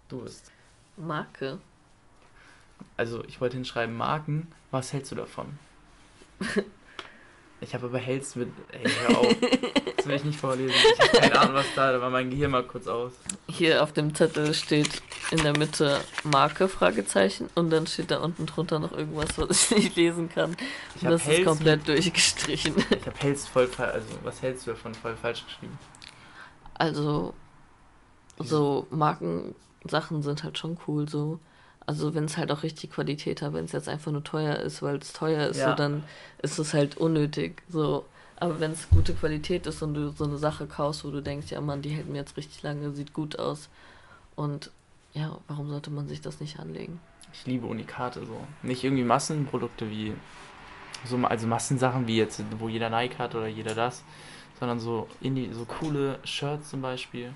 Du 0.08 0.22
bist. 0.22 0.52
Marke. 0.98 1.60
Also, 2.98 3.24
ich 3.26 3.42
wollte 3.42 3.58
hinschreiben, 3.58 3.96
Marken, 3.96 4.52
was 4.72 4.94
hältst 4.94 5.12
du 5.12 5.16
davon? 5.16 5.58
Ich 7.66 7.74
habe 7.74 7.88
aber 7.88 7.98
hältst 7.98 8.36
mit. 8.36 8.50
Ey, 8.72 8.88
hör 9.08 9.18
auf. 9.18 9.36
Das 9.98 10.06
will 10.06 10.16
ich 10.18 10.24
nicht 10.24 10.40
vorlesen. 10.40 10.76
Ich 10.94 11.00
habe 11.00 11.18
keine 11.18 11.40
Ahnung, 11.40 11.56
was 11.56 11.66
da, 11.76 11.92
da 11.92 12.00
war 12.00 12.12
mein 12.12 12.30
Gehirn 12.30 12.52
mal 12.52 12.62
kurz 12.64 12.86
aus. 12.88 13.14
Hier 13.48 13.82
auf 13.82 13.92
dem 13.92 14.14
Zettel 14.14 14.54
steht 14.54 15.02
in 15.32 15.40
der 15.40 15.58
Mitte 15.58 16.00
Marke, 16.24 16.68
Fragezeichen, 16.68 17.50
und 17.56 17.72
dann 17.72 17.88
steht 17.88 18.12
da 18.12 18.20
unten 18.20 18.46
drunter 18.46 18.78
noch 18.78 18.92
irgendwas, 18.92 19.36
was 19.38 19.72
ich 19.72 19.78
nicht 19.78 19.96
lesen 19.96 20.30
kann. 20.30 20.56
Ich 20.96 21.02
Und 21.02 21.08
habe 21.08 21.14
das 21.16 21.22
ist 21.24 21.28
hältst, 21.28 21.46
komplett 21.46 21.88
durchgestrichen. 21.88 22.76
ich 22.78 23.08
hab 23.08 23.24
hältst 23.24 23.50
voll 23.50 23.68
falsch. 23.68 23.94
Also, 23.96 24.08
was 24.24 24.42
hältst 24.44 24.68
du 24.68 24.72
davon 24.72 24.94
voll 24.94 25.16
falsch 25.16 25.44
geschrieben? 25.46 25.80
Also, 26.76 27.34
so 28.38 28.86
Markensachen 28.92 30.22
sind 30.22 30.44
halt 30.44 30.60
schon 30.60 30.78
cool, 30.88 31.10
so. 31.10 31.40
Also, 31.88 32.16
wenn 32.16 32.26
es 32.26 32.38
halt 32.38 32.52
auch 32.52 32.64
richtig 32.64 32.92
Qualität 32.92 33.42
hat, 33.42 33.54
wenn 33.54 33.66
es 33.66 33.72
jetzt 33.72 33.88
einfach 33.90 34.12
nur 34.12 34.24
teuer 34.24 34.56
ist, 34.58 34.82
weil 34.82 34.96
es 34.98 35.14
teuer 35.14 35.48
ist, 35.48 35.58
Ja. 35.58 35.70
so, 35.72 35.76
dann 35.76 36.04
ist 36.42 36.58
es 36.58 36.74
halt 36.74 36.98
unnötig, 36.98 37.62
so. 37.70 38.06
Aber 38.38 38.60
wenn 38.60 38.72
es 38.72 38.90
gute 38.90 39.14
Qualität 39.14 39.66
ist 39.68 39.82
und 39.82 39.94
du 39.94 40.10
so 40.10 40.26
eine 40.26 40.38
Sache 40.38 40.66
kaufst, 40.66 41.06
wo 41.06 41.12
du 41.12 41.22
denkst, 41.22 41.52
ja 41.52 41.62
Mann, 41.62 41.82
die 41.82 41.90
hält 41.90 42.10
mir 42.10 42.18
jetzt 42.18 42.36
richtig 42.38 42.64
lange, 42.64 42.92
sieht 42.92 43.14
gut 43.14 43.40
aus. 43.40 43.70
Und 44.36 44.72
ja, 45.14 45.38
warum 45.48 45.70
sollte 45.70 45.90
man 45.90 46.08
sich 46.08 46.20
das 46.22 46.42
nicht 46.42 46.60
anlegen? 46.60 47.00
Ich 47.34 47.46
liebe 47.46 47.66
Unikate 47.68 48.26
so. 48.26 48.38
Nicht 48.62 48.84
irgendwie 48.84 49.04
Massenprodukte 49.04 49.90
wie. 49.90 50.14
So, 51.06 51.18
also 51.18 51.48
Massensachen 51.48 52.08
wie 52.08 52.18
jetzt, 52.18 52.42
wo 52.60 52.68
jeder 52.68 52.90
Nike 52.90 53.18
hat 53.20 53.36
oder 53.36 53.48
jeder 53.48 53.76
das. 53.76 54.04
Sondern 54.60 54.80
so 54.80 55.08
Indie, 55.22 55.52
so 55.54 55.66
coole 55.66 56.20
Shirts 56.24 56.70
zum 56.70 56.82
Beispiel. 56.82 57.32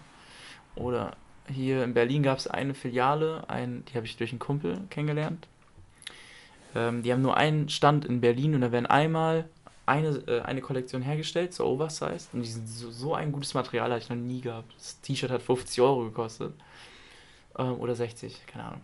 Oder 0.75 1.15
hier 1.49 1.83
in 1.83 1.93
Berlin 1.93 2.23
gab 2.23 2.37
es 2.37 2.47
eine 2.47 2.73
Filiale, 2.73 3.43
ein, 3.49 3.83
die 3.85 3.95
habe 3.95 4.05
ich 4.05 4.17
durch 4.17 4.31
einen 4.31 4.39
Kumpel 4.39 4.79
kennengelernt. 4.89 5.47
Ähm, 6.75 7.03
die 7.03 7.11
haben 7.11 7.21
nur 7.21 7.37
einen 7.37 7.69
Stand 7.69 8.05
in 8.05 8.21
Berlin 8.21 8.55
und 8.55 8.61
da 8.61 8.71
werden 8.71 8.85
einmal 8.85 9.45
eine, 9.85 10.09
äh, 10.27 10.41
eine 10.41 10.61
Kollektion 10.61 11.01
hergestellt, 11.01 11.53
so 11.53 11.65
Oversized. 11.65 12.33
Und 12.33 12.43
die 12.43 12.49
sind 12.49 12.67
so, 12.67 12.91
so 12.91 13.15
ein 13.15 13.31
gutes 13.31 13.53
Material 13.53 13.91
hatte 13.91 14.03
ich 14.03 14.09
noch 14.09 14.15
nie 14.15 14.41
gehabt. 14.41 14.71
Das 14.77 15.01
T-Shirt 15.01 15.31
hat 15.31 15.41
50 15.41 15.81
Euro 15.81 16.03
gekostet. 16.05 16.53
Ähm, 17.57 17.79
oder 17.79 17.95
60, 17.95 18.45
keine 18.47 18.65
Ahnung. 18.65 18.81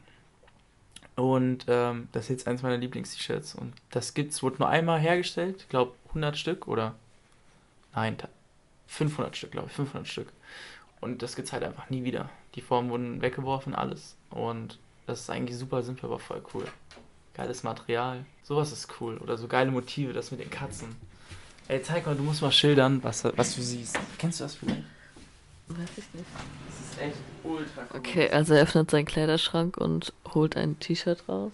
Und 1.15 1.65
ähm, 1.69 2.10
das 2.12 2.25
ist 2.25 2.30
jetzt 2.30 2.47
eins 2.47 2.62
meiner 2.63 2.78
Lieblings-T-Shirts. 2.78 3.56
Und 3.56 3.73
das 3.91 4.13
gibt's, 4.15 4.43
wurde 4.43 4.58
nur 4.60 4.67
einmal 4.69 4.99
hergestellt. 4.99 5.58
Ich 5.60 5.69
glaube 5.69 5.93
100 6.10 6.38
Stück 6.38 6.67
oder. 6.67 6.95
Nein, 7.93 8.17
ta- 8.17 8.30
500 8.88 9.38
Stück, 9.38 9.51
glaube 9.51 9.67
ich. 9.69 9.73
500 9.73 10.08
Stück. 10.08 10.28
Und 11.01 11.21
das 11.21 11.36
gibt's 11.36 11.54
halt 11.54 11.63
einfach 11.63 11.89
nie 11.89 12.04
wieder. 12.04 12.30
Die 12.55 12.61
Formen 12.61 12.89
wurden 12.89 13.21
weggeworfen, 13.21 13.75
alles. 13.75 14.15
Und 14.29 14.79
das 15.05 15.21
ist 15.21 15.29
eigentlich 15.29 15.57
super 15.57 15.83
simpel, 15.83 16.05
aber 16.05 16.19
voll 16.19 16.41
cool. 16.53 16.65
Geiles 17.33 17.63
Material. 17.63 18.25
Sowas 18.43 18.71
ist 18.71 18.87
cool. 18.99 19.17
Oder 19.17 19.37
so 19.37 19.47
geile 19.47 19.71
Motive, 19.71 20.13
das 20.13 20.31
mit 20.31 20.39
den 20.39 20.49
Katzen. 20.49 20.95
Ey, 21.67 21.81
zeig 21.81 22.05
mal, 22.05 22.15
du 22.15 22.23
musst 22.23 22.41
mal 22.41 22.51
schildern, 22.51 23.03
was, 23.03 23.23
was 23.23 23.55
du 23.55 23.61
siehst. 23.61 23.99
Kennst 24.17 24.39
du 24.39 24.45
das 24.45 24.55
vielleicht? 24.55 24.83
Weiß 25.67 25.89
ich 25.97 26.13
nicht. 26.13 26.25
Das 26.67 26.91
ist 26.91 27.01
echt 27.01 27.17
ultra 27.43 27.81
cool. 27.91 27.99
Okay, 27.99 28.29
also 28.29 28.53
er 28.53 28.63
öffnet 28.63 28.91
seinen 28.91 29.05
Kleiderschrank 29.05 29.77
und 29.77 30.13
holt 30.33 30.55
ein 30.55 30.79
T-Shirt 30.79 31.27
raus. 31.27 31.51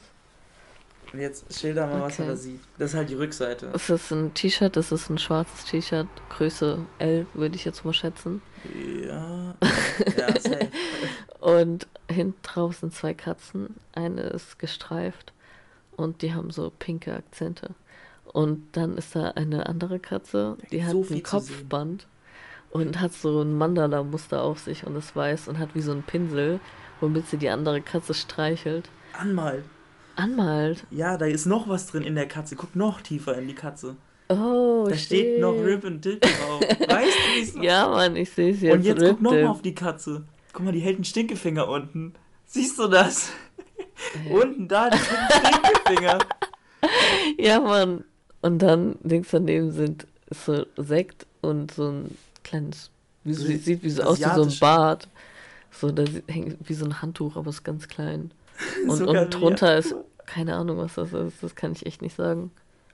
Und 1.13 1.19
jetzt 1.19 1.53
schilder 1.59 1.87
mal, 1.87 2.01
was 2.01 2.19
er 2.19 2.25
Okay. 2.25 2.31
da 2.31 2.35
sieht. 2.37 2.59
Das 2.77 2.91
ist 2.91 2.97
halt 2.97 3.09
die 3.09 3.15
Rückseite. 3.15 3.69
Es 3.73 3.89
ist 3.89 4.11
ein 4.11 4.33
T-Shirt, 4.33 4.75
das 4.75 4.91
ist 4.91 5.09
ein 5.09 5.17
schwarzes 5.17 5.65
T-Shirt, 5.65 6.07
Größe 6.29 6.79
L, 6.99 7.25
würde 7.33 7.55
ich 7.55 7.65
jetzt 7.65 7.83
mal 7.83 7.93
schätzen. 7.93 8.41
Ja. 9.05 9.55
Ja. 10.17 10.27
Und 11.39 11.87
hinten 12.09 12.39
drauf 12.43 12.77
sind 12.77 12.93
zwei 12.93 13.13
Katzen. 13.13 13.75
Eine 13.93 14.21
ist 14.21 14.57
gestreift 14.59 15.33
und 15.95 16.21
die 16.21 16.33
haben 16.33 16.51
so 16.51 16.71
pinke 16.77 17.13
Akzente. 17.13 17.71
Und 18.25 18.63
dann 18.73 18.97
ist 18.97 19.15
da 19.15 19.29
eine 19.31 19.65
andere 19.67 19.99
Katze, 19.99 20.57
die 20.71 20.83
hat 20.85 20.91
so 20.91 21.05
ein. 21.13 21.23
Kopfband 21.23 22.07
und 22.69 22.99
hat 23.01 23.13
so 23.13 23.41
ein 23.41 23.57
Mandala-Muster 23.57 24.41
auf 24.41 24.59
sich 24.59 24.85
und 24.85 24.95
ist 24.95 25.15
weiß 25.15 25.47
und 25.47 25.59
hat 25.59 25.75
wie 25.75 25.81
so 25.81 25.91
einen 25.91 26.03
Pinsel, 26.03 26.59
womit 27.01 27.27
sie 27.27 27.37
die 27.37 27.49
andere 27.49 27.81
Katze 27.81 28.13
streichelt. 28.13 28.89
Anmalt. 29.13 29.65
Anmalt. 30.21 30.83
Ja, 30.91 31.17
da 31.17 31.25
ist 31.25 31.45
noch 31.45 31.67
was 31.67 31.87
drin 31.87 32.03
in 32.03 32.15
der 32.15 32.27
Katze. 32.27 32.55
Guck 32.55 32.75
noch 32.75 33.01
tiefer 33.01 33.37
in 33.37 33.47
die 33.47 33.55
Katze. 33.55 33.95
Oh, 34.29 34.85
Da 34.89 34.95
steht 34.95 35.41
noch 35.41 35.53
shit. 35.55 35.65
Rip 35.65 35.85
and 35.85 36.05
Dip 36.05 36.21
drauf. 36.21 36.61
Weißt 36.61 36.89
du, 36.89 37.35
wie 37.35 37.41
es 37.41 37.55
Ja, 37.61 37.89
Mann, 37.89 38.15
ich 38.15 38.29
sehe 38.31 38.53
es 38.53 38.61
jetzt. 38.61 38.73
Und 38.75 38.83
jetzt 38.83 38.99
guck 38.99 39.07
Rip 39.09 39.21
noch 39.21 39.31
Dip. 39.31 39.43
mal 39.43 39.49
auf 39.49 39.61
die 39.61 39.75
Katze. 39.75 40.23
Guck 40.53 40.65
mal, 40.65 40.71
die 40.71 40.79
hält 40.79 40.95
einen 40.95 41.03
Stinkefinger 41.05 41.67
unten. 41.67 42.13
Siehst 42.45 42.77
du 42.79 42.87
das? 42.87 43.31
Äh, 44.27 44.33
Unten 44.33 44.67
da, 44.67 44.89
die 44.89 44.97
Stinkefinger. 44.97 46.19
Ja, 47.37 47.59
Mann. 47.59 48.03
Und 48.41 48.59
dann 48.59 48.95
links 49.03 49.29
daneben 49.31 49.71
sind 49.71 50.07
so 50.31 50.65
Sekt 50.77 51.27
und 51.41 51.71
so 51.71 51.89
ein 51.89 52.17
kleines, 52.43 52.89
wie 53.23 53.33
so, 53.33 53.43
So 53.45 53.47
sieht 53.55 53.83
wie 53.83 53.89
so 53.89 54.01
aus 54.03 54.19
wie 54.19 54.23
so 54.23 54.43
ein 54.43 54.53
Bart. 54.59 55.07
So, 55.71 55.91
da 55.91 56.03
hängt 56.27 56.57
wie 56.67 56.73
so 56.73 56.85
ein 56.85 57.01
Handtuch, 57.01 57.35
aber 57.35 57.49
ist 57.49 57.63
ganz 57.63 57.87
klein. 57.87 58.31
Und, 58.87 58.97
Sogar 58.97 59.23
und 59.23 59.29
drunter 59.33 59.77
ist, 59.77 59.95
keine 60.31 60.55
Ahnung, 60.55 60.77
was 60.77 60.95
das 60.95 61.11
ist. 61.13 61.43
Das 61.43 61.55
kann 61.55 61.73
ich 61.73 61.85
echt 61.85 62.01
nicht 62.01 62.15
sagen. 62.15 62.51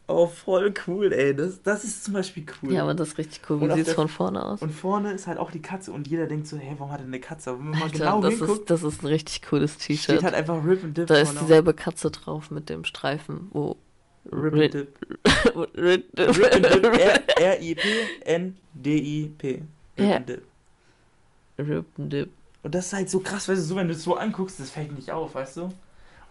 Oh, 0.10 0.28
voll 0.28 0.74
cool, 0.88 1.12
ey. 1.12 1.36
Das, 1.36 1.62
das 1.62 1.84
ist 1.84 2.06
zum 2.06 2.14
Beispiel 2.14 2.46
cool. 2.62 2.72
Ja, 2.74 2.84
aber 2.84 2.94
das 2.94 3.10
ist 3.10 3.18
richtig 3.18 3.42
cool. 3.50 3.60
Wie 3.60 3.70
auf 3.70 3.76
sieht 3.76 3.88
es 3.88 3.94
von 3.94 4.08
vorne 4.08 4.42
aus? 4.44 4.62
und 4.62 4.72
vorne 4.72 5.12
ist 5.12 5.28
halt 5.28 5.38
auch 5.38 5.52
die 5.52 5.62
Katze 5.62 5.92
und 5.92 6.08
jeder 6.08 6.28
denkt 6.28 6.48
so, 6.48 6.56
hey, 6.58 6.76
warum 6.78 6.94
hat 6.94 7.02
er 7.02 7.06
eine 7.06 7.20
Katze? 7.20 7.50
Aber 7.50 7.60
wenn 7.60 7.72
man 7.72 7.84
Alter, 7.84 7.98
genau 7.98 8.22
das, 8.22 8.36
hinguckt, 8.36 8.62
ist, 8.62 8.70
das 8.70 8.84
ist 8.84 9.04
ein 9.04 9.08
richtig 9.08 9.42
cooles 9.42 9.74
steht 9.74 9.98
T-Shirt. 9.98 10.24
halt 10.24 10.34
einfach 10.34 10.64
Rip 10.64 10.82
and 10.84 10.98
Dip 10.98 11.08
Da 11.08 11.18
ist 11.18 11.38
dieselbe 11.40 11.74
Katze 11.74 12.10
drauf 12.10 12.52
mit 12.52 12.70
dem 12.70 12.86
Streifen, 12.86 13.50
wo 13.52 13.72
auf. 13.72 13.78
Rip 14.32 14.54
and 14.54 14.74
Dip. 14.74 14.98
Rip 15.76 16.06
and 16.16 16.66
Dip. 16.66 16.86
R-I-P-N-D-I-P. 17.40 19.62
Rip 20.00 20.16
and 20.16 20.30
Dip. 20.30 20.44
Rip 21.60 21.86
and 21.98 22.14
Dip. 22.14 22.30
Und 22.64 22.76
das 22.76 22.88
ist 22.88 22.94
halt 22.94 23.10
so 23.10 23.20
krass, 23.20 23.50
weißt 23.50 23.62
du, 23.62 23.66
so, 23.66 23.76
wenn 23.76 23.88
du 23.88 23.94
es 23.94 24.04
so 24.04 24.16
anguckst, 24.16 24.60
das 24.60 24.70
fällt 24.70 24.94
nicht 24.94 25.12
auf, 25.12 25.36
weißt 25.36 25.58
du? 25.58 25.70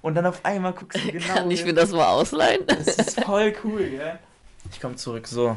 Und 0.07 0.15
dann 0.15 0.27
auf 0.27 0.45
einmal 0.45 0.73
guckst 0.73 1.03
du 1.03 1.11
genau. 1.13 1.35
Kann 1.35 1.51
ich 1.51 1.65
mir 1.65 1.75
das 1.75 1.91
mal 1.91 2.07
ausleihen? 2.07 2.65
Das 2.69 2.87
ist 2.87 3.25
voll 3.25 3.53
cool, 3.65 3.91
gell? 3.91 4.21
Ich 4.71 4.81
komm 4.81 4.97
zurück, 4.97 5.27
so. 5.27 5.57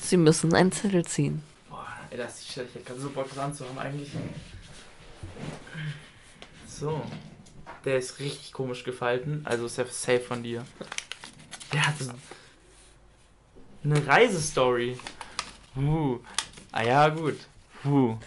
Sie 0.00 0.16
müssen 0.16 0.54
einen 0.54 0.70
Zettel 0.70 1.04
ziehen. 1.04 1.42
Boah, 1.68 1.84
ey, 2.08 2.18
das 2.18 2.38
ist 2.38 2.50
ich 2.50 2.56
hätte 2.56 2.78
gerade 2.78 3.00
so 3.00 3.10
Bock, 3.10 3.28
das 3.28 3.38
anzuhaben 3.38 3.76
eigentlich. 3.80 4.12
So. 6.68 7.02
Der 7.84 7.98
ist 7.98 8.20
richtig 8.20 8.52
komisch 8.52 8.84
gefalten, 8.84 9.42
also 9.42 9.66
ist 9.66 9.76
er 9.76 9.86
safe 9.86 10.20
von 10.20 10.44
dir. 10.44 10.64
Der 11.72 11.84
hat 11.84 11.98
so 11.98 12.12
eine 13.82 14.06
Reisestory. 14.06 14.96
Uh. 15.76 16.20
Ah 16.70 16.84
ja, 16.84 17.08
gut. 17.08 17.38
Uh. 17.84 18.18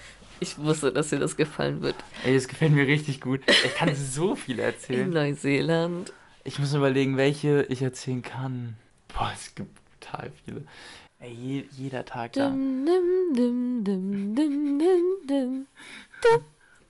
Ich 0.43 0.57
wusste, 0.57 0.91
dass 0.91 1.09
dir 1.09 1.19
das 1.19 1.37
gefallen 1.37 1.81
wird. 1.81 1.95
Ey, 2.25 2.33
das 2.33 2.47
gefällt 2.47 2.71
mir 2.73 2.87
richtig 2.87 3.21
gut. 3.21 3.41
Ich 3.47 3.75
kann 3.75 3.95
so 3.95 4.35
viel 4.35 4.57
In 4.57 4.65
erzählen. 4.65 5.09
Neuseeland. 5.11 6.11
Ich 6.43 6.57
muss 6.57 6.71
mir 6.71 6.79
überlegen, 6.79 7.15
welche 7.15 7.61
ich 7.69 7.83
erzählen 7.83 8.23
kann. 8.23 8.75
Boah, 9.07 9.31
es 9.35 9.53
gibt 9.53 9.69
total 9.99 10.31
viele. 10.43 10.63
Ey, 11.19 11.31
je, 11.31 11.65
jeder 11.77 12.03
Tag 12.03 12.33
da. 12.33 12.49
Dim, 12.49 12.85
dim, 12.87 13.33
dim, 13.35 13.83
dim, 13.83 14.35
dim, 14.35 14.79
dim, 14.79 15.27
dim. 15.29 15.65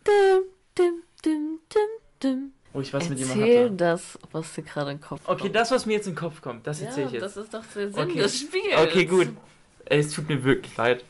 Dim, 0.08 0.44
dim, 0.78 1.04
dim, 1.26 1.60
dim, 1.74 1.90
dim. 2.24 2.52
Wo 2.72 2.80
ich 2.80 2.94
was 2.94 3.10
mit 3.10 3.20
jemandem 3.20 3.48
Erzähl 3.48 3.70
das, 3.72 4.18
was 4.32 4.54
dir 4.54 4.62
gerade 4.64 4.92
in 4.92 4.98
den 5.00 5.04
Kopf 5.04 5.22
Okay, 5.26 5.42
kommt. 5.44 5.56
das, 5.58 5.72
was 5.72 5.86
mir 5.86 5.94
jetzt 5.94 6.08
in 6.08 6.14
den 6.14 6.20
Kopf 6.20 6.42
kommt, 6.42 6.66
das 6.66 6.80
erzähle 6.82 7.02
ja, 7.02 7.08
ich 7.08 7.14
jetzt. 7.16 7.24
das 7.24 7.36
ist 7.38 7.54
doch 7.54 7.66
der 7.76 7.92
Sinn 7.92 8.00
Okay. 8.02 8.18
des 8.20 8.40
Spiels. 8.40 8.78
Okay, 8.78 9.06
gut. 9.06 9.28
Ey, 9.84 10.00
Es 10.00 10.14
tut 10.14 10.30
mir 10.30 10.42
wirklich 10.46 10.78
leid. 10.78 11.04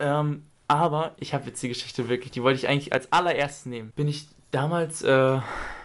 Ähm, 0.00 0.42
aber 0.68 1.14
ich 1.18 1.34
habe 1.34 1.46
jetzt 1.46 1.62
die 1.62 1.68
Geschichte 1.68 2.08
wirklich, 2.08 2.32
die 2.32 2.42
wollte 2.42 2.58
ich 2.58 2.68
eigentlich 2.68 2.92
als 2.92 3.12
allererstes 3.12 3.66
nehmen. 3.66 3.92
Bin 3.96 4.08
ich 4.08 4.28
damals 4.50 5.02
äh, 5.02 5.38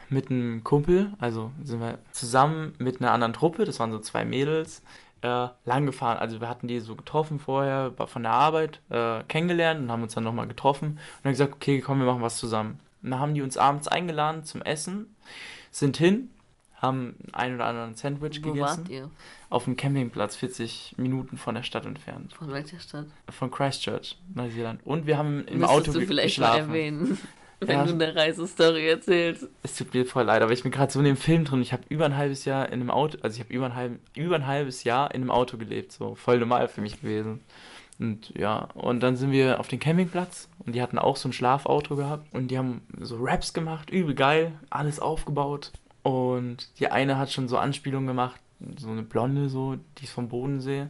mit 0.09 0.29
einem 0.29 0.63
Kumpel, 0.63 1.13
also 1.19 1.51
sind 1.63 1.79
wir 1.79 1.99
zusammen 2.11 2.73
mit 2.77 3.01
einer 3.01 3.11
anderen 3.11 3.33
Truppe, 3.33 3.65
das 3.65 3.79
waren 3.79 3.91
so 3.91 3.99
zwei 3.99 4.25
Mädels, 4.25 4.81
äh, 5.21 5.47
lang 5.65 5.85
gefahren. 5.85 6.17
Also 6.17 6.41
wir 6.41 6.49
hatten 6.49 6.67
die 6.67 6.79
so 6.79 6.95
getroffen 6.95 7.39
vorher 7.39 7.93
von 8.07 8.23
der 8.23 8.31
Arbeit, 8.31 8.81
äh, 8.89 9.23
kennengelernt 9.27 9.81
und 9.81 9.91
haben 9.91 10.03
uns 10.03 10.13
dann 10.13 10.23
nochmal 10.23 10.47
getroffen 10.47 10.89
und 10.89 10.99
dann 11.23 11.33
gesagt, 11.33 11.53
okay, 11.53 11.79
komm, 11.79 11.99
wir 11.99 12.05
machen 12.05 12.21
was 12.21 12.37
zusammen. 12.37 12.79
Und 13.03 13.11
dann 13.11 13.19
haben 13.19 13.33
die 13.33 13.41
uns 13.41 13.57
abends 13.57 13.87
eingeladen 13.87 14.43
zum 14.43 14.61
Essen, 14.61 15.15
sind 15.71 15.97
hin, 15.97 16.29
haben 16.81 17.15
ein 17.31 17.55
oder 17.55 17.65
anderen 17.65 17.95
Sandwich 17.95 18.43
Wo 18.43 18.53
gegessen 18.53 18.79
wart 18.83 18.89
ihr? 18.89 19.09
auf 19.49 19.65
dem 19.65 19.75
Campingplatz 19.77 20.35
40 20.37 20.95
Minuten 20.97 21.37
von 21.37 21.55
der 21.55 21.63
Stadt 21.63 21.85
entfernt. 21.85 22.33
Von 22.33 22.51
welcher 22.51 22.79
Stadt? 22.79 23.05
Von 23.29 23.51
Christchurch, 23.51 24.17
Neuseeland. 24.33 24.81
Und 24.85 25.05
wir 25.05 25.17
haben 25.17 25.45
im 25.45 25.59
Müsstest 25.59 25.87
Auto 25.89 25.91
du 25.99 26.05
vielleicht 26.05 26.35
geschlafen. 26.35 26.67
mal 26.69 26.75
erwähnen, 26.75 27.17
wenn 27.59 27.77
Ja. 27.77 27.85
du 27.85 27.93
eine 27.93 28.15
Reisestory 28.15 28.87
erzählst. 28.89 29.47
Es 29.61 29.75
tut 29.75 29.93
mir 29.93 30.05
voll 30.05 30.23
leid, 30.23 30.41
aber 30.41 30.51
ich 30.53 30.63
bin 30.63 30.71
gerade 30.71 30.91
so 30.91 30.99
in 30.99 31.05
dem 31.05 31.17
Film 31.17 31.45
drin. 31.45 31.61
Ich 31.61 31.71
habe 31.73 31.83
über 31.89 32.05
ein 32.05 32.17
halbes 32.17 32.45
Jahr 32.45 32.65
in 32.67 32.73
einem 32.81 32.89
Auto, 32.89 33.17
also 33.21 33.35
ich 33.35 33.41
habe 33.43 33.53
über, 33.53 33.67
ein 33.67 33.75
halb, 33.75 33.99
über 34.15 34.35
ein 34.35 34.47
halbes 34.47 34.83
Jahr 34.83 35.13
in 35.13 35.21
einem 35.21 35.31
Auto 35.31 35.57
gelebt. 35.57 35.91
So 35.91 36.15
voll 36.15 36.39
normal 36.39 36.67
für 36.67 36.81
mich 36.81 37.01
gewesen. 37.01 37.41
Und 37.99 38.33
ja, 38.35 38.67
und 38.73 39.01
dann 39.01 39.15
sind 39.15 39.31
wir 39.31 39.59
auf 39.59 39.67
den 39.67 39.79
Campingplatz 39.79 40.49
und 40.65 40.73
die 40.73 40.81
hatten 40.81 40.97
auch 40.97 41.17
so 41.17 41.29
ein 41.29 41.33
Schlafauto 41.33 41.95
gehabt 41.95 42.33
und 42.33 42.47
die 42.49 42.57
haben 42.57 42.81
so 42.99 43.17
Raps 43.19 43.53
gemacht, 43.53 43.91
übel 43.91 44.15
geil, 44.15 44.53
alles 44.71 44.99
aufgebaut. 44.99 45.71
Und 46.03 46.67
die 46.79 46.87
eine 46.87 47.17
hat 47.17 47.31
schon 47.31 47.47
so 47.47 47.57
Anspielungen 47.57 48.07
gemacht, 48.07 48.39
so 48.77 48.89
eine 48.89 49.03
Blonde, 49.03 49.49
so, 49.49 49.77
die 49.97 50.03
ist 50.03 50.13
vom 50.13 50.29
Bodensee, 50.29 50.87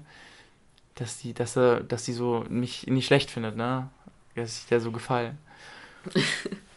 dass 0.96 1.18
die, 1.18 1.34
dass 1.34 1.58
er, 1.58 1.82
dass 1.82 2.04
die 2.04 2.14
so 2.14 2.46
mich 2.50 2.88
nicht 2.88 3.08
schlecht 3.08 3.32
findet, 3.32 3.56
ne? 3.56 3.90
Dass 4.36 4.60
ich 4.60 4.66
der 4.68 4.80
so 4.80 4.92
gefallen. 4.92 5.38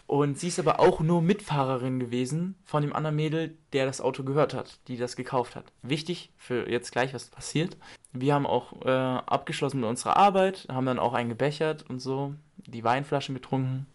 Und 0.07 0.39
sie 0.39 0.49
ist 0.49 0.59
aber 0.59 0.81
auch 0.81 1.01
nur 1.01 1.23
Mitfahrerin 1.23 1.99
gewesen 1.99 2.57
von 2.65 2.83
dem 2.83 2.95
anderen 2.95 3.17
Mädel, 3.17 3.57
der 3.73 3.87
das 3.87 4.01
Auto 4.01 4.23
gehört 4.23 4.53
hat, 4.53 4.79
die 4.87 4.97
das 4.97 5.17
gekauft 5.17 5.57
hat. 5.57 5.65
Wichtig 5.83 6.31
für 6.37 6.71
jetzt 6.71 6.93
gleich, 6.93 7.15
was 7.15 7.27
passiert. 7.29 7.77
Wir 8.13 8.35
haben 8.35 8.47
auch 8.47 8.85
äh, 8.85 8.91
abgeschlossen 8.91 9.81
mit 9.81 9.89
unserer 9.89 10.17
Arbeit, 10.17 10.67
haben 10.71 10.87
dann 10.87 10.99
auch 10.99 11.15
einen 11.15 11.31
gebechert 11.31 11.89
und 11.89 12.01
so, 12.01 12.35
die 12.59 12.85
Weinflaschen 12.85 13.35
getrunken. 13.35 13.87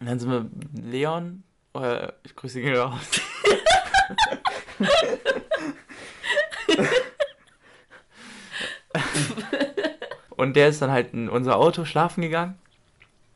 Und 0.00 0.06
dann 0.06 0.18
sind 0.18 0.30
wir 0.30 0.50
Leon, 0.82 1.44
äh, 1.74 2.08
ich 2.24 2.34
grüße 2.34 2.60
ihn 2.60 2.74
raus. 2.74 3.20
und 10.36 10.56
der 10.56 10.68
ist 10.68 10.82
dann 10.82 10.90
halt 10.90 11.12
in 11.12 11.28
unser 11.28 11.56
Auto 11.56 11.84
schlafen 11.84 12.22
gegangen. 12.22 12.58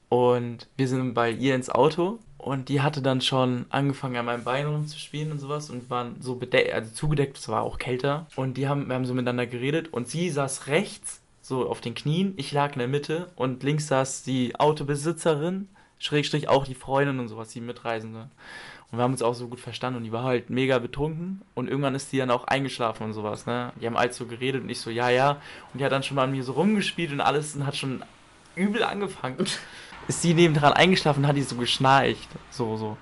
Und 0.08 0.66
wir 0.76 0.88
sind 0.88 1.14
bei 1.14 1.30
ihr 1.30 1.54
ins 1.54 1.70
Auto 1.70 2.18
und 2.38 2.70
die 2.70 2.80
hatte 2.80 3.02
dann 3.02 3.20
schon 3.20 3.66
angefangen 3.68 4.16
an 4.16 4.24
meinem 4.24 4.44
Bein 4.44 4.66
rumzuspielen 4.66 5.32
und 5.32 5.38
sowas 5.38 5.68
und 5.68 5.90
waren 5.90 6.16
so 6.20 6.36
bedeckt, 6.36 6.72
also 6.72 6.94
zugedeckt, 6.94 7.36
es 7.36 7.48
war 7.48 7.62
auch 7.62 7.78
kälter. 7.78 8.26
Und 8.36 8.56
die 8.56 8.68
haben, 8.68 8.88
wir 8.88 8.94
haben 8.94 9.04
so 9.04 9.12
miteinander 9.12 9.46
geredet 9.46 9.92
und 9.92 10.08
sie 10.08 10.30
saß 10.30 10.68
rechts, 10.68 11.20
so 11.42 11.68
auf 11.68 11.80
den 11.80 11.94
Knien, 11.94 12.34
ich 12.36 12.52
lag 12.52 12.72
in 12.72 12.78
der 12.78 12.88
Mitte 12.88 13.30
und 13.36 13.62
links 13.62 13.88
saß 13.88 14.22
die 14.22 14.58
Autobesitzerin, 14.58 15.68
Schrägstrich 15.98 16.48
auch 16.48 16.64
die 16.64 16.74
Freundin 16.74 17.18
und 17.18 17.28
sowas, 17.28 17.48
die 17.48 17.60
Mitreisende. 17.60 18.30
Und 18.90 18.98
wir 18.98 19.02
haben 19.02 19.12
uns 19.12 19.22
auch 19.22 19.34
so 19.34 19.48
gut 19.48 19.60
verstanden 19.60 19.98
und 19.98 20.04
die 20.04 20.12
war 20.12 20.24
halt 20.24 20.48
mega 20.48 20.78
betrunken 20.78 21.42
und 21.54 21.68
irgendwann 21.68 21.94
ist 21.94 22.10
die 22.12 22.18
dann 22.18 22.30
auch 22.30 22.44
eingeschlafen 22.44 23.04
und 23.04 23.12
sowas, 23.12 23.44
ne? 23.44 23.72
Die 23.80 23.86
haben 23.86 23.98
halt 23.98 24.14
so 24.14 24.24
geredet 24.24 24.62
und 24.62 24.70
ich 24.70 24.80
so, 24.80 24.88
ja, 24.88 25.10
ja. 25.10 25.32
Und 25.72 25.80
die 25.80 25.84
hat 25.84 25.92
dann 25.92 26.02
schon 26.02 26.14
mal 26.14 26.24
an 26.24 26.32
mir 26.32 26.42
so 26.42 26.52
rumgespielt 26.52 27.12
und 27.12 27.20
alles 27.20 27.54
und 27.54 27.66
hat 27.66 27.76
schon 27.76 28.02
übel 28.54 28.82
angefangen. 28.82 29.36
Ist 30.08 30.22
sie 30.22 30.32
nebendran 30.32 30.72
eingeschlafen 30.72 31.24
und 31.24 31.28
hat 31.28 31.36
die 31.36 31.42
so 31.42 31.56
geschnarcht. 31.56 32.28
So, 32.50 32.78
so. 32.78 32.96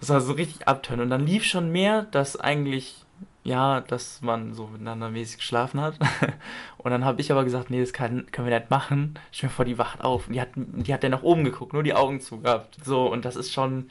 Das 0.00 0.08
war 0.08 0.20
so 0.20 0.32
richtig 0.32 0.66
abtönen. 0.66 1.02
Und 1.02 1.10
dann 1.10 1.24
lief 1.24 1.44
schon 1.44 1.70
mehr, 1.70 2.02
dass 2.02 2.34
eigentlich, 2.34 3.04
ja, 3.44 3.82
dass 3.82 4.20
man 4.20 4.52
so 4.52 4.66
miteinander 4.66 5.10
mäßig 5.10 5.36
geschlafen 5.36 5.80
hat. 5.80 5.96
Und 6.78 6.90
dann 6.90 7.04
habe 7.04 7.20
ich 7.20 7.30
aber 7.30 7.44
gesagt, 7.44 7.70
nee, 7.70 7.78
das 7.78 7.92
kann, 7.92 8.26
können 8.32 8.48
wir 8.48 8.58
nicht 8.58 8.68
machen. 8.68 9.16
Stell 9.30 9.48
mir 9.48 9.54
vor, 9.54 9.64
die 9.64 9.78
wacht 9.78 10.02
auf. 10.02 10.26
Und 10.26 10.32
die 10.32 10.40
hat, 10.40 10.48
die 10.56 10.92
hat 10.92 11.04
dann 11.04 11.12
nach 11.12 11.22
oben 11.22 11.44
geguckt, 11.44 11.72
nur 11.72 11.84
die 11.84 11.94
Augen 11.94 12.20
zu 12.20 12.40
gehabt. 12.40 12.78
So, 12.84 13.06
und 13.06 13.24
das 13.24 13.36
ist 13.36 13.52
schon, 13.52 13.90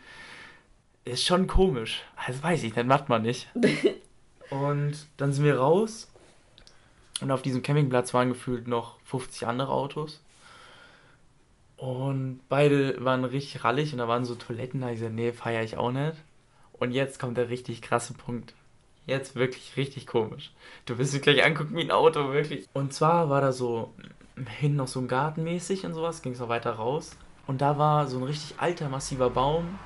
ist 1.06 1.26
schon 1.26 1.48
komisch. 1.48 2.04
Das 2.28 2.42
weiß 2.42 2.64
ich, 2.64 2.74
das 2.74 2.86
macht 2.86 3.10
man 3.10 3.24
nicht. 3.24 3.50
Und 4.50 5.08
dann 5.18 5.32
sind 5.34 5.46
wir 5.46 5.58
raus. 5.58 6.12
Und 7.22 7.32
auf 7.32 7.42
diesem 7.42 7.64
Campingplatz 7.64 8.14
waren 8.14 8.30
gefühlt 8.30 8.68
noch 8.68 9.00
50 9.06 9.48
andere 9.48 9.72
Autos. 9.72 10.22
Und 11.78 12.42
beide 12.50 13.04
waren 13.04 13.24
richtig 13.26 13.64
rallig 13.64 13.92
und 13.92 14.00
da 14.00 14.08
waren 14.08 14.26
so 14.26 14.36
Toiletten. 14.36 14.82
Da 14.82 14.90
ich 14.90 15.00
gesagt, 15.00 15.16
nee, 15.16 15.32
feiere 15.32 15.64
ich 15.64 15.78
auch 15.78 15.92
nicht. 15.92 16.18
Und 16.74 16.92
jetzt 16.92 17.20
kommt 17.20 17.38
der 17.38 17.50
richtig 17.50 17.82
krasse 17.82 18.14
Punkt. 18.14 18.54
Jetzt 19.08 19.36
wirklich 19.36 19.78
richtig 19.78 20.06
komisch. 20.06 20.52
Du 20.86 20.98
wirst 20.98 21.14
dich 21.14 21.22
gleich 21.22 21.44
angucken 21.44 21.76
wie 21.76 21.82
ein 21.82 21.92
Auto, 21.92 22.34
wirklich. 22.34 22.68
Und 22.74 22.94
zwar 22.94 23.30
war 23.30 23.42
da 23.42 23.52
so 23.52 23.94
hinten 24.60 24.78
noch 24.78 24.88
so 24.88 25.00
ein 25.00 25.08
Garten 25.08 25.44
mäßig 25.44 25.86
und 25.86 25.94
sowas, 25.94 26.22
ging 26.22 26.34
es 26.34 26.40
noch 26.40 26.50
weiter 26.50 26.74
raus. 26.74 27.18
Und 27.48 27.62
da 27.62 27.78
war 27.78 28.08
so 28.08 28.18
ein 28.18 28.24
richtig 28.24 28.60
alter, 28.60 28.90
massiver 28.90 29.30
Baum. 29.30 29.80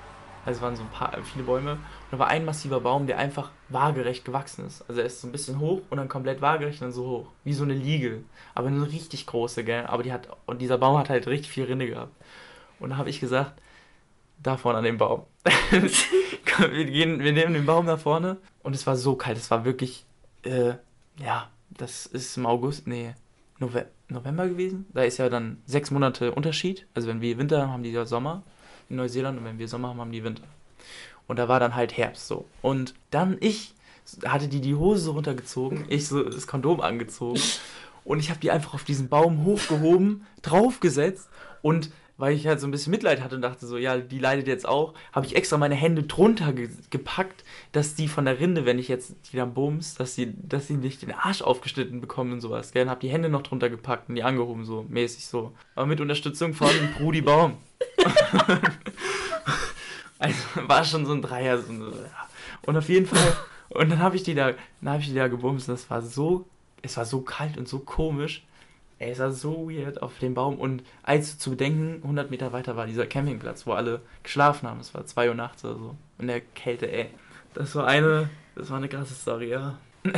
Also 0.46 0.60
es 0.60 0.62
waren 0.62 0.76
so 0.76 0.84
ein 0.84 0.90
paar, 0.90 1.18
viele 1.24 1.44
Bäume. 1.44 1.72
Und 1.74 1.80
da 2.12 2.20
war 2.20 2.28
ein 2.28 2.46
massiver 2.46 2.80
Baum, 2.80 3.08
der 3.08 3.18
einfach 3.18 3.50
waagerecht 3.70 4.26
gewachsen 4.26 4.66
ist. 4.68 4.88
Also 4.88 5.02
er 5.02 5.08
ist 5.08 5.20
so 5.20 5.28
ein 5.28 5.32
bisschen 5.32 5.60
hoch 5.60 5.82
und 5.90 5.98
dann 5.98 6.08
komplett 6.08 6.42
waagerecht 6.42 6.82
und 6.82 6.88
dann 6.88 6.94
so 6.94 7.08
hoch. 7.08 7.28
Wie 7.44 7.54
so 7.54 7.64
eine 7.64 7.74
Liege. 7.74 8.22
Aber 8.54 8.68
eine 8.68 8.88
richtig 8.88 9.26
große, 9.26 9.64
gell. 9.64 9.86
Aber 9.88 10.04
die 10.04 10.14
hat, 10.14 10.30
und 10.46 10.62
dieser 10.62 10.78
Baum 10.78 10.98
hat 10.98 11.10
halt 11.10 11.26
richtig 11.28 11.52
viel 11.52 11.66
Rinde 11.66 11.88
gehabt. 11.88 12.14
Und 12.80 12.92
da 12.92 12.98
habe 12.98 13.10
ich 13.10 13.20
gesagt, 13.20 13.60
da 14.42 14.58
vorne 14.58 14.78
an 14.80 14.84
dem 14.84 14.98
Baum. 14.98 15.24
Komm, 16.56 16.72
wir, 16.72 16.86
gehen, 16.86 17.20
wir 17.20 17.34
nehmen 17.34 17.54
den 17.56 17.66
Baum 17.66 17.88
da 17.88 17.98
vorne. 17.98 18.38
Und 18.62 18.76
es 18.76 18.86
war 18.86 18.96
so 18.96 19.16
kalt. 19.16 19.38
Es 19.38 19.50
war 19.50 19.66
wirklich, 19.66 20.06
äh, 20.44 20.74
ja, 21.18 21.50
das 21.72 22.06
ist 22.06 22.38
im 22.38 22.46
August, 22.46 22.86
nee, 22.88 23.16
Nove 23.58 23.88
November 24.10 24.48
gewesen. 24.48 24.86
Da 24.94 25.02
ist 25.02 25.18
ja 25.18 25.30
dann 25.30 25.64
sechs 25.66 25.90
Monate 25.90 26.32
Unterschied. 26.32 26.86
Also 26.94 27.08
wenn 27.08 27.22
wir 27.22 27.40
Winter 27.40 27.64
haben, 27.64 27.72
haben 27.72 27.84
die 27.84 27.92
ja 27.92 28.06
Sommer 28.06 28.44
in 28.90 28.98
Neuseeland 28.98 29.38
und 29.40 29.46
wenn 29.46 29.60
wir 29.60 29.68
Sommer 29.68 29.90
haben, 29.90 30.00
haben 30.00 30.12
die 30.12 30.24
Winter. 30.24 30.44
Und 31.28 31.40
da 31.40 31.48
war 31.48 31.60
dann 31.60 31.76
halt 31.76 31.98
Herbst 31.98 32.28
so. 32.28 32.46
Und 32.62 32.94
dann 33.12 33.38
ich 33.40 33.74
hatte 34.26 34.48
die 34.48 34.62
die 34.62 34.76
Hose 34.76 35.02
so 35.02 35.12
runtergezogen, 35.14 35.86
ich 35.88 36.08
so 36.08 36.24
das 36.24 36.48
Kondom 36.48 36.80
angezogen 36.82 37.42
und 38.04 38.20
ich 38.20 38.30
habe 38.30 38.40
die 38.40 38.52
einfach 38.52 38.74
auf 38.76 38.84
diesen 38.84 39.10
Baum 39.10 39.46
hochgehoben, 39.46 40.26
draufgesetzt 40.44 41.28
und 41.62 41.90
weil 42.18 42.34
ich 42.34 42.48
halt 42.48 42.62
so 42.62 42.68
ein 42.68 42.72
bisschen 42.72 42.92
Mitleid 42.92 43.22
hatte 43.22 43.36
und 43.36 43.42
dachte 43.42 43.66
so, 43.66 43.78
ja, 43.78 43.98
die 43.98 44.20
leidet 44.20 44.48
jetzt 44.48 44.66
auch, 44.66 44.94
habe 45.12 45.26
ich 45.26 45.36
extra 45.36 45.58
meine 45.58 45.76
Hände 45.76 46.04
drunter 46.04 46.54
ge 46.54 46.70
gepackt, 46.90 47.44
dass 47.74 47.96
die 47.96 48.08
von 48.08 48.26
der 48.26 48.40
Rinde, 48.40 48.66
wenn 48.66 48.80
ich 48.80 48.88
jetzt 48.88 49.16
die 49.32 49.38
dann 49.38 49.54
bums, 49.54 49.96
dass 49.96 50.16
sie, 50.16 50.34
dass 50.42 50.68
sie 50.68 50.78
nicht 50.78 51.02
den 51.02 51.12
Arsch 51.12 51.42
aufgeschnitten 51.42 52.00
bekommen 52.00 52.34
und 52.34 52.42
sowas, 52.42 52.72
gell, 52.72 52.84
und 52.84 52.90
habe 52.90 53.02
die 53.02 53.10
Hände 53.10 53.28
noch 53.28 53.44
drunter 53.44 53.70
gepackt 53.70 54.08
und 54.08 54.16
die 54.16 54.24
angehoben, 54.24 54.64
so 54.64 54.86
mäßig 54.88 55.28
so. 55.28 55.52
Aber 55.76 55.88
mit 55.88 56.00
Unterstützung 56.00 56.54
von 56.54 56.70
Brudi 56.98 57.22
Baum. 57.22 57.58
also 60.20 60.38
war 60.68 60.84
schon 60.84 61.06
so 61.06 61.14
ein 61.14 61.22
Dreier. 61.22 61.60
So 61.60 61.72
ein. 61.72 61.94
Und 62.66 62.78
auf 62.78 62.90
jeden 62.90 63.06
Fall, 63.06 63.36
und 63.70 63.90
dann 63.90 64.00
habe 64.00 64.16
ich 64.16 64.24
die 64.24 64.36
da, 64.36 64.54
dann 64.82 64.94
habe 64.94 65.02
ich 65.02 65.10
die 65.10 65.16
da 65.16 65.28
gebumst 65.28 65.70
und 65.70 65.76
das 65.76 65.90
war 65.90 66.02
so, 66.02 66.46
es 66.82 66.98
war 66.98 67.06
so 67.06 67.22
kalt 67.22 67.58
und 67.58 67.68
so 67.68 67.80
komisch. 67.80 68.46
Ey, 68.98 69.12
es 69.12 69.20
war 69.20 69.32
so 69.32 69.70
weird 69.70 70.02
auf 70.02 70.20
dem 70.20 70.34
Baum. 70.34 70.58
Und 70.58 70.84
als 71.04 71.38
zu 71.38 71.52
bedenken, 71.52 72.02
100 72.04 72.32
Meter 72.32 72.54
weiter 72.54 72.78
war 72.78 72.86
dieser 72.86 73.06
Campingplatz, 73.06 73.68
wo 73.68 73.74
alle 73.74 74.02
geschlafen 74.24 74.70
haben. 74.70 74.80
Es 74.80 74.94
war 74.94 75.06
2 75.06 75.30
Uhr 75.30 75.36
nachts 75.36 75.66
oder 75.66 75.76
so. 75.76 75.96
Und 76.18 76.28
der 76.28 76.40
Kälte, 76.40 76.90
ey. 76.90 77.10
Das 77.54 77.76
war 77.76 77.88
eine, 77.88 78.30
das 78.56 78.70
war 78.70 78.78
eine 78.78 78.88
krasse 78.88 79.14
Story, 79.14 79.50
ja. 79.50 79.78
du 80.04 80.12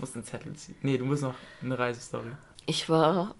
musst 0.00 0.14
einen 0.14 0.24
Zettel 0.24 0.54
ziehen. 0.54 0.76
Nee, 0.82 0.98
du 0.98 1.04
musst 1.04 1.22
noch 1.22 1.34
eine 1.62 1.78
Reisestory. 1.78 2.30
Ich 2.66 2.88
war 2.88 3.34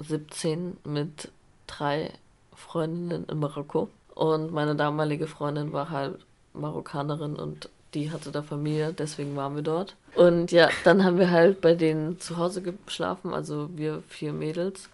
2017 0.00 0.78
mit 0.84 1.30
drei 1.66 2.12
Freundinnen 2.54 3.26
in 3.26 3.38
Marokko. 3.38 3.88
Und 4.14 4.52
meine 4.52 4.74
damalige 4.74 5.26
Freundin 5.26 5.72
war 5.72 5.90
halt 5.90 6.18
Marokkanerin 6.52 7.36
und 7.36 7.68
die 7.94 8.10
hatte 8.10 8.30
da 8.30 8.42
Familie, 8.42 8.92
deswegen 8.92 9.36
waren 9.36 9.56
wir 9.56 9.62
dort. 9.62 9.96
Und 10.14 10.52
ja, 10.52 10.68
dann 10.84 11.04
haben 11.04 11.18
wir 11.18 11.30
halt 11.30 11.60
bei 11.60 11.74
denen 11.74 12.20
zu 12.20 12.36
Hause 12.36 12.62
geschlafen, 12.62 13.34
also 13.34 13.68
wir 13.74 14.02
vier 14.08 14.32
Mädels. 14.32 14.88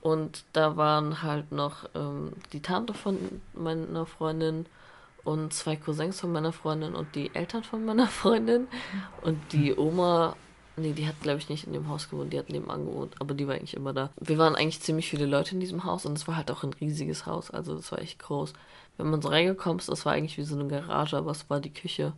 Und 0.00 0.44
da 0.52 0.76
waren 0.76 1.22
halt 1.22 1.50
noch 1.50 1.88
ähm, 1.94 2.32
die 2.52 2.60
Tante 2.60 2.94
von 2.94 3.18
meiner 3.54 4.06
Freundin 4.06 4.66
und 5.24 5.52
zwei 5.52 5.74
Cousins 5.74 6.20
von 6.20 6.30
meiner 6.30 6.52
Freundin 6.52 6.94
und 6.94 7.16
die 7.16 7.34
Eltern 7.34 7.64
von 7.64 7.84
meiner 7.84 8.06
Freundin. 8.20 8.68
Und 9.22 9.52
die 9.52 9.74
Oma, 9.76 10.36
nee, 10.76 10.92
die 10.92 11.06
hat 11.06 11.20
glaube 11.20 11.38
ich 11.38 11.48
nicht 11.48 11.66
in 11.66 11.72
dem 11.72 11.88
Haus 11.88 12.08
gewohnt, 12.10 12.32
die 12.32 12.38
hat 12.38 12.50
nebenan 12.50 12.86
gewohnt, 12.86 13.14
aber 13.18 13.34
die 13.34 13.46
war 13.46 13.54
eigentlich 13.54 13.74
immer 13.74 13.92
da. 13.92 14.10
Wir 14.20 14.38
waren 14.38 14.54
eigentlich 14.54 14.80
ziemlich 14.80 15.08
viele 15.08 15.26
Leute 15.26 15.54
in 15.54 15.60
diesem 15.60 15.84
Haus 15.84 16.06
und 16.06 16.16
es 16.16 16.26
war 16.28 16.36
halt 16.36 16.50
auch 16.50 16.62
ein 16.62 16.72
riesiges 16.72 17.26
Haus, 17.26 17.50
also 17.50 17.74
es 17.74 17.90
war 17.92 18.00
echt 18.00 18.18
groß 18.18 18.52
wenn 18.96 19.10
man 19.10 19.22
so 19.22 19.28
reingekommen 19.28 19.78
ist, 19.78 19.88
das 19.88 20.06
war 20.06 20.12
eigentlich 20.12 20.38
wie 20.38 20.44
so 20.44 20.58
eine 20.58 20.68
Garage, 20.68 21.16
aber 21.16 21.30
es 21.30 21.48
war 21.50 21.60
die 21.60 21.72
Küche. 21.72 22.12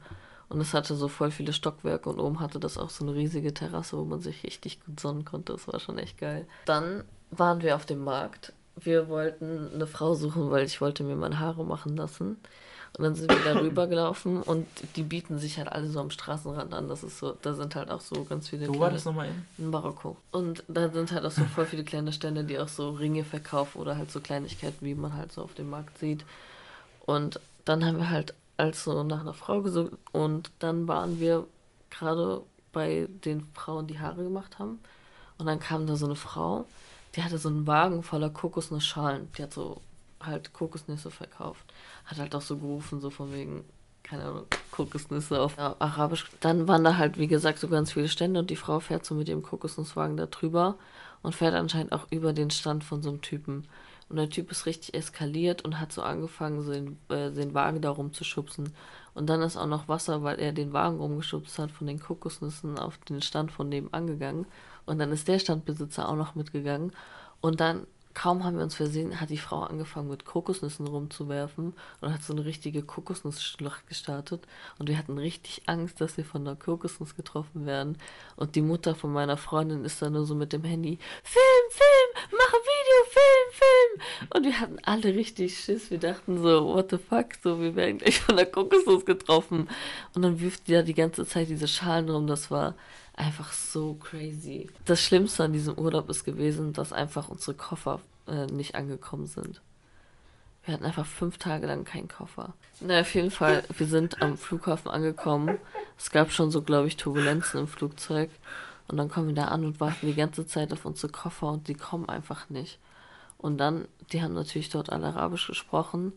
Und 0.48 0.60
es 0.60 0.72
hatte 0.72 0.94
so 0.94 1.08
voll 1.08 1.30
viele 1.30 1.52
Stockwerke 1.52 2.08
und 2.08 2.18
oben 2.18 2.40
hatte 2.40 2.58
das 2.58 2.78
auch 2.78 2.88
so 2.88 3.04
eine 3.04 3.14
riesige 3.14 3.52
Terrasse, 3.52 3.98
wo 3.98 4.04
man 4.04 4.20
sich 4.20 4.44
richtig 4.44 4.82
gut 4.84 4.98
sonnen 4.98 5.26
konnte. 5.26 5.52
Das 5.52 5.68
war 5.68 5.78
schon 5.78 5.98
echt 5.98 6.16
geil. 6.16 6.46
Dann 6.64 7.04
waren 7.30 7.60
wir 7.60 7.76
auf 7.76 7.84
dem 7.84 8.02
Markt. 8.02 8.54
Wir 8.76 9.08
wollten 9.08 9.70
eine 9.74 9.86
Frau 9.86 10.14
suchen, 10.14 10.50
weil 10.50 10.64
ich 10.64 10.80
wollte 10.80 11.04
mir 11.04 11.16
meine 11.16 11.38
Haare 11.38 11.64
machen 11.64 11.96
lassen. 11.96 12.38
Und 12.96 13.04
dann 13.04 13.14
sind 13.14 13.30
wir 13.30 13.54
da 13.54 13.60
rübergelaufen 13.60 14.42
und 14.42 14.66
die 14.96 15.02
bieten 15.02 15.38
sich 15.38 15.58
halt 15.58 15.70
alle 15.70 15.88
so 15.88 16.00
am 16.00 16.10
Straßenrand 16.10 16.72
an. 16.72 16.88
Das 16.88 17.04
ist 17.04 17.18
so, 17.18 17.36
da 17.42 17.54
sind 17.54 17.74
halt 17.74 17.90
auch 17.90 18.00
so 18.00 18.24
ganz 18.24 18.48
viele. 18.48 18.66
Wo 18.66 18.72
kleine, 18.72 18.80
war 18.80 18.90
das 18.90 19.04
nochmal 19.04 19.28
in? 19.28 19.64
In 19.64 19.70
Marokko. 19.70 20.16
Und 20.32 20.64
da 20.68 20.88
sind 20.88 21.12
halt 21.12 21.24
auch 21.24 21.30
so 21.30 21.44
voll 21.44 21.66
viele 21.66 21.84
kleine 21.84 22.12
Stände, 22.12 22.44
die 22.44 22.58
auch 22.58 22.68
so 22.68 22.90
Ringe 22.90 23.24
verkaufen 23.24 23.78
oder 23.78 23.96
halt 23.96 24.10
so 24.10 24.20
Kleinigkeiten, 24.20 24.84
wie 24.84 24.94
man 24.94 25.14
halt 25.14 25.32
so 25.32 25.42
auf 25.42 25.54
dem 25.54 25.70
Markt 25.70 25.98
sieht. 25.98 26.24
Und 27.06 27.40
dann 27.64 27.84
haben 27.84 27.98
wir 27.98 28.10
halt 28.10 28.34
also 28.56 29.04
nach 29.04 29.20
einer 29.20 29.34
Frau 29.34 29.62
gesucht 29.62 29.92
und 30.12 30.50
dann 30.58 30.88
waren 30.88 31.20
wir 31.20 31.46
gerade 31.90 32.42
bei 32.72 33.08
den 33.24 33.46
Frauen, 33.54 33.86
die 33.86 33.98
Haare 33.98 34.24
gemacht 34.24 34.58
haben. 34.58 34.80
Und 35.38 35.46
dann 35.46 35.60
kam 35.60 35.86
da 35.86 35.96
so 35.96 36.06
eine 36.06 36.16
Frau, 36.16 36.66
die 37.14 37.22
hatte 37.22 37.38
so 37.38 37.48
einen 37.48 37.66
Wagen 37.66 38.02
voller 38.02 38.30
Kokosnussschalen. 38.30 39.28
Die 39.36 39.42
hat 39.42 39.52
so 39.52 39.80
halt 40.20 40.52
Kokosnüsse 40.52 41.10
verkauft. 41.10 41.64
Hat 42.04 42.18
halt 42.18 42.34
auch 42.34 42.42
so 42.42 42.56
gerufen, 42.56 43.00
so 43.00 43.10
von 43.10 43.32
wegen, 43.32 43.64
keine 44.02 44.24
Ahnung, 44.24 44.46
Kokosnüsse 44.70 45.40
auf 45.40 45.58
Arabisch. 45.58 46.26
Dann 46.40 46.68
waren 46.68 46.84
da 46.84 46.96
halt, 46.96 47.18
wie 47.18 47.28
gesagt, 47.28 47.58
so 47.58 47.68
ganz 47.68 47.92
viele 47.92 48.08
Stände 48.08 48.40
und 48.40 48.50
die 48.50 48.56
Frau 48.56 48.80
fährt 48.80 49.04
so 49.04 49.14
mit 49.14 49.28
ihrem 49.28 49.42
Kokosnusswagen 49.42 50.16
da 50.16 50.26
drüber 50.26 50.76
und 51.22 51.34
fährt 51.34 51.54
anscheinend 51.54 51.92
auch 51.92 52.06
über 52.10 52.32
den 52.32 52.50
Stand 52.50 52.84
von 52.84 53.02
so 53.02 53.10
einem 53.10 53.20
Typen. 53.20 53.66
Und 54.08 54.16
der 54.16 54.30
Typ 54.30 54.50
ist 54.50 54.64
richtig 54.64 54.94
eskaliert 54.94 55.62
und 55.62 55.78
hat 55.78 55.92
so 55.92 56.02
angefangen, 56.02 56.62
so 56.62 56.72
den, 56.72 56.98
äh, 57.10 57.30
den 57.30 57.52
Wagen 57.52 57.82
da 57.82 57.90
rumzuschubsen. 57.90 58.72
Und 59.14 59.26
dann 59.26 59.42
ist 59.42 59.56
auch 59.56 59.66
noch 59.66 59.88
Wasser, 59.88 60.22
weil 60.22 60.38
er 60.38 60.52
den 60.52 60.72
Wagen 60.72 60.98
rumgeschubst 60.98 61.58
hat, 61.58 61.70
von 61.70 61.86
den 61.86 62.00
Kokosnüssen 62.00 62.78
auf 62.78 62.96
den 62.98 63.20
Stand 63.20 63.52
von 63.52 63.68
nebenan 63.68 64.06
gegangen. 64.06 64.46
Und 64.86 64.98
dann 64.98 65.12
ist 65.12 65.28
der 65.28 65.38
Standbesitzer 65.38 66.08
auch 66.08 66.16
noch 66.16 66.34
mitgegangen. 66.34 66.92
Und 67.40 67.60
dann 67.60 67.86
kaum 68.18 68.42
haben 68.42 68.56
wir 68.56 68.64
uns 68.64 68.74
versehen, 68.74 69.20
hat 69.20 69.30
die 69.30 69.38
Frau 69.38 69.60
angefangen 69.60 70.08
mit 70.08 70.24
Kokosnüssen 70.24 70.88
rumzuwerfen 70.88 71.72
und 72.00 72.12
hat 72.12 72.22
so 72.24 72.32
eine 72.32 72.44
richtige 72.44 72.82
Kokosnussschlacht 72.82 73.86
gestartet. 73.86 74.44
Und 74.78 74.88
wir 74.88 74.98
hatten 74.98 75.18
richtig 75.18 75.62
Angst, 75.66 76.00
dass 76.00 76.16
wir 76.16 76.24
von 76.24 76.44
der 76.44 76.56
Kokosnuss 76.56 77.14
getroffen 77.14 77.64
werden. 77.64 77.96
Und 78.34 78.56
die 78.56 78.62
Mutter 78.62 78.96
von 78.96 79.12
meiner 79.12 79.36
Freundin 79.36 79.84
ist 79.84 80.02
dann 80.02 80.14
nur 80.14 80.26
so 80.26 80.34
mit 80.34 80.52
dem 80.52 80.64
Handy: 80.64 80.98
Film, 81.22 81.64
Film, 81.70 82.26
mach 82.32 82.52
ein 82.52 82.66
Video, 82.72 82.98
Film, 83.08 83.37
Film. 83.88 84.28
Und 84.34 84.44
wir 84.44 84.60
hatten 84.60 84.78
alle 84.82 85.14
richtig 85.14 85.58
Schiss. 85.58 85.90
Wir 85.90 85.98
dachten 85.98 86.42
so: 86.42 86.74
What 86.74 86.90
the 86.90 86.98
fuck? 86.98 87.26
So, 87.42 87.60
wir 87.60 87.74
werden 87.76 87.98
gleich 87.98 88.20
von 88.20 88.36
der 88.36 88.46
Kokosnuss 88.46 89.04
getroffen. 89.04 89.68
Und 90.14 90.22
dann 90.22 90.40
wirft 90.40 90.68
die 90.68 90.72
da 90.72 90.82
die 90.82 90.94
ganze 90.94 91.26
Zeit 91.26 91.48
diese 91.48 91.68
Schalen 91.68 92.08
rum. 92.08 92.26
Das 92.26 92.50
war 92.50 92.74
einfach 93.14 93.52
so 93.52 93.94
crazy. 93.94 94.68
Das 94.84 95.00
Schlimmste 95.00 95.44
an 95.44 95.52
diesem 95.52 95.76
Urlaub 95.76 96.08
ist 96.08 96.24
gewesen, 96.24 96.72
dass 96.72 96.92
einfach 96.92 97.28
unsere 97.28 97.56
Koffer 97.56 98.00
äh, 98.26 98.46
nicht 98.46 98.74
angekommen 98.74 99.26
sind. 99.26 99.60
Wir 100.64 100.74
hatten 100.74 100.84
einfach 100.84 101.06
fünf 101.06 101.38
Tage 101.38 101.66
lang 101.66 101.84
keinen 101.84 102.08
Koffer. 102.08 102.52
Na, 102.80 103.00
auf 103.00 103.14
jeden 103.14 103.30
Fall, 103.30 103.64
wir 103.76 103.86
sind 103.86 104.20
am 104.20 104.36
Flughafen 104.36 104.90
angekommen. 104.90 105.58
Es 105.96 106.10
gab 106.10 106.30
schon 106.30 106.50
so, 106.50 106.60
glaube 106.60 106.88
ich, 106.88 106.96
Turbulenzen 106.96 107.60
im 107.60 107.68
Flugzeug. 107.68 108.30
Und 108.86 108.98
dann 108.98 109.08
kommen 109.08 109.28
wir 109.28 109.34
da 109.34 109.46
an 109.46 109.64
und 109.64 109.80
warten 109.80 110.06
die 110.06 110.14
ganze 110.14 110.46
Zeit 110.46 110.72
auf 110.72 110.84
unsere 110.84 111.10
Koffer 111.12 111.48
und 111.48 111.68
die 111.68 111.74
kommen 111.74 112.08
einfach 112.08 112.48
nicht. 112.50 112.78
Und 113.38 113.58
dann, 113.58 113.86
die 114.12 114.22
haben 114.22 114.34
natürlich 114.34 114.68
dort 114.68 114.90
alle 114.90 115.06
Arabisch 115.06 115.46
gesprochen. 115.46 116.12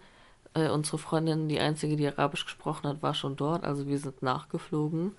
Äh, 0.54 0.70
unsere 0.70 0.98
Freundin, 0.98 1.48
die 1.48 1.60
einzige, 1.60 1.96
die 1.96 2.08
Arabisch 2.08 2.44
gesprochen 2.46 2.88
hat, 2.88 3.02
war 3.02 3.14
schon 3.14 3.36
dort. 3.36 3.64
Also 3.64 3.88
wir 3.88 4.00
sind 4.00 4.22
nachgeflogen. 4.22 5.16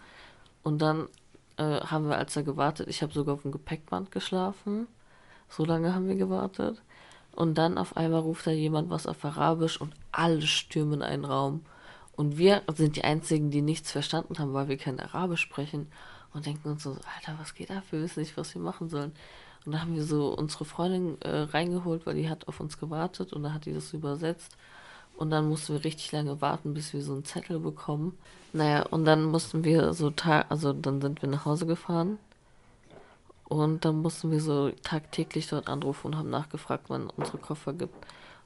Und 0.62 0.82
dann 0.82 1.08
äh, 1.56 1.80
haben 1.80 2.08
wir, 2.08 2.18
als 2.18 2.36
er 2.36 2.42
gewartet, 2.42 2.88
ich 2.88 3.02
habe 3.02 3.12
sogar 3.12 3.34
auf 3.34 3.42
dem 3.42 3.52
Gepäckband 3.52 4.10
geschlafen. 4.10 4.88
So 5.48 5.64
lange 5.64 5.94
haben 5.94 6.08
wir 6.08 6.16
gewartet. 6.16 6.82
Und 7.34 7.56
dann 7.56 7.78
auf 7.78 7.96
einmal 7.96 8.20
ruft 8.20 8.46
da 8.46 8.50
jemand 8.50 8.90
was 8.90 9.06
auf 9.06 9.24
Arabisch 9.24 9.80
und 9.80 9.94
alle 10.10 10.42
stürmen 10.42 11.02
einen 11.02 11.24
Raum. 11.24 11.64
Und 12.14 12.36
wir 12.36 12.62
sind 12.74 12.96
die 12.96 13.04
Einzigen, 13.04 13.50
die 13.50 13.62
nichts 13.62 13.90
verstanden 13.90 14.38
haben, 14.38 14.52
weil 14.52 14.68
wir 14.68 14.76
kein 14.76 15.00
Arabisch 15.00 15.40
sprechen. 15.40 15.90
Und 16.34 16.46
denken 16.46 16.68
uns 16.70 16.82
so, 16.82 16.90
Alter, 16.90 17.38
was 17.38 17.54
geht 17.54 17.70
ab? 17.70 17.84
Wir 17.90 18.02
wissen 18.02 18.20
nicht, 18.20 18.36
was 18.36 18.54
wir 18.54 18.62
machen 18.62 18.88
sollen. 18.88 19.12
Und 19.64 19.72
da 19.72 19.80
haben 19.80 19.94
wir 19.94 20.04
so 20.04 20.34
unsere 20.34 20.64
Freundin 20.64 21.20
äh, 21.22 21.42
reingeholt, 21.42 22.06
weil 22.06 22.16
die 22.16 22.28
hat 22.28 22.48
auf 22.48 22.60
uns 22.60 22.78
gewartet 22.78 23.32
und 23.32 23.42
dann 23.42 23.54
hat 23.54 23.66
die 23.66 23.72
das 23.72 23.92
übersetzt. 23.92 24.56
Und 25.16 25.30
dann 25.30 25.48
mussten 25.48 25.74
wir 25.74 25.84
richtig 25.84 26.10
lange 26.12 26.40
warten, 26.40 26.74
bis 26.74 26.92
wir 26.92 27.02
so 27.02 27.12
einen 27.12 27.24
Zettel 27.24 27.60
bekommen. 27.60 28.18
Naja, 28.52 28.82
und 28.90 29.04
dann 29.04 29.24
mussten 29.24 29.62
wir 29.62 29.92
so 29.92 30.10
tag, 30.10 30.46
also 30.50 30.72
dann 30.72 31.00
sind 31.00 31.22
wir 31.22 31.28
nach 31.28 31.44
Hause 31.44 31.66
gefahren. 31.66 32.18
Und 33.44 33.84
dann 33.84 34.00
mussten 34.00 34.30
wir 34.30 34.40
so 34.40 34.70
tagtäglich 34.82 35.48
dort 35.48 35.68
anrufen 35.68 36.08
und 36.08 36.16
haben 36.16 36.30
nachgefragt, 36.30 36.84
wann 36.88 37.10
unsere 37.10 37.38
Koffer 37.38 37.74
gibt. 37.74 37.94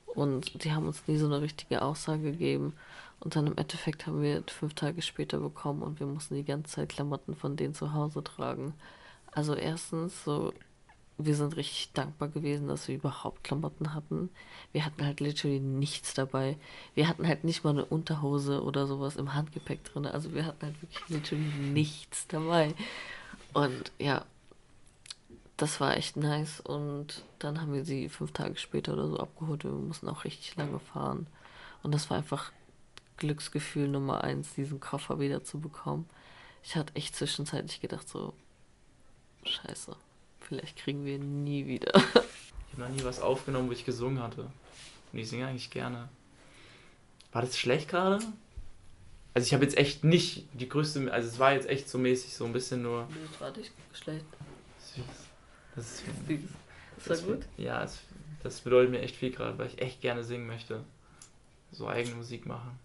Und 0.06 0.64
die 0.64 0.72
haben 0.72 0.86
uns 0.86 1.06
nie 1.06 1.16
so 1.16 1.26
eine 1.26 1.40
richtige 1.40 1.82
Aussage 1.82 2.32
gegeben. 2.32 2.74
Und 3.20 3.36
dann 3.36 3.46
im 3.46 3.56
Endeffekt 3.56 4.06
haben 4.06 4.20
wir 4.20 4.42
fünf 4.48 4.74
Tage 4.74 5.02
später 5.02 5.38
bekommen 5.38 5.82
und 5.82 6.00
wir 6.00 6.06
mussten 6.06 6.34
die 6.34 6.44
ganze 6.44 6.72
Zeit 6.72 6.88
Klamotten 6.90 7.34
von 7.34 7.56
denen 7.56 7.74
zu 7.74 7.94
Hause 7.94 8.22
tragen. 8.22 8.74
Also 9.32 9.54
erstens 9.54 10.24
so 10.24 10.52
wir 11.18 11.34
sind 11.34 11.56
richtig 11.56 11.92
dankbar 11.92 12.28
gewesen, 12.28 12.68
dass 12.68 12.88
wir 12.88 12.94
überhaupt 12.94 13.42
Klamotten 13.42 13.94
hatten. 13.94 14.28
Wir 14.72 14.84
hatten 14.84 15.04
halt 15.04 15.20
literally 15.20 15.60
nichts 15.60 16.12
dabei. 16.12 16.58
Wir 16.94 17.08
hatten 17.08 17.26
halt 17.26 17.44
nicht 17.44 17.64
mal 17.64 17.70
eine 17.70 17.86
Unterhose 17.86 18.62
oder 18.62 18.86
sowas 18.86 19.16
im 19.16 19.32
Handgepäck 19.32 19.82
drin. 19.84 20.06
Also 20.06 20.34
wir 20.34 20.44
hatten 20.44 20.66
halt 20.66 20.82
wirklich 20.82 21.08
literally 21.08 21.70
nichts 21.72 22.26
dabei. 22.26 22.74
Und 23.54 23.92
ja, 23.98 24.26
das 25.56 25.80
war 25.80 25.96
echt 25.96 26.18
nice. 26.18 26.60
Und 26.60 27.24
dann 27.38 27.62
haben 27.62 27.72
wir 27.72 27.86
sie 27.86 28.10
fünf 28.10 28.32
Tage 28.32 28.56
später 28.58 28.92
oder 28.92 29.08
so 29.08 29.18
abgeholt. 29.18 29.64
Wir 29.64 29.70
mussten 29.70 30.08
auch 30.08 30.24
richtig 30.24 30.54
lange 30.56 30.80
fahren. 30.80 31.26
Und 31.82 31.94
das 31.94 32.10
war 32.10 32.18
einfach 32.18 32.52
Glücksgefühl 33.16 33.88
Nummer 33.88 34.22
eins, 34.22 34.54
diesen 34.54 34.80
Koffer 34.80 35.18
wieder 35.18 35.42
zu 35.42 35.60
bekommen. 35.60 36.06
Ich 36.62 36.76
hatte 36.76 36.94
echt 36.94 37.16
zwischenzeitlich 37.16 37.80
gedacht, 37.80 38.06
so, 38.06 38.34
scheiße 39.44 39.96
Vielleicht 40.48 40.76
kriegen 40.76 41.04
wir 41.04 41.16
ihn 41.16 41.42
nie 41.44 41.66
wieder. 41.66 41.92
ich 41.94 42.72
habe 42.78 42.82
noch 42.82 42.88
nie 42.88 43.02
was 43.04 43.20
aufgenommen, 43.20 43.68
wo 43.68 43.72
ich 43.72 43.84
gesungen 43.84 44.22
hatte. 44.22 44.50
Und 45.12 45.18
ich 45.18 45.28
singe 45.28 45.46
eigentlich 45.46 45.70
gerne. 45.70 46.08
War 47.32 47.42
das 47.42 47.58
schlecht 47.58 47.88
gerade? 47.88 48.20
Also 49.34 49.46
ich 49.46 49.54
habe 49.54 49.64
jetzt 49.64 49.76
echt 49.76 50.04
nicht 50.04 50.46
die 50.54 50.68
größte, 50.68 51.12
also 51.12 51.28
es 51.28 51.38
war 51.38 51.52
jetzt 51.52 51.68
echt 51.68 51.88
so 51.88 51.98
mäßig, 51.98 52.34
so 52.34 52.44
ein 52.44 52.52
bisschen 52.52 52.82
nur. 52.82 53.08
Das 53.30 53.40
war 53.40 53.56
nicht 53.56 53.72
schlecht. 53.92 54.24
Süß. 54.78 55.04
Das 55.74 55.84
ist, 55.84 56.04
Süß. 56.26 56.38
Ist 56.96 57.10
das 57.10 57.24
gut? 57.24 57.40
Ja, 57.58 57.82
es, 57.82 57.98
das 58.42 58.60
bedeutet 58.60 58.92
mir 58.92 59.00
echt 59.00 59.16
viel 59.16 59.32
gerade, 59.32 59.58
weil 59.58 59.66
ich 59.66 59.80
echt 59.80 60.00
gerne 60.00 60.24
singen 60.24 60.46
möchte. 60.46 60.84
So 61.72 61.88
eigene 61.88 62.14
Musik 62.14 62.46
machen. 62.46 62.78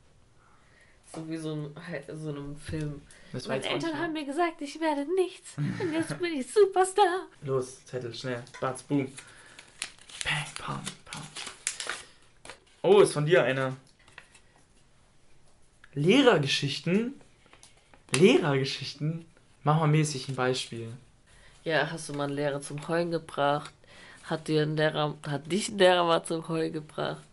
So 1.13 1.27
wie 1.29 1.37
so, 1.37 1.53
ein, 1.53 1.75
halt 1.87 2.05
so 2.13 2.29
einem 2.29 2.55
Film. 2.57 3.01
Meine 3.47 3.65
Eltern 3.65 3.97
haben 3.97 4.13
mir 4.13 4.25
gesagt, 4.25 4.61
ich 4.61 4.79
werde 4.79 5.05
nichts. 5.15 5.53
Und 5.57 5.93
jetzt 5.93 6.17
bin 6.19 6.33
ich 6.39 6.51
Superstar. 6.51 7.27
Los, 7.43 7.85
Zettel, 7.85 8.13
schnell. 8.13 8.43
Batz, 8.59 8.83
boom. 8.83 9.11
Bang, 10.23 10.45
pam, 10.57 10.81
pam. 11.05 11.21
Oh, 12.83 13.01
ist 13.01 13.13
von 13.13 13.25
dir 13.25 13.43
eine. 13.43 13.75
Lehrergeschichten? 15.93 17.19
Lehrergeschichten? 18.15 19.25
Mach 19.63 19.79
mal 19.79 19.87
mäßig 19.87 20.29
ein 20.29 20.35
Beispiel. 20.35 20.91
Ja, 21.63 21.89
hast 21.91 22.09
du 22.09 22.13
mal 22.13 22.25
einen 22.25 22.33
Lehrer 22.33 22.61
zum 22.61 22.87
Heulen 22.87 23.11
gebracht? 23.11 23.71
Hat 24.23 24.47
dir 24.47 24.63
ein 24.63 24.75
Lehrer, 24.77 25.15
hat 25.27 25.51
dich 25.51 25.69
ein 25.69 25.77
Lehrer 25.77 26.05
mal 26.05 26.23
zum 26.23 26.47
Heulen 26.47 26.73
gebracht? 26.73 27.23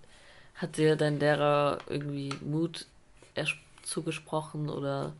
Hat 0.56 0.76
dir 0.76 0.96
dein 0.96 1.18
Lehrer 1.20 1.78
irgendwie 1.88 2.32
Mut 2.42 2.86
ers- 3.34 3.54
zugesprochen 3.88 4.68
oder 4.68 5.14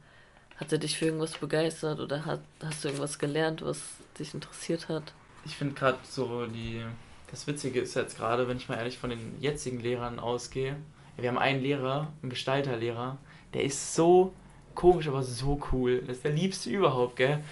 hat 0.56 0.72
er 0.72 0.78
dich 0.78 0.98
für 0.98 1.06
irgendwas 1.06 1.38
begeistert 1.38 2.00
oder 2.00 2.24
hat, 2.24 2.40
hast 2.62 2.84
du 2.84 2.88
irgendwas 2.88 3.18
gelernt, 3.18 3.64
was 3.64 3.80
dich 4.18 4.34
interessiert 4.34 4.88
hat? 4.88 5.12
Ich 5.44 5.56
finde 5.56 5.74
gerade 5.74 5.98
so 6.02 6.46
die. 6.46 6.84
Das 7.30 7.46
Witzige 7.46 7.80
ist 7.80 7.94
jetzt 7.94 8.16
gerade, 8.16 8.48
wenn 8.48 8.56
ich 8.56 8.68
mal 8.68 8.76
ehrlich 8.76 8.98
von 8.98 9.10
den 9.10 9.36
jetzigen 9.40 9.80
Lehrern 9.80 10.18
ausgehe. 10.18 10.76
Wir 11.16 11.28
haben 11.28 11.38
einen 11.38 11.62
Lehrer, 11.62 12.12
einen 12.22 12.30
Gestalterlehrer, 12.30 13.18
der 13.52 13.64
ist 13.64 13.94
so 13.94 14.32
komisch, 14.74 15.08
aber 15.08 15.22
so 15.22 15.60
cool. 15.72 16.02
Das 16.06 16.18
ist 16.18 16.24
der 16.24 16.32
liebste 16.32 16.70
überhaupt, 16.70 17.16
gell? 17.16 17.42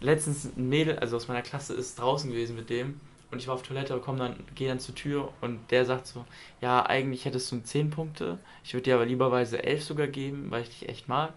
Letztens 0.00 0.44
ein 0.56 0.68
Mädel, 0.68 0.98
also 0.98 1.16
aus 1.16 1.28
meiner 1.28 1.42
Klasse, 1.42 1.74
ist 1.74 1.98
draußen 1.98 2.30
gewesen 2.30 2.56
mit 2.56 2.68
dem. 2.68 3.00
Und 3.32 3.38
ich 3.38 3.48
war 3.48 3.54
auf 3.54 3.62
Toilette, 3.62 3.98
komm 4.04 4.18
dann, 4.18 4.36
gehe 4.54 4.68
dann 4.68 4.78
zur 4.78 4.94
Tür 4.94 5.32
und 5.40 5.70
der 5.70 5.86
sagt 5.86 6.06
so, 6.06 6.26
ja, 6.60 6.84
eigentlich 6.84 7.24
hättest 7.24 7.50
du 7.50 7.60
10 7.60 7.88
Punkte. 7.88 8.38
Ich 8.62 8.74
würde 8.74 8.84
dir 8.84 8.94
aber 8.94 9.06
lieberweise 9.06 9.64
11 9.64 9.84
sogar 9.84 10.06
geben, 10.06 10.50
weil 10.50 10.62
ich 10.62 10.68
dich 10.68 10.88
echt 10.90 11.08
mag. 11.08 11.32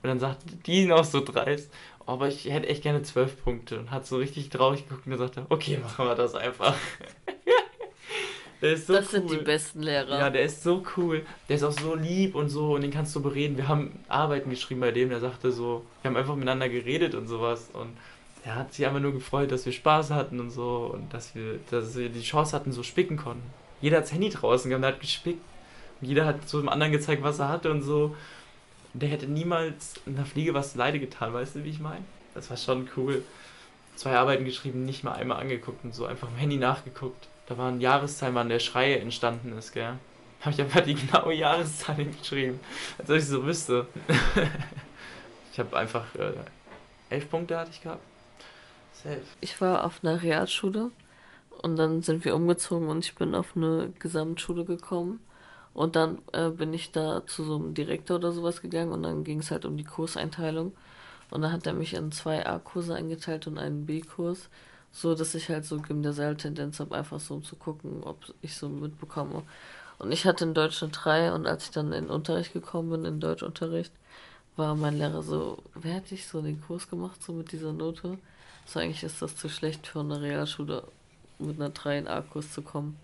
Und 0.00 0.08
dann 0.08 0.20
sagt 0.20 0.42
die 0.66 0.86
noch 0.86 1.04
so 1.04 1.20
dreist, 1.20 1.72
oh, 1.98 2.12
aber 2.12 2.28
ich 2.28 2.44
hätte 2.44 2.68
echt 2.68 2.84
gerne 2.84 3.02
12 3.02 3.42
Punkte. 3.42 3.80
Und 3.80 3.90
hat 3.90 4.06
so 4.06 4.18
richtig 4.18 4.48
traurig 4.48 4.84
geguckt 4.88 5.06
und 5.06 5.12
gesagt, 5.12 5.40
okay, 5.48 5.78
machen 5.78 6.06
wir 6.06 6.14
das 6.14 6.36
einfach. 6.36 6.76
so 8.60 8.66
das 8.68 8.88
cool. 8.88 9.04
sind 9.04 9.30
die 9.32 9.36
besten 9.38 9.82
Lehrer. 9.82 10.20
Ja, 10.20 10.30
der 10.30 10.42
ist 10.42 10.62
so 10.62 10.84
cool. 10.96 11.26
Der 11.48 11.56
ist 11.56 11.64
auch 11.64 11.72
so 11.72 11.96
lieb 11.96 12.36
und 12.36 12.48
so 12.48 12.76
und 12.76 12.82
den 12.82 12.92
kannst 12.92 13.14
du 13.16 13.22
bereden. 13.22 13.56
Wir 13.56 13.66
haben 13.66 13.98
Arbeiten 14.06 14.50
geschrieben 14.50 14.82
bei 14.82 14.92
dem, 14.92 15.08
der 15.08 15.18
sagte 15.18 15.50
so, 15.50 15.84
wir 16.02 16.10
haben 16.10 16.16
einfach 16.16 16.36
miteinander 16.36 16.68
geredet 16.68 17.16
und 17.16 17.26
sowas 17.26 17.70
und 17.72 17.90
er 18.44 18.54
hat 18.54 18.72
sich 18.72 18.86
einfach 18.86 19.00
nur 19.00 19.12
gefreut, 19.12 19.52
dass 19.52 19.66
wir 19.66 19.72
Spaß 19.72 20.10
hatten 20.10 20.40
und 20.40 20.50
so 20.50 20.90
und 20.92 21.12
dass 21.12 21.34
wir, 21.34 21.58
dass 21.70 21.96
wir 21.96 22.08
die 22.08 22.22
Chance 22.22 22.56
hatten, 22.56 22.72
so 22.72 22.82
spicken 22.82 23.16
konnten. 23.16 23.42
Jeder 23.80 23.98
hat 23.98 24.04
das 24.04 24.12
Handy 24.12 24.30
draußen 24.30 24.68
gehabt, 24.68 24.82
der 24.82 24.92
hat 24.92 25.00
gespickt. 25.00 25.40
Und 26.00 26.08
jeder 26.08 26.26
hat 26.26 26.48
so 26.48 26.58
dem 26.58 26.68
anderen 26.68 26.92
gezeigt, 26.92 27.22
was 27.22 27.38
er 27.38 27.48
hatte 27.48 27.70
und 27.70 27.82
so. 27.82 28.16
Und 28.92 29.02
der 29.02 29.10
hätte 29.10 29.26
niemals 29.26 29.94
einer 30.06 30.24
Fliege 30.24 30.54
was 30.54 30.74
Leide 30.74 30.98
getan, 30.98 31.32
weißt 31.32 31.56
du, 31.56 31.64
wie 31.64 31.70
ich 31.70 31.80
meine? 31.80 32.04
Das 32.34 32.50
war 32.50 32.56
schon 32.56 32.88
cool. 32.96 33.22
Zwei 33.96 34.16
Arbeiten 34.16 34.44
geschrieben, 34.44 34.84
nicht 34.84 35.04
mal 35.04 35.12
einmal 35.12 35.40
angeguckt 35.40 35.84
und 35.84 35.94
so, 35.94 36.06
einfach 36.06 36.28
im 36.28 36.36
Handy 36.36 36.56
nachgeguckt. 36.56 37.28
Da 37.46 37.58
waren 37.58 37.80
Jahreszahlen, 37.80 38.34
wann 38.34 38.48
der 38.48 38.60
Schrei 38.60 38.94
entstanden 38.94 39.56
ist, 39.58 39.72
gell? 39.72 39.94
Habe 40.40 40.54
ich 40.54 40.60
einfach 40.60 40.80
die 40.80 40.94
genaue 40.94 41.34
Jahreszahl 41.34 41.94
hingeschrieben, 41.96 42.60
als 42.96 43.10
ob 43.10 43.16
ich 43.16 43.26
so 43.26 43.44
wüsste. 43.44 43.86
ich 45.52 45.58
habe 45.58 45.76
einfach 45.76 46.14
äh, 46.14 46.32
elf 47.10 47.28
Punkte 47.28 47.58
hatte 47.58 47.70
ich 47.72 47.82
gehabt. 47.82 48.02
Ich 49.40 49.60
war 49.60 49.84
auf 49.84 50.02
einer 50.02 50.22
Realschule 50.22 50.90
und 51.62 51.76
dann 51.76 52.02
sind 52.02 52.24
wir 52.24 52.34
umgezogen 52.34 52.88
und 52.88 53.04
ich 53.04 53.14
bin 53.14 53.34
auf 53.34 53.56
eine 53.56 53.92
Gesamtschule 53.98 54.64
gekommen. 54.64 55.20
Und 55.72 55.96
dann 55.96 56.18
äh, 56.32 56.50
bin 56.50 56.74
ich 56.74 56.90
da 56.92 57.24
zu 57.26 57.44
so 57.44 57.56
einem 57.56 57.74
Direktor 57.74 58.16
oder 58.16 58.32
sowas 58.32 58.60
gegangen 58.60 58.92
und 58.92 59.02
dann 59.04 59.24
ging 59.24 59.38
es 59.38 59.50
halt 59.50 59.64
um 59.64 59.76
die 59.76 59.84
Kurseinteilung. 59.84 60.72
Und 61.30 61.42
dann 61.42 61.52
hat 61.52 61.66
er 61.66 61.74
mich 61.74 61.94
in 61.94 62.10
zwei 62.12 62.44
A-Kurse 62.44 62.94
eingeteilt 62.94 63.46
und 63.46 63.58
einen 63.58 63.86
B-Kurs, 63.86 64.48
so 64.90 65.14
dass 65.14 65.34
ich 65.34 65.48
halt 65.48 65.64
so 65.64 65.80
Gymnasialtendenz 65.80 66.80
habe, 66.80 66.96
einfach 66.96 67.20
so 67.20 67.34
um 67.34 67.44
zu 67.44 67.54
gucken, 67.56 68.02
ob 68.02 68.18
ich 68.42 68.56
so 68.56 68.68
mitbekomme. 68.68 69.42
Und 69.98 70.12
ich 70.12 70.24
hatte 70.26 70.44
in 70.44 70.54
Deutsch 70.54 70.82
eine 70.82 70.92
3 70.92 71.32
und 71.32 71.46
als 71.46 71.64
ich 71.64 71.70
dann 71.70 71.92
in 71.92 72.08
Unterricht 72.08 72.52
gekommen 72.52 72.90
bin, 72.90 73.04
in 73.04 73.20
Deutschunterricht, 73.20 73.92
war 74.56 74.74
mein 74.74 74.98
Lehrer 74.98 75.22
so, 75.22 75.58
wer 75.74 75.96
hat 75.96 76.10
dich 76.10 76.26
so 76.26 76.42
den 76.42 76.60
Kurs 76.62 76.90
gemacht, 76.90 77.22
so 77.22 77.32
mit 77.32 77.52
dieser 77.52 77.72
Note? 77.72 78.18
So 78.70 78.78
eigentlich 78.78 79.02
ist 79.02 79.20
das 79.20 79.34
zu 79.34 79.48
schlecht 79.48 79.88
für 79.88 79.98
eine 79.98 80.20
Realschule 80.20 80.84
mit 81.40 81.56
einer 81.56 81.70
3 81.70 81.98
in 81.98 82.06
A-Kurs 82.06 82.52
zu 82.52 82.62
kommen. 82.62 82.96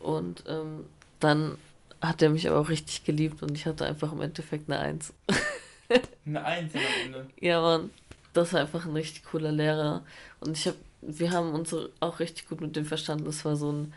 Und 0.00 0.42
ähm, 0.48 0.86
dann 1.20 1.56
hat 2.00 2.20
er 2.20 2.30
mich 2.30 2.48
aber 2.48 2.58
auch 2.58 2.68
richtig 2.68 3.04
geliebt 3.04 3.44
und 3.44 3.52
ich 3.52 3.66
hatte 3.66 3.86
einfach 3.86 4.10
im 4.12 4.20
Endeffekt 4.20 4.68
eine 4.68 4.80
1. 4.80 5.12
Eine 6.26 6.44
Eins 6.44 6.74
am 6.74 6.80
Ende. 7.04 7.26
Ja, 7.38 7.60
Mann, 7.60 7.90
das 8.32 8.52
war 8.52 8.62
einfach 8.62 8.86
ein 8.86 8.92
richtig 8.92 9.24
cooler 9.24 9.52
Lehrer. 9.52 10.02
Und 10.40 10.56
ich 10.56 10.66
hab, 10.66 10.74
wir 11.02 11.30
haben 11.30 11.52
uns 11.52 11.76
auch 12.00 12.18
richtig 12.18 12.48
gut 12.48 12.60
mit 12.60 12.74
dem 12.74 12.86
verstanden. 12.86 13.26
Das 13.26 13.44
war 13.44 13.56
so 13.56 13.70
ein 13.70 13.92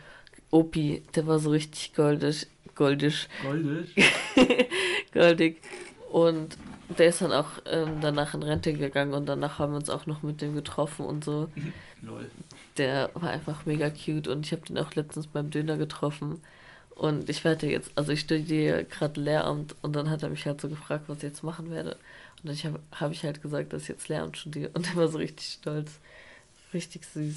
Opi, 0.50 1.02
der 1.14 1.26
war 1.26 1.38
so 1.38 1.50
richtig 1.50 1.94
goldig, 1.94 2.46
goldisch, 2.74 3.28
Goldisch. 3.42 3.94
goldig. 5.12 5.56
Und 6.10 6.58
der 6.88 7.08
ist 7.08 7.20
dann 7.20 7.32
auch 7.32 7.50
ähm, 7.66 8.00
danach 8.00 8.34
in 8.34 8.42
Rente 8.42 8.72
gegangen 8.72 9.14
und 9.14 9.26
danach 9.26 9.58
haben 9.58 9.72
wir 9.72 9.78
uns 9.78 9.90
auch 9.90 10.06
noch 10.06 10.22
mit 10.22 10.40
dem 10.40 10.54
getroffen 10.54 11.04
und 11.04 11.24
so. 11.24 11.48
Lol. 12.02 12.30
Der 12.76 13.10
war 13.14 13.30
einfach 13.30 13.66
mega 13.66 13.90
cute 13.90 14.28
und 14.28 14.46
ich 14.46 14.52
habe 14.52 14.62
den 14.62 14.78
auch 14.78 14.94
letztens 14.94 15.26
beim 15.26 15.50
Döner 15.50 15.76
getroffen. 15.76 16.40
Und 16.90 17.28
ich 17.28 17.44
werde 17.44 17.68
jetzt, 17.68 17.90
also 17.94 18.12
ich 18.12 18.20
studiere 18.20 18.84
gerade 18.84 19.20
Lehramt 19.20 19.74
und 19.82 19.94
dann 19.94 20.08
hat 20.08 20.22
er 20.22 20.30
mich 20.30 20.46
halt 20.46 20.60
so 20.60 20.68
gefragt, 20.68 21.04
was 21.08 21.18
ich 21.18 21.24
jetzt 21.24 21.42
machen 21.42 21.70
werde. 21.70 21.96
Und 22.42 22.50
ich 22.50 22.64
habe 22.64 22.80
hab 22.92 23.12
ich 23.12 23.22
halt 23.22 23.42
gesagt, 23.42 23.72
dass 23.72 23.82
ich 23.82 23.88
jetzt 23.88 24.08
Lehramt 24.08 24.38
studiere. 24.38 24.70
Und 24.72 24.88
er 24.88 24.96
war 24.96 25.08
so 25.08 25.18
richtig 25.18 25.58
stolz. 25.60 25.98
Richtig 26.72 27.04
süß. 27.04 27.36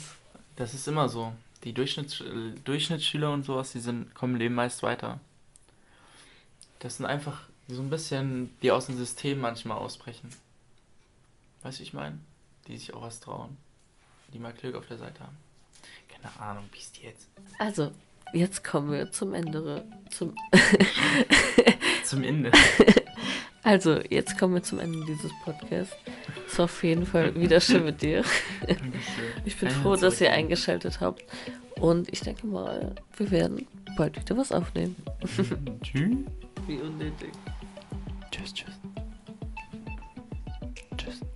Das 0.56 0.74
ist 0.74 0.88
immer 0.88 1.10
so. 1.10 1.34
Die 1.64 1.74
Durchschnitts 1.74 2.22
äh, 2.22 2.52
Durchschnittsschüler 2.64 3.34
und 3.34 3.44
sowas, 3.44 3.74
die 3.74 3.80
sind, 3.80 4.14
kommen 4.14 4.38
Leben 4.38 4.56
meist 4.56 4.82
weiter. 4.82 5.20
Das 6.80 6.98
sind 6.98 7.06
einfach 7.06 7.49
so 7.76 7.82
ein 7.82 7.90
bisschen, 7.90 8.50
die 8.62 8.72
aus 8.72 8.88
dem 8.88 8.98
System 8.98 9.40
manchmal 9.40 9.78
ausbrechen. 9.78 10.30
Weißt 11.62 11.78
du, 11.78 11.82
wie 11.82 11.88
ich 11.88 11.94
meine? 11.94 12.18
Die 12.68 12.78
sich 12.78 12.94
auch 12.94 13.02
was 13.02 13.20
trauen. 13.20 13.58
Die 14.34 14.40
mal 14.40 14.54
Glück 14.54 14.76
auf 14.76 14.88
der 14.88 14.98
Seite 14.98 15.22
haben. 15.22 15.38
Keine 16.08 16.40
Ahnung, 16.40 16.66
wie 16.72 16.80
ist 16.80 16.98
die 16.98 17.04
jetzt? 17.04 17.28
Also, 17.58 17.92
jetzt 18.34 18.64
kommen 18.64 18.92
wir 18.92 19.12
zum 19.12 19.34
Ende. 19.34 19.86
Zum, 20.10 20.36
Zum 22.04 22.24
Ende. 22.24 22.52
also, 23.64 24.00
jetzt 24.10 24.38
kommen 24.40 24.56
wir 24.56 24.64
zum 24.64 24.80
Ende 24.80 25.06
dieses 25.06 25.32
Podcasts. 25.44 25.96
Es 26.48 26.58
war 26.58 26.66
auf 26.66 26.84
jeden 26.84 27.06
Fall 27.06 27.36
wieder 27.36 27.62
schön 27.62 27.86
mit 27.86 28.02
dir. 28.02 28.24
Dankeschön. 28.62 28.92
Ich 29.46 29.58
bin 29.58 29.70
froh, 29.70 29.96
dass 29.96 30.20
ihr 30.20 30.32
eingeschaltet 30.32 31.02
habt. 31.02 31.24
Und 31.80 32.12
ich 32.12 32.22
denke 32.22 32.48
mal, 32.48 32.96
wir 33.16 33.32
werden 33.32 33.68
bald 33.96 34.20
wieder 34.20 34.38
was 34.38 34.52
aufnehmen. 34.52 34.96
Tschüss. 35.84 36.18
Wie 36.68 36.78
unnötig. 36.78 37.32
Tschüss, 38.32 38.54
tschüss. 38.54 38.80
Tschüss. 40.98 41.20
Jetzt 41.20 41.22
wirklich. 41.22 41.29